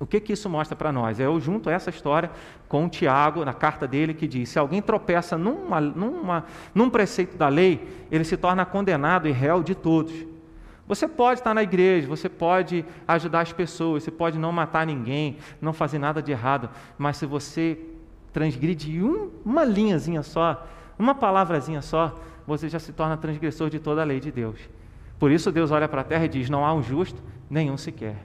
O 0.00 0.06
que, 0.06 0.20
que 0.20 0.32
isso 0.32 0.48
mostra 0.48 0.76
para 0.76 0.92
nós? 0.92 1.18
Eu 1.18 1.40
junto 1.40 1.68
essa 1.68 1.90
história 1.90 2.30
com 2.68 2.86
o 2.86 2.88
Tiago, 2.88 3.44
na 3.44 3.52
carta 3.52 3.86
dele, 3.86 4.14
que 4.14 4.28
diz: 4.28 4.48
se 4.48 4.58
alguém 4.58 4.80
tropeça 4.80 5.36
numa, 5.36 5.80
numa, 5.80 6.44
num 6.74 6.88
preceito 6.88 7.36
da 7.36 7.48
lei, 7.48 8.06
ele 8.10 8.24
se 8.24 8.36
torna 8.36 8.64
condenado 8.64 9.26
e 9.26 9.32
réu 9.32 9.62
de 9.62 9.74
todos. 9.74 10.14
Você 10.86 11.06
pode 11.06 11.40
estar 11.40 11.52
na 11.52 11.62
igreja, 11.62 12.06
você 12.06 12.28
pode 12.28 12.84
ajudar 13.06 13.40
as 13.40 13.52
pessoas, 13.52 14.04
você 14.04 14.10
pode 14.10 14.38
não 14.38 14.52
matar 14.52 14.86
ninguém, 14.86 15.36
não 15.60 15.72
fazer 15.72 15.98
nada 15.98 16.22
de 16.22 16.32
errado, 16.32 16.70
mas 16.96 17.18
se 17.18 17.26
você 17.26 17.78
transgride 18.32 19.02
um, 19.02 19.30
uma 19.44 19.64
linhazinha 19.64 20.22
só 20.22 20.66
Uma 20.98 21.14
palavrazinha 21.14 21.82
só, 21.82 22.14
você 22.46 22.68
já 22.68 22.78
se 22.78 22.92
torna 22.92 23.16
transgressor 23.16 23.68
de 23.68 23.78
toda 23.78 24.00
a 24.00 24.04
lei 24.04 24.18
de 24.18 24.30
Deus. 24.32 24.58
Por 25.18 25.30
isso 25.30 25.52
Deus 25.52 25.70
olha 25.70 25.88
para 25.88 26.00
a 26.00 26.04
terra 26.04 26.24
e 26.24 26.28
diz: 26.28 26.48
Não 26.48 26.64
há 26.64 26.72
um 26.72 26.82
justo, 26.82 27.22
nenhum 27.50 27.76
sequer. 27.76 28.24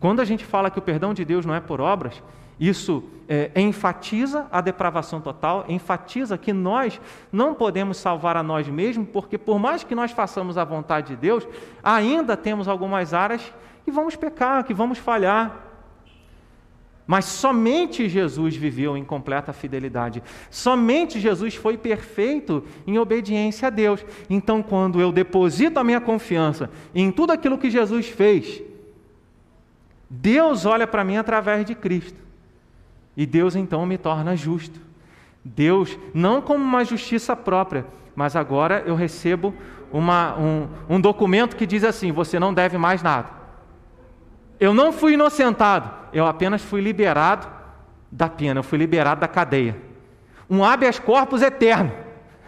Quando 0.00 0.20
a 0.20 0.24
gente 0.24 0.44
fala 0.44 0.70
que 0.70 0.78
o 0.78 0.82
perdão 0.82 1.12
de 1.12 1.24
Deus 1.24 1.44
não 1.44 1.54
é 1.54 1.60
por 1.60 1.80
obras, 1.80 2.22
isso 2.58 3.04
é, 3.28 3.50
enfatiza 3.54 4.46
a 4.50 4.60
depravação 4.60 5.20
total, 5.20 5.64
enfatiza 5.68 6.36
que 6.36 6.52
nós 6.52 7.00
não 7.30 7.54
podemos 7.54 7.98
salvar 7.98 8.36
a 8.36 8.42
nós 8.42 8.66
mesmos, 8.66 9.08
porque 9.12 9.38
por 9.38 9.58
mais 9.58 9.84
que 9.84 9.94
nós 9.94 10.10
façamos 10.10 10.58
a 10.58 10.64
vontade 10.64 11.08
de 11.08 11.16
Deus, 11.16 11.46
ainda 11.82 12.36
temos 12.36 12.66
algumas 12.66 13.14
áreas 13.14 13.52
que 13.84 13.90
vamos 13.90 14.16
pecar, 14.16 14.64
que 14.64 14.74
vamos 14.74 14.98
falhar. 14.98 15.68
Mas 17.06 17.24
somente 17.24 18.08
Jesus 18.08 18.54
viveu 18.54 18.96
em 18.96 19.04
completa 19.04 19.52
fidelidade. 19.52 20.22
Somente 20.48 21.18
Jesus 21.18 21.56
foi 21.56 21.76
perfeito 21.76 22.62
em 22.86 22.98
obediência 22.98 23.66
a 23.66 23.70
Deus. 23.70 24.04
Então, 24.28 24.62
quando 24.62 25.00
eu 25.00 25.10
deposito 25.10 25.80
a 25.80 25.84
minha 25.84 26.00
confiança 26.00 26.70
em 26.94 27.10
tudo 27.10 27.32
aquilo 27.32 27.58
que 27.58 27.68
Jesus 27.68 28.06
fez, 28.06 28.62
Deus 30.10 30.66
olha 30.66 30.88
para 30.88 31.04
mim 31.04 31.16
através 31.16 31.64
de 31.64 31.76
Cristo. 31.76 32.18
E 33.16 33.24
Deus 33.24 33.54
então 33.54 33.86
me 33.86 33.96
torna 33.96 34.34
justo. 34.34 34.80
Deus, 35.44 35.96
não 36.12 36.42
como 36.42 36.64
uma 36.64 36.84
justiça 36.84 37.36
própria, 37.36 37.86
mas 38.16 38.34
agora 38.34 38.82
eu 38.84 38.96
recebo 38.96 39.54
uma, 39.92 40.36
um, 40.36 40.68
um 40.88 41.00
documento 41.00 41.54
que 41.54 41.64
diz 41.64 41.84
assim: 41.84 42.10
você 42.10 42.40
não 42.40 42.52
deve 42.52 42.76
mais 42.76 43.02
nada. 43.02 43.28
Eu 44.58 44.74
não 44.74 44.92
fui 44.92 45.14
inocentado, 45.14 45.90
eu 46.12 46.26
apenas 46.26 46.60
fui 46.60 46.80
liberado 46.80 47.46
da 48.10 48.28
pena, 48.28 48.58
eu 48.58 48.64
fui 48.64 48.78
liberado 48.78 49.20
da 49.20 49.28
cadeia. 49.28 49.76
Um 50.48 50.64
habeas 50.64 50.98
corpus 50.98 51.40
eterno. 51.40 51.92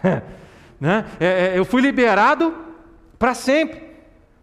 né? 0.79 1.05
É, 1.19 1.25
é, 1.25 1.57
eu 1.57 1.63
fui 1.63 1.81
liberado 1.81 2.53
para 3.17 3.33
sempre, 3.33 3.81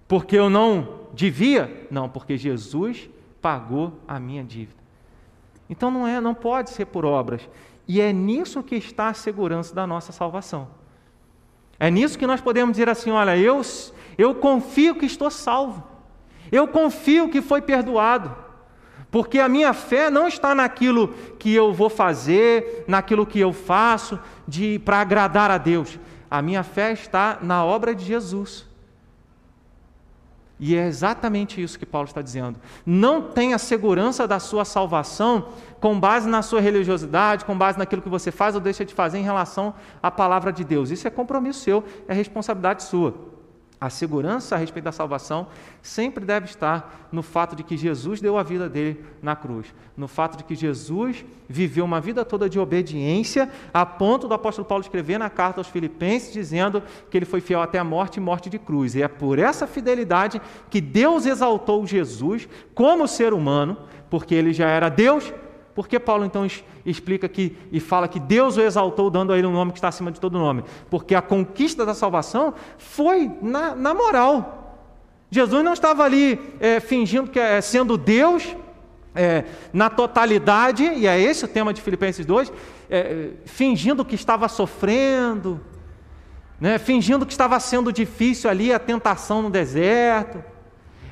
porque 0.09 0.37
eu 0.37 0.49
não 0.49 1.00
devia? 1.13 1.87
Não, 1.91 2.09
porque 2.09 2.37
Jesus 2.37 3.09
pagou 3.41 3.99
a 4.07 4.19
minha 4.19 4.45
dívida. 4.45 4.81
Então 5.69 5.91
não 5.91 6.07
é, 6.07 6.21
não 6.21 6.35
pode 6.35 6.71
ser 6.71 6.87
por 6.87 7.05
obras. 7.05 7.49
E 7.87 8.01
é 8.01 8.13
nisso 8.13 8.63
que 8.63 8.75
está 8.75 9.09
a 9.09 9.15
segurança 9.15 9.75
da 9.75 9.87
nossa 9.87 10.13
salvação. 10.13 10.69
É 11.79 11.91
nisso 11.91 12.19
que 12.19 12.27
nós 12.27 12.41
podemos 12.41 12.73
dizer 12.73 12.89
assim: 12.89 13.11
olha, 13.11 13.37
eu, 13.37 13.61
eu 14.19 14.35
confio 14.35 14.95
que 14.95 15.07
estou 15.07 15.31
salvo. 15.31 15.83
Eu 16.53 16.69
confio 16.69 17.29
que 17.29 17.41
foi 17.41 17.63
perdoado, 17.63 18.37
porque 19.11 19.39
a 19.39 19.49
minha 19.49 19.73
fé 19.73 20.11
não 20.11 20.27
está 20.27 20.55
naquilo 20.55 21.09
que 21.39 21.55
eu 21.55 21.73
vou 21.73 21.89
fazer, 21.89 22.85
naquilo 22.89 23.25
que 23.25 23.39
eu 23.39 23.53
faço 23.53 24.19
de 24.47 24.79
para 24.81 25.01
agradar 25.01 25.51
a 25.51 25.59
Deus. 25.59 25.99
A 26.31 26.43
minha 26.43 26.63
fé 26.63 26.93
está 26.93 27.39
na 27.41 27.65
obra 27.65 27.95
de 27.95 28.05
Jesus. 28.05 28.70
E 30.61 30.77
é 30.77 30.87
exatamente 30.87 31.63
isso 31.63 31.79
que 31.79 31.87
Paulo 31.87 32.07
está 32.07 32.21
dizendo. 32.21 32.61
Não 32.85 33.23
tenha 33.23 33.57
segurança 33.59 34.29
da 34.29 34.39
sua 34.39 34.67
salvação 34.67 35.49
com 35.81 35.99
base 35.99 36.29
na 36.29 36.43
sua 36.43 36.61
religiosidade, 36.61 37.47
com 37.47 37.57
base 37.57 37.79
naquilo 37.79 38.03
que 38.03 38.11
você 38.11 38.31
faz 38.31 38.55
ou 38.55 38.61
deixa 38.61 38.85
de 38.85 38.93
fazer 38.93 39.19
em 39.19 39.23
relação 39.23 39.73
à 40.03 40.11
palavra 40.11 40.53
de 40.53 40.63
Deus. 40.63 40.91
Isso 40.91 41.09
é 41.09 41.11
compromisso 41.11 41.61
seu, 41.61 41.83
é 42.07 42.13
responsabilidade 42.13 42.83
sua. 42.83 43.30
A 43.81 43.89
segurança 43.89 44.55
a 44.55 44.59
respeito 44.59 44.85
da 44.85 44.93
salvação 44.93 45.47
sempre 45.81 46.23
deve 46.23 46.45
estar 46.45 47.09
no 47.11 47.23
fato 47.23 47.57
de 47.57 47.63
que 47.63 47.79
Jesus 47.79 48.21
deu 48.21 48.37
a 48.37 48.43
vida 48.43 48.69
dele 48.69 49.03
na 49.23 49.35
cruz, 49.35 49.75
no 49.97 50.07
fato 50.07 50.37
de 50.37 50.45
que 50.45 50.55
Jesus 50.55 51.25
viveu 51.49 51.87
uma 51.87 51.99
vida 51.99 52.23
toda 52.23 52.47
de 52.47 52.59
obediência, 52.59 53.51
a 53.73 53.87
ponto 53.87 54.29
do 54.29 54.35
apóstolo 54.35 54.69
Paulo 54.69 54.83
escrever 54.83 55.19
na 55.19 55.31
carta 55.31 55.61
aos 55.61 55.69
Filipenses 55.69 56.31
dizendo 56.31 56.83
que 57.11 57.17
ele 57.17 57.25
foi 57.25 57.41
fiel 57.41 57.63
até 57.63 57.79
a 57.79 57.85
morte 57.85 58.19
e 58.19 58.21
morte 58.21 58.51
de 58.51 58.59
cruz. 58.59 58.95
E 58.95 59.03
é 59.03 59.09
por 59.09 59.39
essa 59.39 59.67
fidelidade 59.67 60.43
que 60.69 60.83
Deus 60.83 61.25
exaltou 61.25 61.87
Jesus 61.87 62.47
como 62.75 63.09
ser 63.09 63.33
humano, 63.33 63.79
porque 64.11 64.35
ele 64.35 64.53
já 64.53 64.69
era 64.69 64.91
Deus 64.91 65.33
por 65.75 65.89
que 65.89 65.99
Paulo 65.99 66.27
então 66.27 66.47
explica 66.85 67.27
aqui 67.27 67.57
e 67.71 67.81
fala 67.81 68.09
que 68.09 68.19
Deus 68.19 68.57
o 68.57 68.61
exaltou, 68.61 69.11
dando 69.11 69.33
a 69.33 69.39
ele 69.39 69.47
um 69.47 69.53
nome 69.53 69.73
que 69.73 69.79
está 69.79 69.89
acima 69.89 70.11
de 70.11 70.21
todo 70.21 70.39
nome? 70.39 70.65
Porque 70.89 71.15
a 71.15 71.23
conquista 71.23 71.85
da 71.85 71.95
salvação 71.95 72.55
foi 72.79 73.31
na, 73.43 73.75
na 73.75 73.95
moral. 73.95 74.89
Jesus 75.31 75.63
não 75.63 75.73
estava 75.73 76.05
ali 76.05 76.41
é, 76.59 76.81
fingindo 76.81 77.31
que 77.31 77.39
é 77.39 77.61
sendo 77.61 77.97
Deus 77.97 78.57
é, 79.15 79.45
na 79.73 79.91
totalidade, 79.91 80.85
e 80.85 81.07
é 81.07 81.21
esse 81.21 81.45
o 81.45 81.49
tema 81.49 81.73
de 81.73 81.81
Filipenses 81.81 82.25
2, 82.25 82.53
é, 82.89 83.31
fingindo 83.45 84.05
que 84.05 84.15
estava 84.15 84.49
sofrendo, 84.49 85.61
né, 86.61 86.79
fingindo 86.79 87.25
que 87.25 87.33
estava 87.33 87.59
sendo 87.59 87.93
difícil 87.93 88.51
ali 88.51 88.73
a 88.73 88.79
tentação 88.79 89.43
no 89.43 89.51
deserto. 89.51 90.43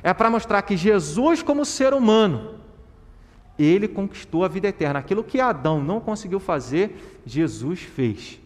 É 0.03 0.13
para 0.13 0.29
mostrar 0.29 0.61
que 0.61 0.77
Jesus, 0.77 1.41
como 1.41 1.65
ser 1.65 1.93
humano, 1.93 2.59
ele 3.65 3.87
conquistou 3.87 4.43
a 4.45 4.47
vida 4.47 4.67
eterna. 4.67 4.99
Aquilo 4.99 5.23
que 5.23 5.39
Adão 5.39 5.83
não 5.83 5.99
conseguiu 5.99 6.39
fazer, 6.39 7.21
Jesus 7.25 7.81
fez. 7.81 8.39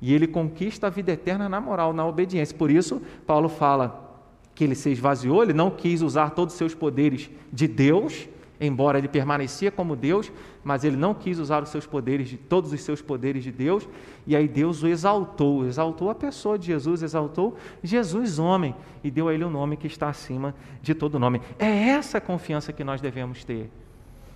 E 0.00 0.14
ele 0.14 0.26
conquista 0.26 0.86
a 0.86 0.90
vida 0.90 1.12
eterna 1.12 1.48
na 1.48 1.60
moral, 1.60 1.92
na 1.92 2.06
obediência. 2.06 2.56
Por 2.56 2.70
isso, 2.70 3.02
Paulo 3.26 3.48
fala 3.48 4.08
que 4.54 4.64
ele 4.64 4.74
se 4.74 4.90
esvaziou, 4.90 5.42
ele 5.42 5.52
não 5.52 5.70
quis 5.70 6.02
usar 6.02 6.30
todos 6.30 6.54
os 6.54 6.58
seus 6.58 6.74
poderes 6.74 7.30
de 7.52 7.68
Deus, 7.68 8.28
embora 8.60 8.98
ele 8.98 9.08
permanecia 9.08 9.70
como 9.70 9.96
Deus, 9.96 10.30
mas 10.62 10.84
ele 10.84 10.96
não 10.96 11.14
quis 11.14 11.38
usar 11.38 11.62
os 11.62 11.70
seus 11.70 11.86
poderes 11.86 12.28
de 12.28 12.36
todos 12.36 12.72
os 12.72 12.80
seus 12.82 13.00
poderes 13.00 13.42
de 13.42 13.50
Deus, 13.50 13.88
e 14.26 14.36
aí 14.36 14.46
Deus 14.46 14.82
o 14.82 14.86
exaltou, 14.86 15.66
exaltou 15.66 16.10
a 16.10 16.14
pessoa 16.14 16.58
de 16.58 16.66
Jesus, 16.66 17.02
exaltou 17.02 17.56
Jesus 17.82 18.38
homem 18.38 18.74
e 19.02 19.10
deu 19.10 19.28
a 19.28 19.34
ele 19.34 19.44
o 19.44 19.48
um 19.48 19.50
nome 19.50 19.76
que 19.78 19.86
está 19.86 20.08
acima 20.08 20.54
de 20.82 20.94
todo 20.94 21.18
nome. 21.18 21.40
É 21.58 21.70
essa 21.88 22.20
confiança 22.20 22.72
que 22.72 22.84
nós 22.84 23.00
devemos 23.00 23.44
ter. 23.44 23.70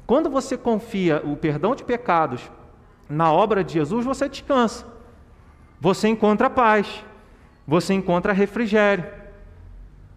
Quando 0.06 0.28
você 0.28 0.56
confia 0.56 1.22
o 1.24 1.36
perdão 1.36 1.74
de 1.74 1.84
pecados 1.84 2.50
na 3.08 3.32
obra 3.32 3.64
de 3.64 3.74
Jesus, 3.74 4.04
você 4.04 4.28
descansa. 4.28 4.86
Você 5.80 6.08
encontra 6.08 6.50
paz. 6.50 7.04
Você 7.66 7.94
encontra 7.94 8.32
refrigério. 8.32 9.04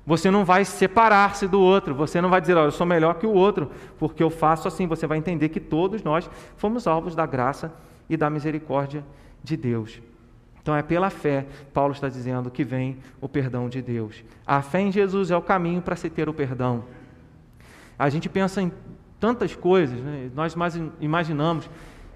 Você 0.05 0.31
não 0.31 0.45
vai 0.45 0.63
separar-se 0.63 1.47
do 1.47 1.59
outro. 1.59 1.95
Você 1.95 2.21
não 2.21 2.29
vai 2.29 2.39
dizer, 2.39 2.55
oh, 2.55 2.61
eu 2.61 2.71
sou 2.71 2.85
melhor 2.85 3.15
que 3.15 3.27
o 3.27 3.33
outro, 3.33 3.71
porque 3.97 4.23
eu 4.23 4.29
faço 4.29 4.67
assim. 4.67 4.87
Você 4.87 5.07
vai 5.07 5.17
entender 5.17 5.49
que 5.49 5.59
todos 5.59 6.03
nós 6.03 6.29
fomos 6.55 6.87
alvos 6.87 7.15
da 7.15 7.25
graça 7.25 7.73
e 8.09 8.15
da 8.15 8.29
misericórdia 8.29 9.03
de 9.43 9.57
Deus. 9.57 10.01
Então 10.61 10.75
é 10.75 10.81
pela 10.81 11.09
fé, 11.09 11.45
Paulo 11.73 11.93
está 11.93 12.09
dizendo, 12.09 12.51
que 12.51 12.63
vem 12.63 12.97
o 13.21 13.29
perdão 13.29 13.69
de 13.69 13.81
Deus. 13.81 14.21
A 14.45 14.61
fé 14.61 14.81
em 14.81 14.91
Jesus 14.91 15.31
é 15.31 15.37
o 15.37 15.41
caminho 15.41 15.81
para 15.81 15.95
se 15.95 16.09
ter 16.09 16.27
o 16.27 16.33
perdão. 16.33 16.83
A 17.97 18.09
gente 18.09 18.27
pensa 18.27 18.61
em 18.61 18.71
tantas 19.19 19.55
coisas, 19.55 19.99
né? 19.99 20.29
nós 20.35 20.55
imaginamos. 20.99 21.69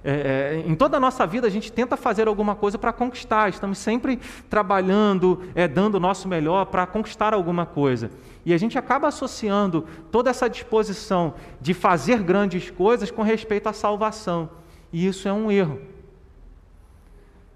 É, 0.03 0.63
é, 0.63 0.63
em 0.67 0.73
toda 0.73 0.97
a 0.97 0.99
nossa 0.99 1.27
vida 1.27 1.45
a 1.45 1.49
gente 1.49 1.71
tenta 1.71 1.95
fazer 1.95 2.27
alguma 2.27 2.55
coisa 2.55 2.75
para 2.79 2.91
conquistar, 2.91 3.49
estamos 3.49 3.77
sempre 3.77 4.19
trabalhando, 4.49 5.43
é, 5.53 5.67
dando 5.67 5.95
o 5.95 5.99
nosso 5.99 6.27
melhor 6.27 6.65
para 6.65 6.87
conquistar 6.87 7.33
alguma 7.33 7.67
coisa. 7.67 8.09
E 8.43 8.53
a 8.53 8.57
gente 8.57 8.77
acaba 8.79 9.07
associando 9.07 9.85
toda 10.11 10.29
essa 10.29 10.49
disposição 10.49 11.35
de 11.59 11.75
fazer 11.75 12.23
grandes 12.23 12.71
coisas 12.71 13.11
com 13.11 13.21
respeito 13.21 13.69
à 13.69 13.73
salvação. 13.73 14.49
E 14.91 15.05
isso 15.05 15.27
é 15.27 15.33
um 15.33 15.51
erro. 15.51 15.79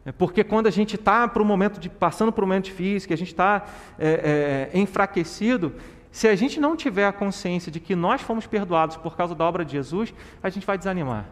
É 0.06 0.12
porque 0.12 0.44
quando 0.44 0.68
a 0.68 0.72
gente 0.72 0.96
está 0.96 1.32
um 1.36 1.44
momento 1.44 1.80
de, 1.80 1.90
passando 1.90 2.32
por 2.32 2.44
um 2.44 2.48
momento 2.48 2.66
difícil, 2.66 3.08
que 3.08 3.14
a 3.14 3.18
gente 3.18 3.30
está 3.32 3.66
é, 3.98 4.70
é, 4.72 4.80
enfraquecido, 4.80 5.74
se 6.16 6.30
a 6.30 6.36
gente 6.36 6.62
não 6.62 6.78
tiver 6.78 7.06
a 7.06 7.12
consciência 7.12 7.70
de 7.70 7.78
que 7.78 7.94
nós 7.94 8.22
fomos 8.22 8.48
perdoados 8.48 8.96
por 8.96 9.18
causa 9.18 9.36
da 9.36 9.44
obra 9.44 9.66
de 9.66 9.74
Jesus, 9.74 10.14
a 10.42 10.50
gente 10.50 10.66
vai 10.66 10.78
desanimar. 10.78 11.26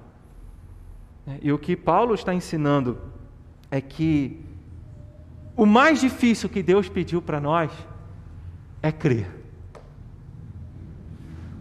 E 1.41 1.53
o 1.53 1.57
que 1.57 1.73
Paulo 1.73 2.13
está 2.13 2.33
ensinando 2.33 2.99
é 3.71 3.79
que 3.79 4.41
o 5.55 5.65
mais 5.65 6.01
difícil 6.01 6.49
que 6.49 6.61
Deus 6.61 6.89
pediu 6.89 7.21
para 7.21 7.39
nós 7.39 7.71
é 8.81 8.91
crer. 8.91 9.25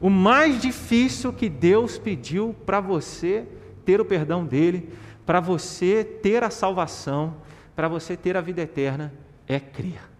O 0.01 0.11
mais 0.11 0.61
difícil 0.61 1.33
que 1.33 1.49
Deus 1.49 1.99
pediu 1.99 2.57
para 2.67 2.81
você 2.81 3.47
ter 3.85 4.01
o 4.01 4.05
perdão 4.05 4.45
dele, 4.45 4.93
para 5.25 5.39
você 5.39 6.03
ter 6.03 6.43
a 6.43 6.51
salvação, 6.51 7.37
para 7.77 7.87
você 7.87 8.17
ter 8.17 8.37
a 8.37 8.41
vida 8.41 8.63
eterna, 8.63 9.15
é 9.47 9.61
crer. 9.61 10.12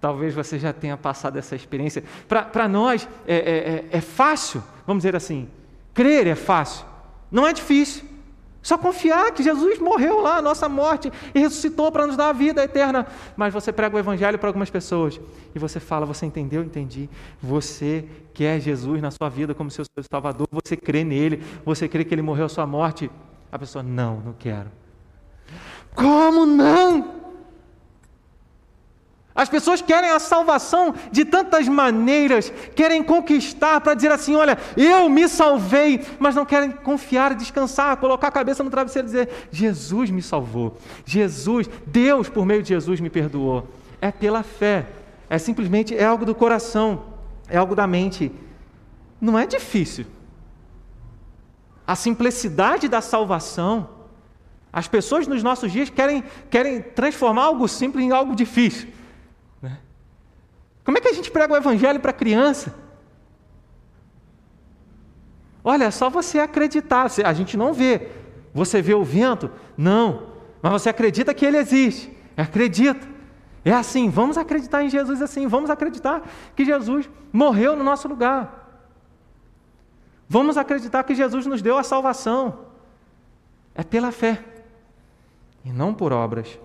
Talvez 0.00 0.32
você 0.34 0.58
já 0.58 0.72
tenha 0.72 0.96
passado 0.96 1.38
essa 1.38 1.56
experiência. 1.56 2.04
Para 2.28 2.68
nós 2.68 3.08
é, 3.26 3.34
é, 3.34 3.38
é, 3.40 3.84
é, 3.90 4.00
fácil, 4.00 4.62
vamos 4.86 5.02
dizer 5.02 5.16
assim, 5.16 5.48
crer 5.92 6.26
é 6.26 6.34
fácil, 6.36 6.86
não 7.30 7.46
é 7.46 7.52
difícil. 7.52 8.06
Só 8.62 8.76
confiar 8.76 9.32
que 9.32 9.42
Jesus 9.42 9.78
morreu 9.78 10.20
lá, 10.20 10.36
a 10.36 10.42
nossa 10.42 10.68
morte, 10.68 11.10
e 11.34 11.38
ressuscitou 11.38 11.90
para 11.90 12.06
nos 12.06 12.16
dar 12.16 12.28
a 12.28 12.32
vida 12.32 12.62
eterna. 12.62 13.06
Mas 13.36 13.54
você 13.54 13.72
prega 13.72 13.96
o 13.96 13.98
Evangelho 13.98 14.38
para 14.38 14.48
algumas 14.48 14.68
pessoas 14.68 15.18
e 15.54 15.58
você 15.58 15.80
fala: 15.80 16.04
Você 16.04 16.26
entendeu? 16.26 16.62
Entendi. 16.62 17.08
Você 17.40 18.04
quer 18.34 18.60
Jesus 18.60 19.00
na 19.00 19.10
sua 19.10 19.28
vida 19.28 19.54
como 19.54 19.70
seu 19.70 19.84
Salvador, 20.10 20.46
você 20.50 20.76
crê 20.76 21.02
nele, 21.02 21.42
você 21.64 21.88
crê 21.88 22.04
que 22.04 22.14
ele 22.14 22.20
morreu 22.20 22.46
a 22.46 22.48
sua 22.48 22.66
morte. 22.66 23.10
A 23.50 23.58
pessoa: 23.58 23.82
Não, 23.82 24.20
não 24.20 24.32
quero. 24.32 24.70
Como 25.94 26.44
não? 26.44 27.27
As 29.38 29.48
pessoas 29.48 29.80
querem 29.80 30.10
a 30.10 30.18
salvação 30.18 30.92
de 31.12 31.24
tantas 31.24 31.68
maneiras, 31.68 32.52
querem 32.74 33.04
conquistar 33.04 33.80
para 33.80 33.94
dizer 33.94 34.10
assim: 34.10 34.34
olha, 34.34 34.58
eu 34.76 35.08
me 35.08 35.28
salvei, 35.28 36.04
mas 36.18 36.34
não 36.34 36.44
querem 36.44 36.72
confiar, 36.72 37.36
descansar, 37.36 37.96
colocar 37.98 38.26
a 38.26 38.32
cabeça 38.32 38.64
no 38.64 38.70
travesseiro 38.70 39.06
e 39.06 39.10
dizer: 39.12 39.48
Jesus 39.52 40.10
me 40.10 40.20
salvou, 40.20 40.76
Jesus, 41.06 41.70
Deus 41.86 42.28
por 42.28 42.44
meio 42.44 42.64
de 42.64 42.70
Jesus 42.70 42.98
me 42.98 43.08
perdoou. 43.08 43.68
É 44.00 44.10
pela 44.10 44.42
fé, 44.42 44.86
é 45.30 45.38
simplesmente 45.38 45.96
é 45.96 46.04
algo 46.04 46.24
do 46.24 46.34
coração, 46.34 47.04
é 47.48 47.56
algo 47.56 47.76
da 47.76 47.86
mente. 47.86 48.32
Não 49.20 49.38
é 49.38 49.46
difícil. 49.46 50.04
A 51.86 51.94
simplicidade 51.94 52.88
da 52.88 53.00
salvação, 53.00 53.88
as 54.72 54.88
pessoas 54.88 55.28
nos 55.28 55.44
nossos 55.44 55.70
dias 55.70 55.88
querem, 55.88 56.24
querem 56.50 56.82
transformar 56.82 57.44
algo 57.44 57.68
simples 57.68 58.04
em 58.04 58.10
algo 58.10 58.34
difícil. 58.34 58.97
Como 60.88 60.96
é 60.96 61.02
que 61.02 61.08
a 61.08 61.12
gente 61.12 61.30
prega 61.30 61.52
o 61.52 61.56
evangelho 61.58 62.00
para 62.00 62.14
criança? 62.14 62.74
Olha, 65.62 65.84
é 65.84 65.90
só 65.90 66.08
você 66.08 66.38
acreditar. 66.38 67.10
A 67.26 67.32
gente 67.34 67.58
não 67.58 67.74
vê. 67.74 68.08
Você 68.54 68.80
vê 68.80 68.94
o 68.94 69.04
vento? 69.04 69.50
Não. 69.76 70.28
Mas 70.62 70.72
você 70.72 70.88
acredita 70.88 71.34
que 71.34 71.44
ele 71.44 71.58
existe. 71.58 72.10
Acredita. 72.34 73.06
É 73.66 73.70
assim, 73.70 74.08
vamos 74.08 74.38
acreditar 74.38 74.82
em 74.82 74.88
Jesus 74.88 75.20
assim, 75.20 75.46
vamos 75.46 75.68
acreditar 75.68 76.26
que 76.56 76.64
Jesus 76.64 77.06
morreu 77.30 77.76
no 77.76 77.84
nosso 77.84 78.08
lugar. 78.08 78.80
Vamos 80.26 80.56
acreditar 80.56 81.04
que 81.04 81.14
Jesus 81.14 81.44
nos 81.44 81.60
deu 81.60 81.76
a 81.76 81.82
salvação. 81.82 82.60
É 83.74 83.84
pela 83.84 84.10
fé 84.10 84.42
e 85.62 85.70
não 85.70 85.92
por 85.92 86.14
obras. 86.14 86.58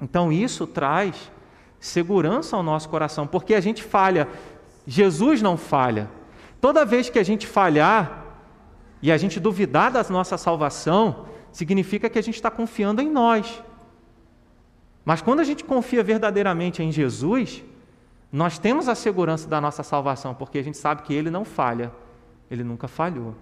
Então 0.00 0.30
isso 0.30 0.64
traz 0.64 1.32
segurança 1.82 2.56
ao 2.56 2.62
nosso 2.62 2.88
coração, 2.88 3.26
porque 3.26 3.54
a 3.54 3.60
gente 3.60 3.82
falha. 3.82 4.28
Jesus 4.86 5.42
não 5.42 5.56
falha. 5.56 6.08
Toda 6.60 6.86
vez 6.86 7.10
que 7.10 7.18
a 7.18 7.24
gente 7.24 7.44
falhar 7.44 8.24
e 9.02 9.10
a 9.10 9.16
gente 9.16 9.40
duvidar 9.40 9.90
da 9.90 10.04
nossa 10.04 10.38
salvação, 10.38 11.26
significa 11.50 12.08
que 12.08 12.20
a 12.20 12.22
gente 12.22 12.36
está 12.36 12.50
confiando 12.52 13.02
em 13.02 13.10
nós. 13.10 13.62
Mas 15.04 15.20
quando 15.20 15.40
a 15.40 15.44
gente 15.44 15.64
confia 15.64 16.04
verdadeiramente 16.04 16.84
em 16.84 16.92
Jesus, 16.92 17.64
nós 18.30 18.60
temos 18.60 18.88
a 18.88 18.94
segurança 18.94 19.48
da 19.48 19.60
nossa 19.60 19.82
salvação, 19.82 20.34
porque 20.34 20.58
a 20.58 20.62
gente 20.62 20.78
sabe 20.78 21.02
que 21.02 21.12
Ele 21.12 21.30
não 21.30 21.44
falha, 21.44 21.92
Ele 22.48 22.62
nunca 22.62 22.86
falhou. 22.86 23.34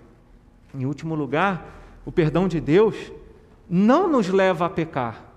Em 0.75 0.87
último 0.87 1.15
lugar, 1.15 1.67
o 2.07 2.11
perdão 2.11 2.49
de 2.49 2.59
Deus 2.59 2.97
não 3.69 4.09
nos 4.09 4.29
leva 4.29 4.65
a 4.65 4.71
pecar. 4.71 5.30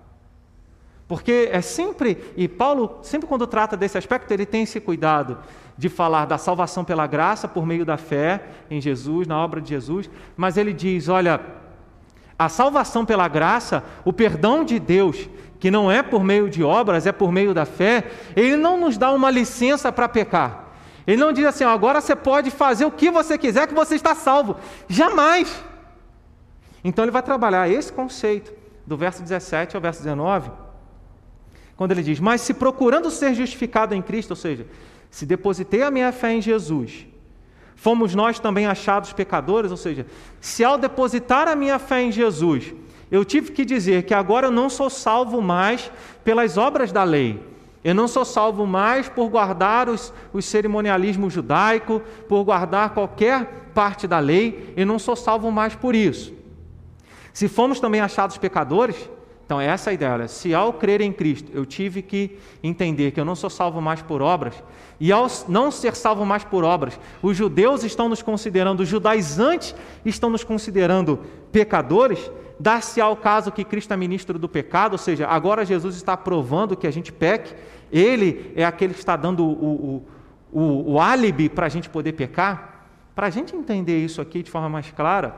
Porque 1.08 1.50
é 1.52 1.62
sempre, 1.62 2.34
e 2.36 2.48
Paulo, 2.48 3.00
sempre 3.02 3.28
quando 3.28 3.46
trata 3.46 3.76
desse 3.76 3.98
aspecto, 3.98 4.32
ele 4.32 4.46
tem 4.46 4.64
esse 4.64 4.80
cuidado 4.80 5.38
de 5.78 5.90
falar 5.90 6.26
da 6.26 6.38
salvação 6.38 6.84
pela 6.84 7.06
graça 7.08 7.48
por 7.48 7.66
meio 7.66 7.86
da 7.86 7.98
fé 7.98 8.44
em 8.70 8.80
Jesus, 8.80 9.28
na 9.28 9.38
obra 9.38 9.60
de 9.60 9.70
Jesus, 9.70 10.10
mas 10.38 10.56
ele 10.56 10.72
diz: 10.72 11.10
olha, 11.10 11.42
a 12.38 12.48
salvação 12.48 13.06
pela 13.06 13.28
graça, 13.28 13.84
o 14.06 14.14
perdão 14.14 14.64
de 14.64 14.80
Deus, 14.80 15.30
que 15.60 15.70
não 15.70 15.92
é 15.92 16.02
por 16.02 16.24
meio 16.24 16.50
de 16.50 16.64
obras, 16.64 17.06
é 17.06 17.12
por 17.12 17.32
meio 17.32 17.54
da 17.54 17.66
fé, 17.66 18.10
ele 18.36 18.56
não 18.56 18.80
nos 18.80 18.98
dá 18.98 19.12
uma 19.12 19.30
licença 19.30 19.92
para 19.92 20.08
pecar. 20.08 20.64
Ele 21.06 21.18
não 21.18 21.34
diz 21.34 21.46
assim, 21.46 21.66
agora 21.66 22.00
você 22.00 22.16
pode 22.16 22.50
fazer 22.50 22.86
o 22.86 22.92
que 22.92 23.12
você 23.12 23.38
quiser 23.38 23.68
que 23.68 23.74
você 23.74 23.96
está 23.96 24.16
salvo. 24.16 24.56
Jamais. 24.88 25.64
Então 26.82 27.04
ele 27.04 27.12
vai 27.12 27.22
trabalhar 27.22 27.70
esse 27.70 27.92
conceito 27.92 28.54
do 28.88 28.96
verso 28.96 29.22
17 29.22 29.76
ao 29.76 29.82
verso 29.82 30.02
19 30.02 30.63
quando 31.76 31.92
ele 31.92 32.04
diz: 32.04 32.20
Mas 32.20 32.42
se 32.42 32.54
procurando 32.54 33.10
ser 33.10 33.34
justificado 33.34 33.94
em 33.94 34.02
Cristo, 34.02 34.32
ou 34.32 34.36
seja, 34.36 34.66
se 35.10 35.26
depositei 35.26 35.84
a 35.84 35.92
minha 35.92 36.12
fé 36.12 36.34
em 36.34 36.42
Jesus, 36.42 37.06
fomos 37.76 38.16
nós 38.16 38.40
também 38.40 38.66
achados 38.66 39.14
pecadores, 39.14 39.72
ou 39.72 39.78
seja, 39.78 40.06
se 40.40 40.64
ao 40.64 40.78
depositar 40.78 41.48
a 41.48 41.56
minha 41.56 41.78
fé 41.80 42.02
em 42.02 42.12
Jesus, 42.12 42.74
eu 43.12 43.24
tive 43.24 43.52
que 43.52 43.64
dizer 43.64 44.04
que 44.04 44.14
agora 44.14 44.48
eu 44.48 44.52
não 44.52 44.70
sou 44.70 44.90
salvo 44.90 45.42
mais 45.42 45.92
pelas 46.24 46.58
obras 46.58 46.92
da 46.92 47.04
lei. 47.04 47.40
Eu 47.84 47.94
não 47.94 48.08
sou 48.08 48.24
salvo 48.24 48.66
mais 48.66 49.10
por 49.10 49.28
guardar 49.30 49.90
os, 49.90 50.14
cerimonialismo 50.42 51.30
judaico, 51.30 52.02
por 52.30 52.44
guardar 52.44 52.92
qualquer 52.92 53.70
parte 53.74 54.08
da 54.08 54.20
lei. 54.20 54.74
Eu 54.78 54.86
não 54.86 54.98
sou 54.98 55.16
salvo 55.16 55.52
mais 55.52 55.76
por 55.76 55.94
isso. 55.94 56.34
Se 57.34 57.48
fomos 57.48 57.80
também 57.80 58.00
achados 58.00 58.38
pecadores, 58.38 59.10
então, 59.46 59.60
essa 59.60 59.90
é 59.90 59.92
a 59.92 59.94
ideia. 59.94 60.14
Olha, 60.14 60.28
se 60.28 60.54
ao 60.54 60.74
crer 60.74 61.02
em 61.02 61.12
Cristo 61.12 61.52
eu 61.54 61.66
tive 61.66 62.02
que 62.02 62.38
entender 62.64 63.12
que 63.12 63.20
eu 63.20 63.26
não 63.26 63.36
sou 63.36 63.50
salvo 63.50 63.82
mais 63.82 64.02
por 64.02 64.22
obras, 64.22 64.56
e 65.00 65.12
ao 65.12 65.28
não 65.48 65.70
ser 65.70 65.96
salvo 65.96 66.26
mais 66.26 66.44
por 66.44 66.64
obras, 66.64 67.00
os 67.22 67.36
judeus 67.36 67.84
estão 67.84 68.08
nos 68.08 68.22
considerando, 68.22 68.80
os 68.80 68.88
judaizantes 68.88 69.76
estão 70.06 70.30
nos 70.30 70.44
considerando 70.44 71.20
pecadores, 71.52 72.32
dar-se 72.60 73.02
ao 73.02 73.18
caso 73.18 73.52
que 73.52 73.66
Cristo 73.66 73.94
é 73.94 73.98
ministro 73.98 74.40
do 74.40 74.48
pecado, 74.48 74.94
ou 74.94 74.98
seja, 74.98 75.28
agora 75.28 75.66
Jesus 75.66 75.96
está 75.96 76.16
provando 76.16 76.78
que 76.78 76.88
a 76.88 76.92
gente 76.92 77.12
peque, 77.12 77.54
ele 77.92 78.54
é 78.56 78.64
aquele 78.64 78.94
que 78.94 79.00
está 79.00 79.16
dando 79.16 79.46
o, 79.46 79.52
o, 80.54 80.60
o, 80.60 80.94
o 80.94 81.00
álibi 81.00 81.50
para 81.50 81.66
a 81.66 81.70
gente 81.70 81.90
poder 81.90 82.14
pecar. 82.14 82.88
Para 83.14 83.28
a 83.28 83.30
gente 83.30 83.56
entender 83.56 84.04
isso 84.04 84.20
aqui 84.22 84.42
de 84.42 84.50
forma 84.50 84.70
mais 84.70 84.90
clara, 84.90 85.36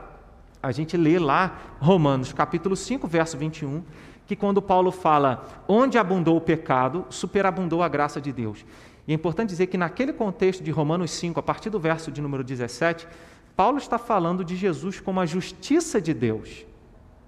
a 0.62 0.72
gente 0.72 0.96
lê 0.96 1.18
lá 1.18 1.58
Romanos 1.80 2.32
capítulo 2.32 2.76
5, 2.76 3.06
verso 3.06 3.36
21, 3.36 3.82
que 4.26 4.34
quando 4.34 4.60
Paulo 4.60 4.90
fala 4.90 5.46
onde 5.68 5.98
abundou 5.98 6.36
o 6.36 6.40
pecado, 6.40 7.06
superabundou 7.08 7.82
a 7.82 7.88
graça 7.88 8.20
de 8.20 8.32
Deus. 8.32 8.64
E 9.06 9.12
é 9.12 9.14
importante 9.14 9.50
dizer 9.50 9.68
que 9.68 9.78
naquele 9.78 10.12
contexto 10.12 10.64
de 10.64 10.70
Romanos 10.70 11.12
5, 11.12 11.38
a 11.38 11.42
partir 11.42 11.70
do 11.70 11.78
verso 11.78 12.10
de 12.10 12.20
número 12.20 12.42
17, 12.42 13.06
Paulo 13.54 13.78
está 13.78 13.98
falando 13.98 14.44
de 14.44 14.56
Jesus 14.56 15.00
como 15.00 15.20
a 15.20 15.26
justiça 15.26 16.00
de 16.00 16.12
Deus. 16.12 16.66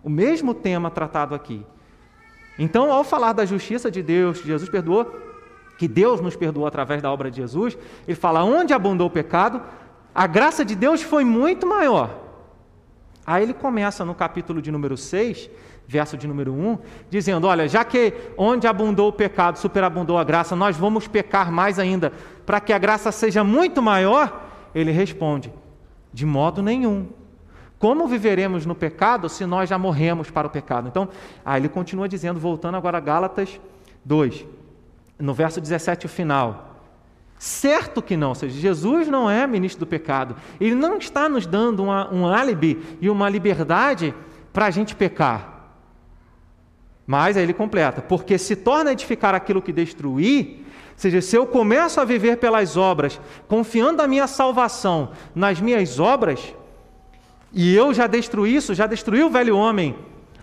O 0.02 0.10
mesmo 0.10 0.52
tema 0.52 0.90
tratado 0.90 1.34
aqui. 1.34 1.64
Então, 2.58 2.92
ao 2.92 3.04
falar 3.04 3.32
da 3.32 3.46
justiça 3.46 3.90
de 3.90 4.02
Deus, 4.02 4.40
que 4.40 4.48
Jesus 4.48 4.68
perdoou, 4.68 5.14
que 5.78 5.86
Deus 5.86 6.20
nos 6.20 6.34
perdoou 6.34 6.66
através 6.66 7.00
da 7.00 7.10
obra 7.10 7.30
de 7.30 7.36
Jesus, 7.36 7.78
ele 8.06 8.16
fala 8.16 8.42
onde 8.42 8.74
abundou 8.74 9.06
o 9.06 9.10
pecado, 9.10 9.62
a 10.12 10.26
graça 10.26 10.64
de 10.64 10.74
Deus 10.74 11.00
foi 11.00 11.24
muito 11.24 11.64
maior. 11.66 12.27
Aí 13.28 13.42
ele 13.42 13.52
começa 13.52 14.06
no 14.06 14.14
capítulo 14.14 14.62
de 14.62 14.72
número 14.72 14.96
6, 14.96 15.50
verso 15.86 16.16
de 16.16 16.26
número 16.26 16.50
1, 16.50 16.78
dizendo: 17.10 17.46
Olha, 17.46 17.68
já 17.68 17.84
que 17.84 18.14
onde 18.38 18.66
abundou 18.66 19.08
o 19.08 19.12
pecado, 19.12 19.58
superabundou 19.58 20.16
a 20.16 20.24
graça, 20.24 20.56
nós 20.56 20.78
vamos 20.78 21.06
pecar 21.06 21.52
mais 21.52 21.78
ainda, 21.78 22.10
para 22.46 22.58
que 22.58 22.72
a 22.72 22.78
graça 22.78 23.12
seja 23.12 23.44
muito 23.44 23.82
maior. 23.82 24.48
Ele 24.74 24.90
responde: 24.92 25.52
De 26.10 26.24
modo 26.24 26.62
nenhum. 26.62 27.06
Como 27.78 28.08
viveremos 28.08 28.64
no 28.64 28.74
pecado 28.74 29.28
se 29.28 29.44
nós 29.44 29.68
já 29.68 29.76
morremos 29.76 30.30
para 30.30 30.46
o 30.46 30.50
pecado? 30.50 30.88
Então, 30.88 31.10
aí 31.44 31.60
ele 31.60 31.68
continua 31.68 32.08
dizendo, 32.08 32.40
voltando 32.40 32.78
agora 32.78 32.96
a 32.96 33.00
Gálatas 33.00 33.60
2, 34.06 34.46
no 35.18 35.34
verso 35.34 35.60
17, 35.60 36.06
o 36.06 36.08
final. 36.08 36.77
Certo 37.38 38.02
que 38.02 38.16
não, 38.16 38.30
ou 38.30 38.34
seja, 38.34 38.58
Jesus 38.58 39.06
não 39.06 39.30
é 39.30 39.46
ministro 39.46 39.80
do 39.80 39.88
pecado. 39.88 40.34
Ele 40.60 40.74
não 40.74 40.98
está 40.98 41.28
nos 41.28 41.46
dando 41.46 41.84
uma, 41.84 42.12
um 42.12 42.26
álibi 42.26 42.82
e 43.00 43.08
uma 43.08 43.28
liberdade 43.28 44.12
para 44.52 44.66
a 44.66 44.70
gente 44.70 44.96
pecar. 44.96 45.58
Mas 47.06 47.36
aí 47.36 47.44
ele 47.44 47.54
completa: 47.54 48.02
porque 48.02 48.36
se 48.36 48.56
torna 48.56 48.92
edificar 48.92 49.34
aquilo 49.34 49.62
que 49.62 49.72
destruí, 49.72 50.64
ou 50.66 50.92
seja, 50.96 51.20
se 51.20 51.36
eu 51.36 51.46
começo 51.46 52.00
a 52.00 52.04
viver 52.04 52.38
pelas 52.38 52.76
obras, 52.76 53.20
confiando 53.46 54.02
a 54.02 54.08
minha 54.08 54.26
salvação 54.26 55.12
nas 55.32 55.60
minhas 55.60 56.00
obras, 56.00 56.52
e 57.52 57.74
eu 57.74 57.94
já 57.94 58.08
destruí 58.08 58.56
isso, 58.56 58.74
já 58.74 58.86
destruí 58.86 59.22
o 59.22 59.30
velho 59.30 59.56
homem, 59.56 59.96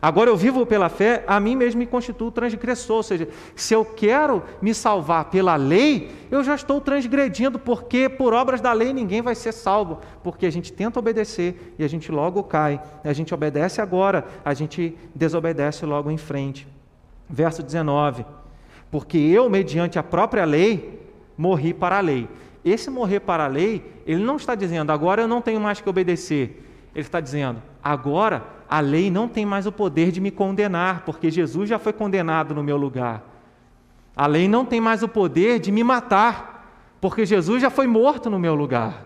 Agora 0.06 0.30
eu 0.30 0.38
vivo 0.38 0.68
pela 0.68 0.88
fé, 0.88 1.24
a 1.26 1.40
mim 1.40 1.56
mesmo 1.56 1.80
me 1.80 1.88
constituo 1.88 2.30
transgressor. 2.30 2.98
Ou 2.98 3.02
seja, 3.02 3.28
se 3.56 3.74
eu 3.74 3.84
quero 3.84 4.44
me 4.62 4.72
salvar 4.72 5.32
pela 5.32 5.56
lei, 5.56 6.12
eu 6.30 6.44
já 6.44 6.54
estou 6.54 6.80
transgredindo, 6.80 7.58
porque 7.58 8.08
por 8.08 8.32
obras 8.32 8.62
da 8.62 8.72
lei 8.72 8.94
ninguém 8.94 9.24
vai 9.24 9.34
ser 9.34 9.52
salvo. 9.52 10.00
Porque 10.24 10.46
a 10.46 10.52
gente 10.52 10.72
tenta 10.72 11.00
obedecer 11.00 11.74
e 11.80 11.84
a 11.84 11.88
gente 11.88 12.12
logo 12.12 12.44
cai. 12.44 12.80
A 13.04 13.14
gente 13.14 13.34
obedece 13.34 13.82
agora, 13.82 14.28
a 14.46 14.54
gente 14.54 14.96
desobedece 15.16 15.88
logo 15.88 16.12
em 16.12 16.18
frente. 16.18 16.68
Verso 17.28 17.64
19: 17.64 18.28
Porque 18.92 19.18
eu, 19.18 19.50
mediante 19.50 19.98
a 19.98 20.04
própria 20.04 20.46
lei, 20.46 21.02
morri 21.36 21.74
para 21.74 21.98
a 21.98 22.02
lei. 22.02 22.30
Esse 22.64 22.92
morrer 22.92 23.22
para 23.22 23.46
a 23.46 23.48
lei, 23.48 23.84
ele 24.06 24.24
não 24.24 24.36
está 24.36 24.54
dizendo, 24.54 24.92
agora 24.92 25.24
eu 25.24 25.28
não 25.28 25.42
tenho 25.42 25.60
mais 25.60 25.82
que 25.82 25.90
obedecer. 25.90 26.64
Ele 26.94 27.02
está 27.02 27.20
dizendo, 27.20 27.60
agora 27.84 28.55
a 28.70 28.80
lei 28.80 29.12
não 29.12 29.28
tem 29.28 29.46
mais 29.46 29.66
o 29.66 29.72
poder 29.72 30.12
de 30.12 30.20
me 30.20 30.32
condenar, 30.32 31.04
porque 31.06 31.30
Jesus 31.30 31.70
já 31.70 31.78
foi 31.78 31.94
condenado 31.94 32.54
no 32.54 32.64
meu 32.64 32.78
lugar. 32.78 33.24
A 34.16 34.28
lei 34.28 34.48
não 34.48 34.66
tem 34.66 34.80
mais 34.82 35.04
o 35.04 35.08
poder 35.08 35.60
de 35.60 35.72
me 35.72 35.84
matar, 35.84 36.98
porque 37.02 37.26
Jesus 37.26 37.62
já 37.62 37.70
foi 37.70 37.86
morto 37.86 38.30
no 38.30 38.40
meu 38.40 38.56
lugar. 38.56 39.06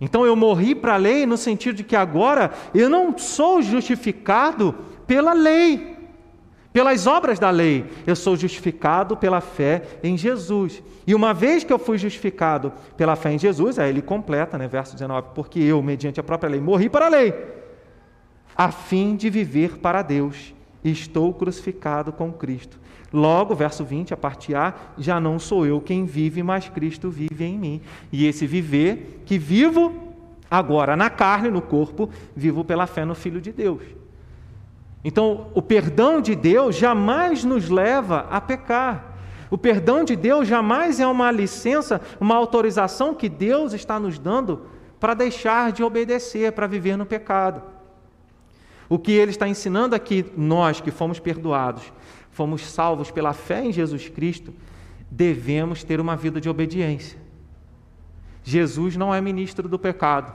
Então 0.00 0.24
eu 0.24 0.36
morri 0.36 0.74
para 0.74 0.94
a 0.94 0.96
lei 0.96 1.26
no 1.26 1.36
sentido 1.36 1.76
de 1.76 1.84
que 1.84 1.96
agora 1.96 2.52
eu 2.72 2.88
não 2.88 3.18
sou 3.18 3.60
justificado 3.60 4.74
pela 5.06 5.32
lei. 5.32 5.96
pelas 6.72 7.06
obras 7.08 7.38
da 7.38 7.50
lei. 7.50 7.84
Eu 8.06 8.14
sou 8.14 8.36
justificado 8.36 9.16
pela 9.16 9.40
fé 9.40 9.82
em 10.02 10.16
Jesus. 10.16 10.80
E 11.06 11.14
uma 11.14 11.34
vez 11.34 11.64
que 11.64 11.72
eu 11.72 11.78
fui 11.78 11.98
justificado 11.98 12.72
pela 12.96 13.16
fé 13.16 13.32
em 13.32 13.38
Jesus, 13.38 13.78
aí 13.78 13.88
ele 13.90 14.02
completa, 14.02 14.56
né, 14.56 14.68
verso 14.68 14.92
19, 14.92 15.28
porque 15.34 15.58
eu, 15.58 15.82
mediante 15.82 16.20
a 16.20 16.22
própria 16.22 16.50
lei, 16.50 16.60
morri 16.60 16.88
para 16.88 17.06
a 17.06 17.08
lei, 17.08 17.34
a 18.58 18.72
fim 18.72 19.14
de 19.14 19.30
viver 19.30 19.78
para 19.78 20.02
Deus. 20.02 20.52
Estou 20.82 21.32
crucificado 21.32 22.12
com 22.12 22.32
Cristo. 22.32 22.76
Logo, 23.12 23.54
verso 23.54 23.84
20, 23.84 24.12
a 24.12 24.16
parte 24.16 24.52
A, 24.52 24.74
já 24.98 25.20
não 25.20 25.38
sou 25.38 25.64
eu 25.64 25.80
quem 25.80 26.04
vive, 26.04 26.42
mas 26.42 26.68
Cristo 26.68 27.08
vive 27.08 27.44
em 27.44 27.56
mim. 27.56 27.80
E 28.10 28.26
esse 28.26 28.48
viver 28.48 29.22
que 29.24 29.38
vivo 29.38 30.12
agora 30.50 30.96
na 30.96 31.08
carne, 31.08 31.50
no 31.50 31.62
corpo, 31.62 32.10
vivo 32.34 32.64
pela 32.64 32.86
fé 32.88 33.04
no 33.04 33.14
Filho 33.14 33.40
de 33.40 33.52
Deus. 33.52 33.82
Então, 35.04 35.46
o 35.54 35.62
perdão 35.62 36.20
de 36.20 36.34
Deus 36.34 36.76
jamais 36.76 37.44
nos 37.44 37.68
leva 37.68 38.26
a 38.28 38.40
pecar. 38.40 39.16
O 39.50 39.56
perdão 39.56 40.04
de 40.04 40.16
Deus 40.16 40.48
jamais 40.48 40.98
é 40.98 41.06
uma 41.06 41.30
licença, 41.30 42.00
uma 42.20 42.34
autorização 42.34 43.14
que 43.14 43.28
Deus 43.28 43.72
está 43.72 44.00
nos 44.00 44.18
dando 44.18 44.62
para 44.98 45.14
deixar 45.14 45.70
de 45.70 45.82
obedecer, 45.82 46.52
para 46.52 46.66
viver 46.66 46.96
no 46.96 47.06
pecado. 47.06 47.77
O 48.88 48.98
que 48.98 49.12
ele 49.12 49.30
está 49.30 49.46
ensinando 49.46 49.94
aqui, 49.94 50.24
nós 50.36 50.80
que 50.80 50.90
fomos 50.90 51.18
perdoados, 51.18 51.92
fomos 52.30 52.62
salvos 52.66 53.10
pela 53.10 53.32
fé 53.32 53.64
em 53.64 53.72
Jesus 53.72 54.08
Cristo, 54.08 54.52
devemos 55.10 55.84
ter 55.84 56.00
uma 56.00 56.16
vida 56.16 56.40
de 56.40 56.48
obediência. 56.48 57.18
Jesus 58.42 58.96
não 58.96 59.14
é 59.14 59.20
ministro 59.20 59.68
do 59.68 59.78
pecado. 59.78 60.32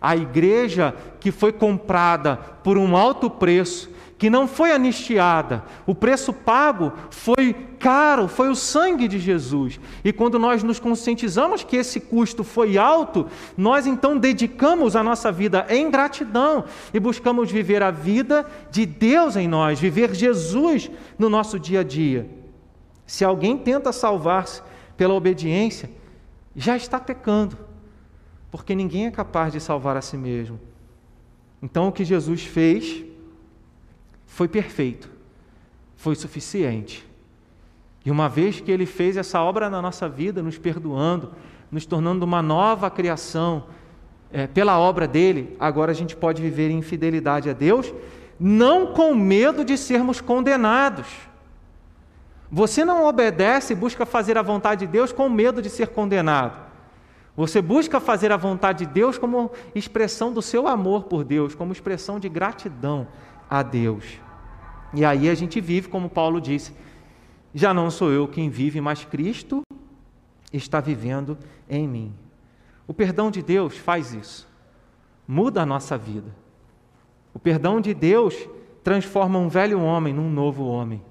A 0.00 0.16
igreja 0.16 0.94
que 1.18 1.30
foi 1.30 1.52
comprada 1.52 2.36
por 2.36 2.78
um 2.78 2.96
alto 2.96 3.30
preço, 3.30 3.89
que 4.20 4.28
não 4.28 4.46
foi 4.46 4.70
anistiada, 4.70 5.64
o 5.86 5.94
preço 5.94 6.30
pago 6.30 6.92
foi 7.08 7.54
caro, 7.78 8.28
foi 8.28 8.50
o 8.50 8.54
sangue 8.54 9.08
de 9.08 9.18
Jesus. 9.18 9.80
E 10.04 10.12
quando 10.12 10.38
nós 10.38 10.62
nos 10.62 10.78
conscientizamos 10.78 11.64
que 11.64 11.74
esse 11.74 11.98
custo 11.98 12.44
foi 12.44 12.76
alto, 12.76 13.26
nós 13.56 13.86
então 13.86 14.18
dedicamos 14.18 14.94
a 14.94 15.02
nossa 15.02 15.32
vida 15.32 15.64
em 15.70 15.90
gratidão 15.90 16.66
e 16.92 17.00
buscamos 17.00 17.50
viver 17.50 17.82
a 17.82 17.90
vida 17.90 18.44
de 18.70 18.84
Deus 18.84 19.36
em 19.36 19.48
nós, 19.48 19.80
viver 19.80 20.14
Jesus 20.14 20.90
no 21.18 21.30
nosso 21.30 21.58
dia 21.58 21.80
a 21.80 21.82
dia. 21.82 22.28
Se 23.06 23.24
alguém 23.24 23.56
tenta 23.56 23.90
salvar-se 23.90 24.60
pela 24.98 25.14
obediência, 25.14 25.90
já 26.54 26.76
está 26.76 27.00
pecando 27.00 27.56
porque 28.50 28.74
ninguém 28.74 29.06
é 29.06 29.10
capaz 29.10 29.50
de 29.50 29.60
salvar 29.60 29.96
a 29.96 30.02
si 30.02 30.18
mesmo. 30.18 30.60
Então, 31.62 31.88
o 31.88 31.92
que 31.92 32.04
Jesus 32.04 32.42
fez 32.42 33.08
foi 34.30 34.46
perfeito, 34.46 35.10
foi 35.96 36.14
suficiente. 36.14 37.06
E 38.04 38.10
uma 38.10 38.28
vez 38.28 38.60
que 38.60 38.70
Ele 38.70 38.86
fez 38.86 39.16
essa 39.16 39.42
obra 39.42 39.68
na 39.68 39.82
nossa 39.82 40.08
vida, 40.08 40.40
nos 40.40 40.56
perdoando, 40.56 41.32
nos 41.70 41.84
tornando 41.84 42.24
uma 42.24 42.40
nova 42.40 42.88
criação 42.88 43.64
é, 44.32 44.46
pela 44.46 44.78
obra 44.78 45.06
dele, 45.06 45.56
agora 45.58 45.90
a 45.90 45.94
gente 45.94 46.16
pode 46.16 46.40
viver 46.40 46.70
em 46.70 46.80
fidelidade 46.80 47.50
a 47.50 47.52
Deus, 47.52 47.92
não 48.38 48.94
com 48.94 49.14
medo 49.14 49.64
de 49.64 49.76
sermos 49.76 50.20
condenados. 50.20 51.08
Você 52.50 52.84
não 52.84 53.04
obedece 53.04 53.72
e 53.72 53.76
busca 53.76 54.06
fazer 54.06 54.38
a 54.38 54.42
vontade 54.42 54.86
de 54.86 54.92
Deus 54.92 55.12
com 55.12 55.28
medo 55.28 55.60
de 55.60 55.68
ser 55.68 55.88
condenado. 55.88 56.56
Você 57.36 57.60
busca 57.60 58.00
fazer 58.00 58.30
a 58.32 58.36
vontade 58.36 58.86
de 58.86 58.92
Deus 58.92 59.18
como 59.18 59.50
expressão 59.74 60.32
do 60.32 60.40
seu 60.40 60.68
amor 60.68 61.04
por 61.04 61.24
Deus, 61.24 61.54
como 61.54 61.72
expressão 61.72 62.18
de 62.18 62.28
gratidão 62.28 63.08
a 63.50 63.62
Deus. 63.62 64.04
E 64.94 65.04
aí 65.04 65.28
a 65.28 65.34
gente 65.34 65.60
vive, 65.60 65.88
como 65.88 66.08
Paulo 66.08 66.40
disse: 66.40 66.72
já 67.52 67.74
não 67.74 67.90
sou 67.90 68.12
eu 68.12 68.28
quem 68.28 68.48
vive, 68.48 68.80
mas 68.80 69.04
Cristo 69.04 69.62
está 70.52 70.80
vivendo 70.80 71.36
em 71.68 71.88
mim. 71.88 72.14
O 72.86 72.94
perdão 72.94 73.30
de 73.30 73.42
Deus 73.42 73.76
faz 73.76 74.14
isso, 74.14 74.48
muda 75.26 75.62
a 75.62 75.66
nossa 75.66 75.98
vida. 75.98 76.34
O 77.34 77.38
perdão 77.38 77.80
de 77.80 77.92
Deus 77.92 78.48
transforma 78.82 79.38
um 79.38 79.48
velho 79.48 79.80
homem 79.80 80.14
num 80.14 80.30
novo 80.30 80.66
homem, 80.66 81.02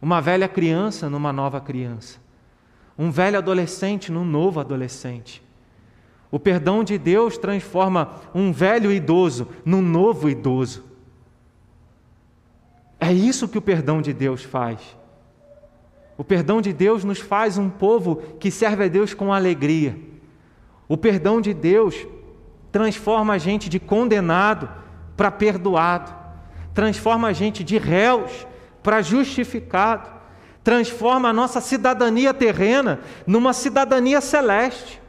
uma 0.00 0.20
velha 0.20 0.48
criança 0.48 1.10
numa 1.10 1.32
nova 1.32 1.60
criança 1.60 2.24
um 2.98 3.10
velho 3.10 3.38
adolescente 3.38 4.10
num 4.10 4.24
novo 4.24 4.60
adolescente. 4.60 5.42
O 6.30 6.38
perdão 6.38 6.82
de 6.82 6.98
Deus 6.98 7.38
transforma 7.38 8.20
um 8.34 8.52
velho 8.52 8.90
idoso 8.90 9.48
num 9.64 9.82
novo 9.82 10.28
idoso. 10.28 10.84
É 12.98 13.12
isso 13.12 13.48
que 13.48 13.58
o 13.58 13.62
perdão 13.62 14.00
de 14.00 14.12
Deus 14.12 14.42
faz. 14.42 14.80
O 16.16 16.24
perdão 16.24 16.60
de 16.60 16.72
Deus 16.72 17.04
nos 17.04 17.18
faz 17.18 17.58
um 17.58 17.68
povo 17.68 18.16
que 18.40 18.50
serve 18.50 18.84
a 18.84 18.88
Deus 18.88 19.12
com 19.12 19.32
alegria. 19.32 19.98
O 20.88 20.96
perdão 20.96 21.40
de 21.40 21.52
Deus 21.52 22.06
transforma 22.72 23.34
a 23.34 23.38
gente 23.38 23.68
de 23.68 23.78
condenado 23.78 24.68
para 25.16 25.30
perdoado, 25.30 26.14
transforma 26.72 27.28
a 27.28 27.32
gente 27.32 27.62
de 27.64 27.78
réus 27.78 28.46
para 28.82 29.02
justificado 29.02 30.16
transforma 30.66 31.28
a 31.28 31.32
nossa 31.32 31.60
cidadania 31.60 32.34
terrena 32.34 32.98
numa 33.24 33.52
cidadania 33.52 34.20
celeste. 34.20 35.00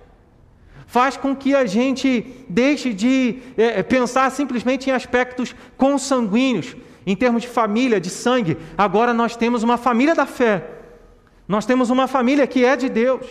Faz 0.86 1.18
com 1.18 1.36
que 1.36 1.56
a 1.56 1.66
gente 1.66 2.46
deixe 2.48 2.94
de 2.94 3.40
é, 3.58 3.82
pensar 3.82 4.30
simplesmente 4.30 4.88
em 4.88 4.94
aspectos 4.94 5.56
consanguíneos, 5.76 6.78
em 7.08 7.16
termos 7.16 7.44
de 7.44 7.48
família, 7.48 8.02
de 8.02 8.10
sangue. 8.10 8.58
Agora 8.78 9.14
nós 9.14 9.38
temos 9.38 9.64
uma 9.64 9.78
família 9.78 10.14
da 10.14 10.26
fé. 10.26 10.70
Nós 11.48 11.66
temos 11.66 11.90
uma 11.90 12.06
família 12.06 12.46
que 12.46 12.66
é 12.66 12.76
de 12.76 12.90
Deus. 12.90 13.26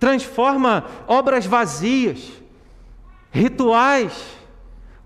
Transforma 0.00 0.86
obras 1.06 1.44
vazias, 1.44 2.32
rituais, 3.30 4.14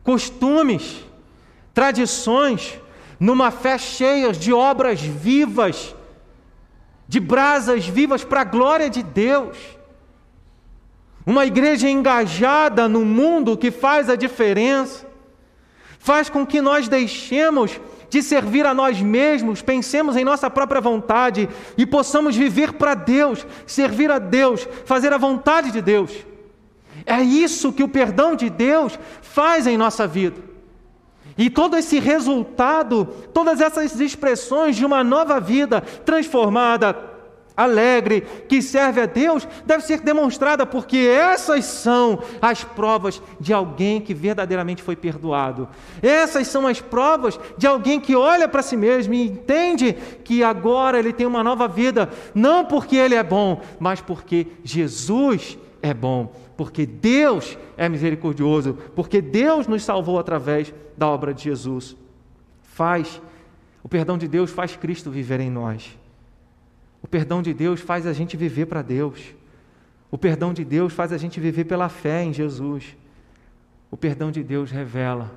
costumes, 0.04 1.04
tradições, 1.74 2.78
numa 3.18 3.50
fé 3.50 3.76
cheia 3.76 4.32
de 4.32 4.52
obras 4.52 5.00
vivas, 5.00 5.96
de 7.08 7.18
brasas 7.18 7.88
vivas 7.88 8.22
para 8.22 8.42
a 8.42 8.44
glória 8.44 8.88
de 8.88 9.02
Deus. 9.02 9.58
Uma 11.26 11.44
igreja 11.44 11.90
engajada 11.90 12.88
no 12.88 13.04
mundo 13.04 13.56
que 13.56 13.72
faz 13.72 14.08
a 14.08 14.14
diferença, 14.14 15.09
faz 16.00 16.30
com 16.30 16.46
que 16.46 16.60
nós 16.62 16.88
deixemos 16.88 17.78
de 18.08 18.22
servir 18.22 18.66
a 18.66 18.74
nós 18.74 19.00
mesmos, 19.00 19.62
pensemos 19.62 20.16
em 20.16 20.24
nossa 20.24 20.50
própria 20.50 20.80
vontade 20.80 21.48
e 21.76 21.86
possamos 21.86 22.34
viver 22.34 22.72
para 22.72 22.94
Deus, 22.94 23.46
servir 23.66 24.10
a 24.10 24.18
Deus, 24.18 24.66
fazer 24.84 25.12
a 25.12 25.18
vontade 25.18 25.70
de 25.70 25.80
Deus. 25.80 26.10
É 27.06 27.20
isso 27.20 27.72
que 27.72 27.84
o 27.84 27.88
perdão 27.88 28.34
de 28.34 28.50
Deus 28.50 28.98
faz 29.20 29.66
em 29.66 29.76
nossa 29.76 30.06
vida. 30.06 30.50
E 31.36 31.48
todo 31.48 31.76
esse 31.76 32.00
resultado, 32.00 33.04
todas 33.32 33.60
essas 33.60 34.00
expressões 34.00 34.76
de 34.76 34.84
uma 34.84 35.04
nova 35.04 35.38
vida 35.38 35.80
transformada, 35.80 37.09
alegre, 37.56 38.22
que 38.48 38.62
serve 38.62 39.00
a 39.00 39.06
Deus, 39.06 39.46
deve 39.66 39.84
ser 39.84 40.00
demonstrada, 40.00 40.64
porque 40.64 40.96
essas 40.96 41.64
são 41.64 42.20
as 42.40 42.64
provas 42.64 43.22
de 43.38 43.52
alguém 43.52 44.00
que 44.00 44.14
verdadeiramente 44.14 44.82
foi 44.82 44.96
perdoado. 44.96 45.68
Essas 46.02 46.46
são 46.48 46.66
as 46.66 46.80
provas 46.80 47.38
de 47.56 47.66
alguém 47.66 48.00
que 48.00 48.16
olha 48.16 48.48
para 48.48 48.62
si 48.62 48.76
mesmo 48.76 49.14
e 49.14 49.22
entende 49.22 49.92
que 50.24 50.42
agora 50.42 50.98
ele 50.98 51.12
tem 51.12 51.26
uma 51.26 51.44
nova 51.44 51.68
vida, 51.68 52.10
não 52.34 52.64
porque 52.64 52.96
ele 52.96 53.14
é 53.14 53.22
bom, 53.22 53.60
mas 53.78 54.00
porque 54.00 54.46
Jesus 54.64 55.58
é 55.82 55.94
bom, 55.94 56.32
porque 56.56 56.84
Deus 56.86 57.58
é 57.76 57.88
misericordioso, 57.88 58.78
porque 58.94 59.20
Deus 59.20 59.66
nos 59.66 59.82
salvou 59.82 60.18
através 60.18 60.72
da 60.96 61.08
obra 61.08 61.32
de 61.32 61.44
Jesus. 61.44 61.96
Faz, 62.62 63.20
o 63.82 63.88
perdão 63.88 64.16
de 64.16 64.28
Deus 64.28 64.50
faz 64.50 64.76
Cristo 64.76 65.10
viver 65.10 65.40
em 65.40 65.50
nós. 65.50 65.99
O 67.02 67.08
perdão 67.08 67.42
de 67.42 67.54
Deus 67.54 67.80
faz 67.80 68.06
a 68.06 68.12
gente 68.12 68.36
viver 68.36 68.66
para 68.66 68.82
Deus. 68.82 69.34
O 70.10 70.18
perdão 70.18 70.52
de 70.52 70.64
Deus 70.64 70.92
faz 70.92 71.12
a 71.12 71.18
gente 71.18 71.40
viver 71.40 71.64
pela 71.64 71.88
fé 71.88 72.22
em 72.22 72.32
Jesus. 72.32 72.96
O 73.90 73.96
perdão 73.96 74.30
de 74.30 74.42
Deus 74.42 74.70
revela 74.70 75.36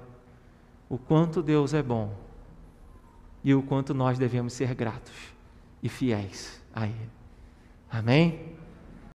o 0.90 0.98
quanto 0.98 1.42
Deus 1.42 1.74
é 1.74 1.82
bom 1.82 2.14
e 3.44 3.54
o 3.54 3.62
quanto 3.62 3.94
nós 3.94 4.18
devemos 4.18 4.54
ser 4.54 4.74
gratos 4.74 5.34
e 5.82 5.90
fiéis 5.90 6.62
a 6.74 6.86
Ele. 6.86 7.10
Amém? 7.90 8.53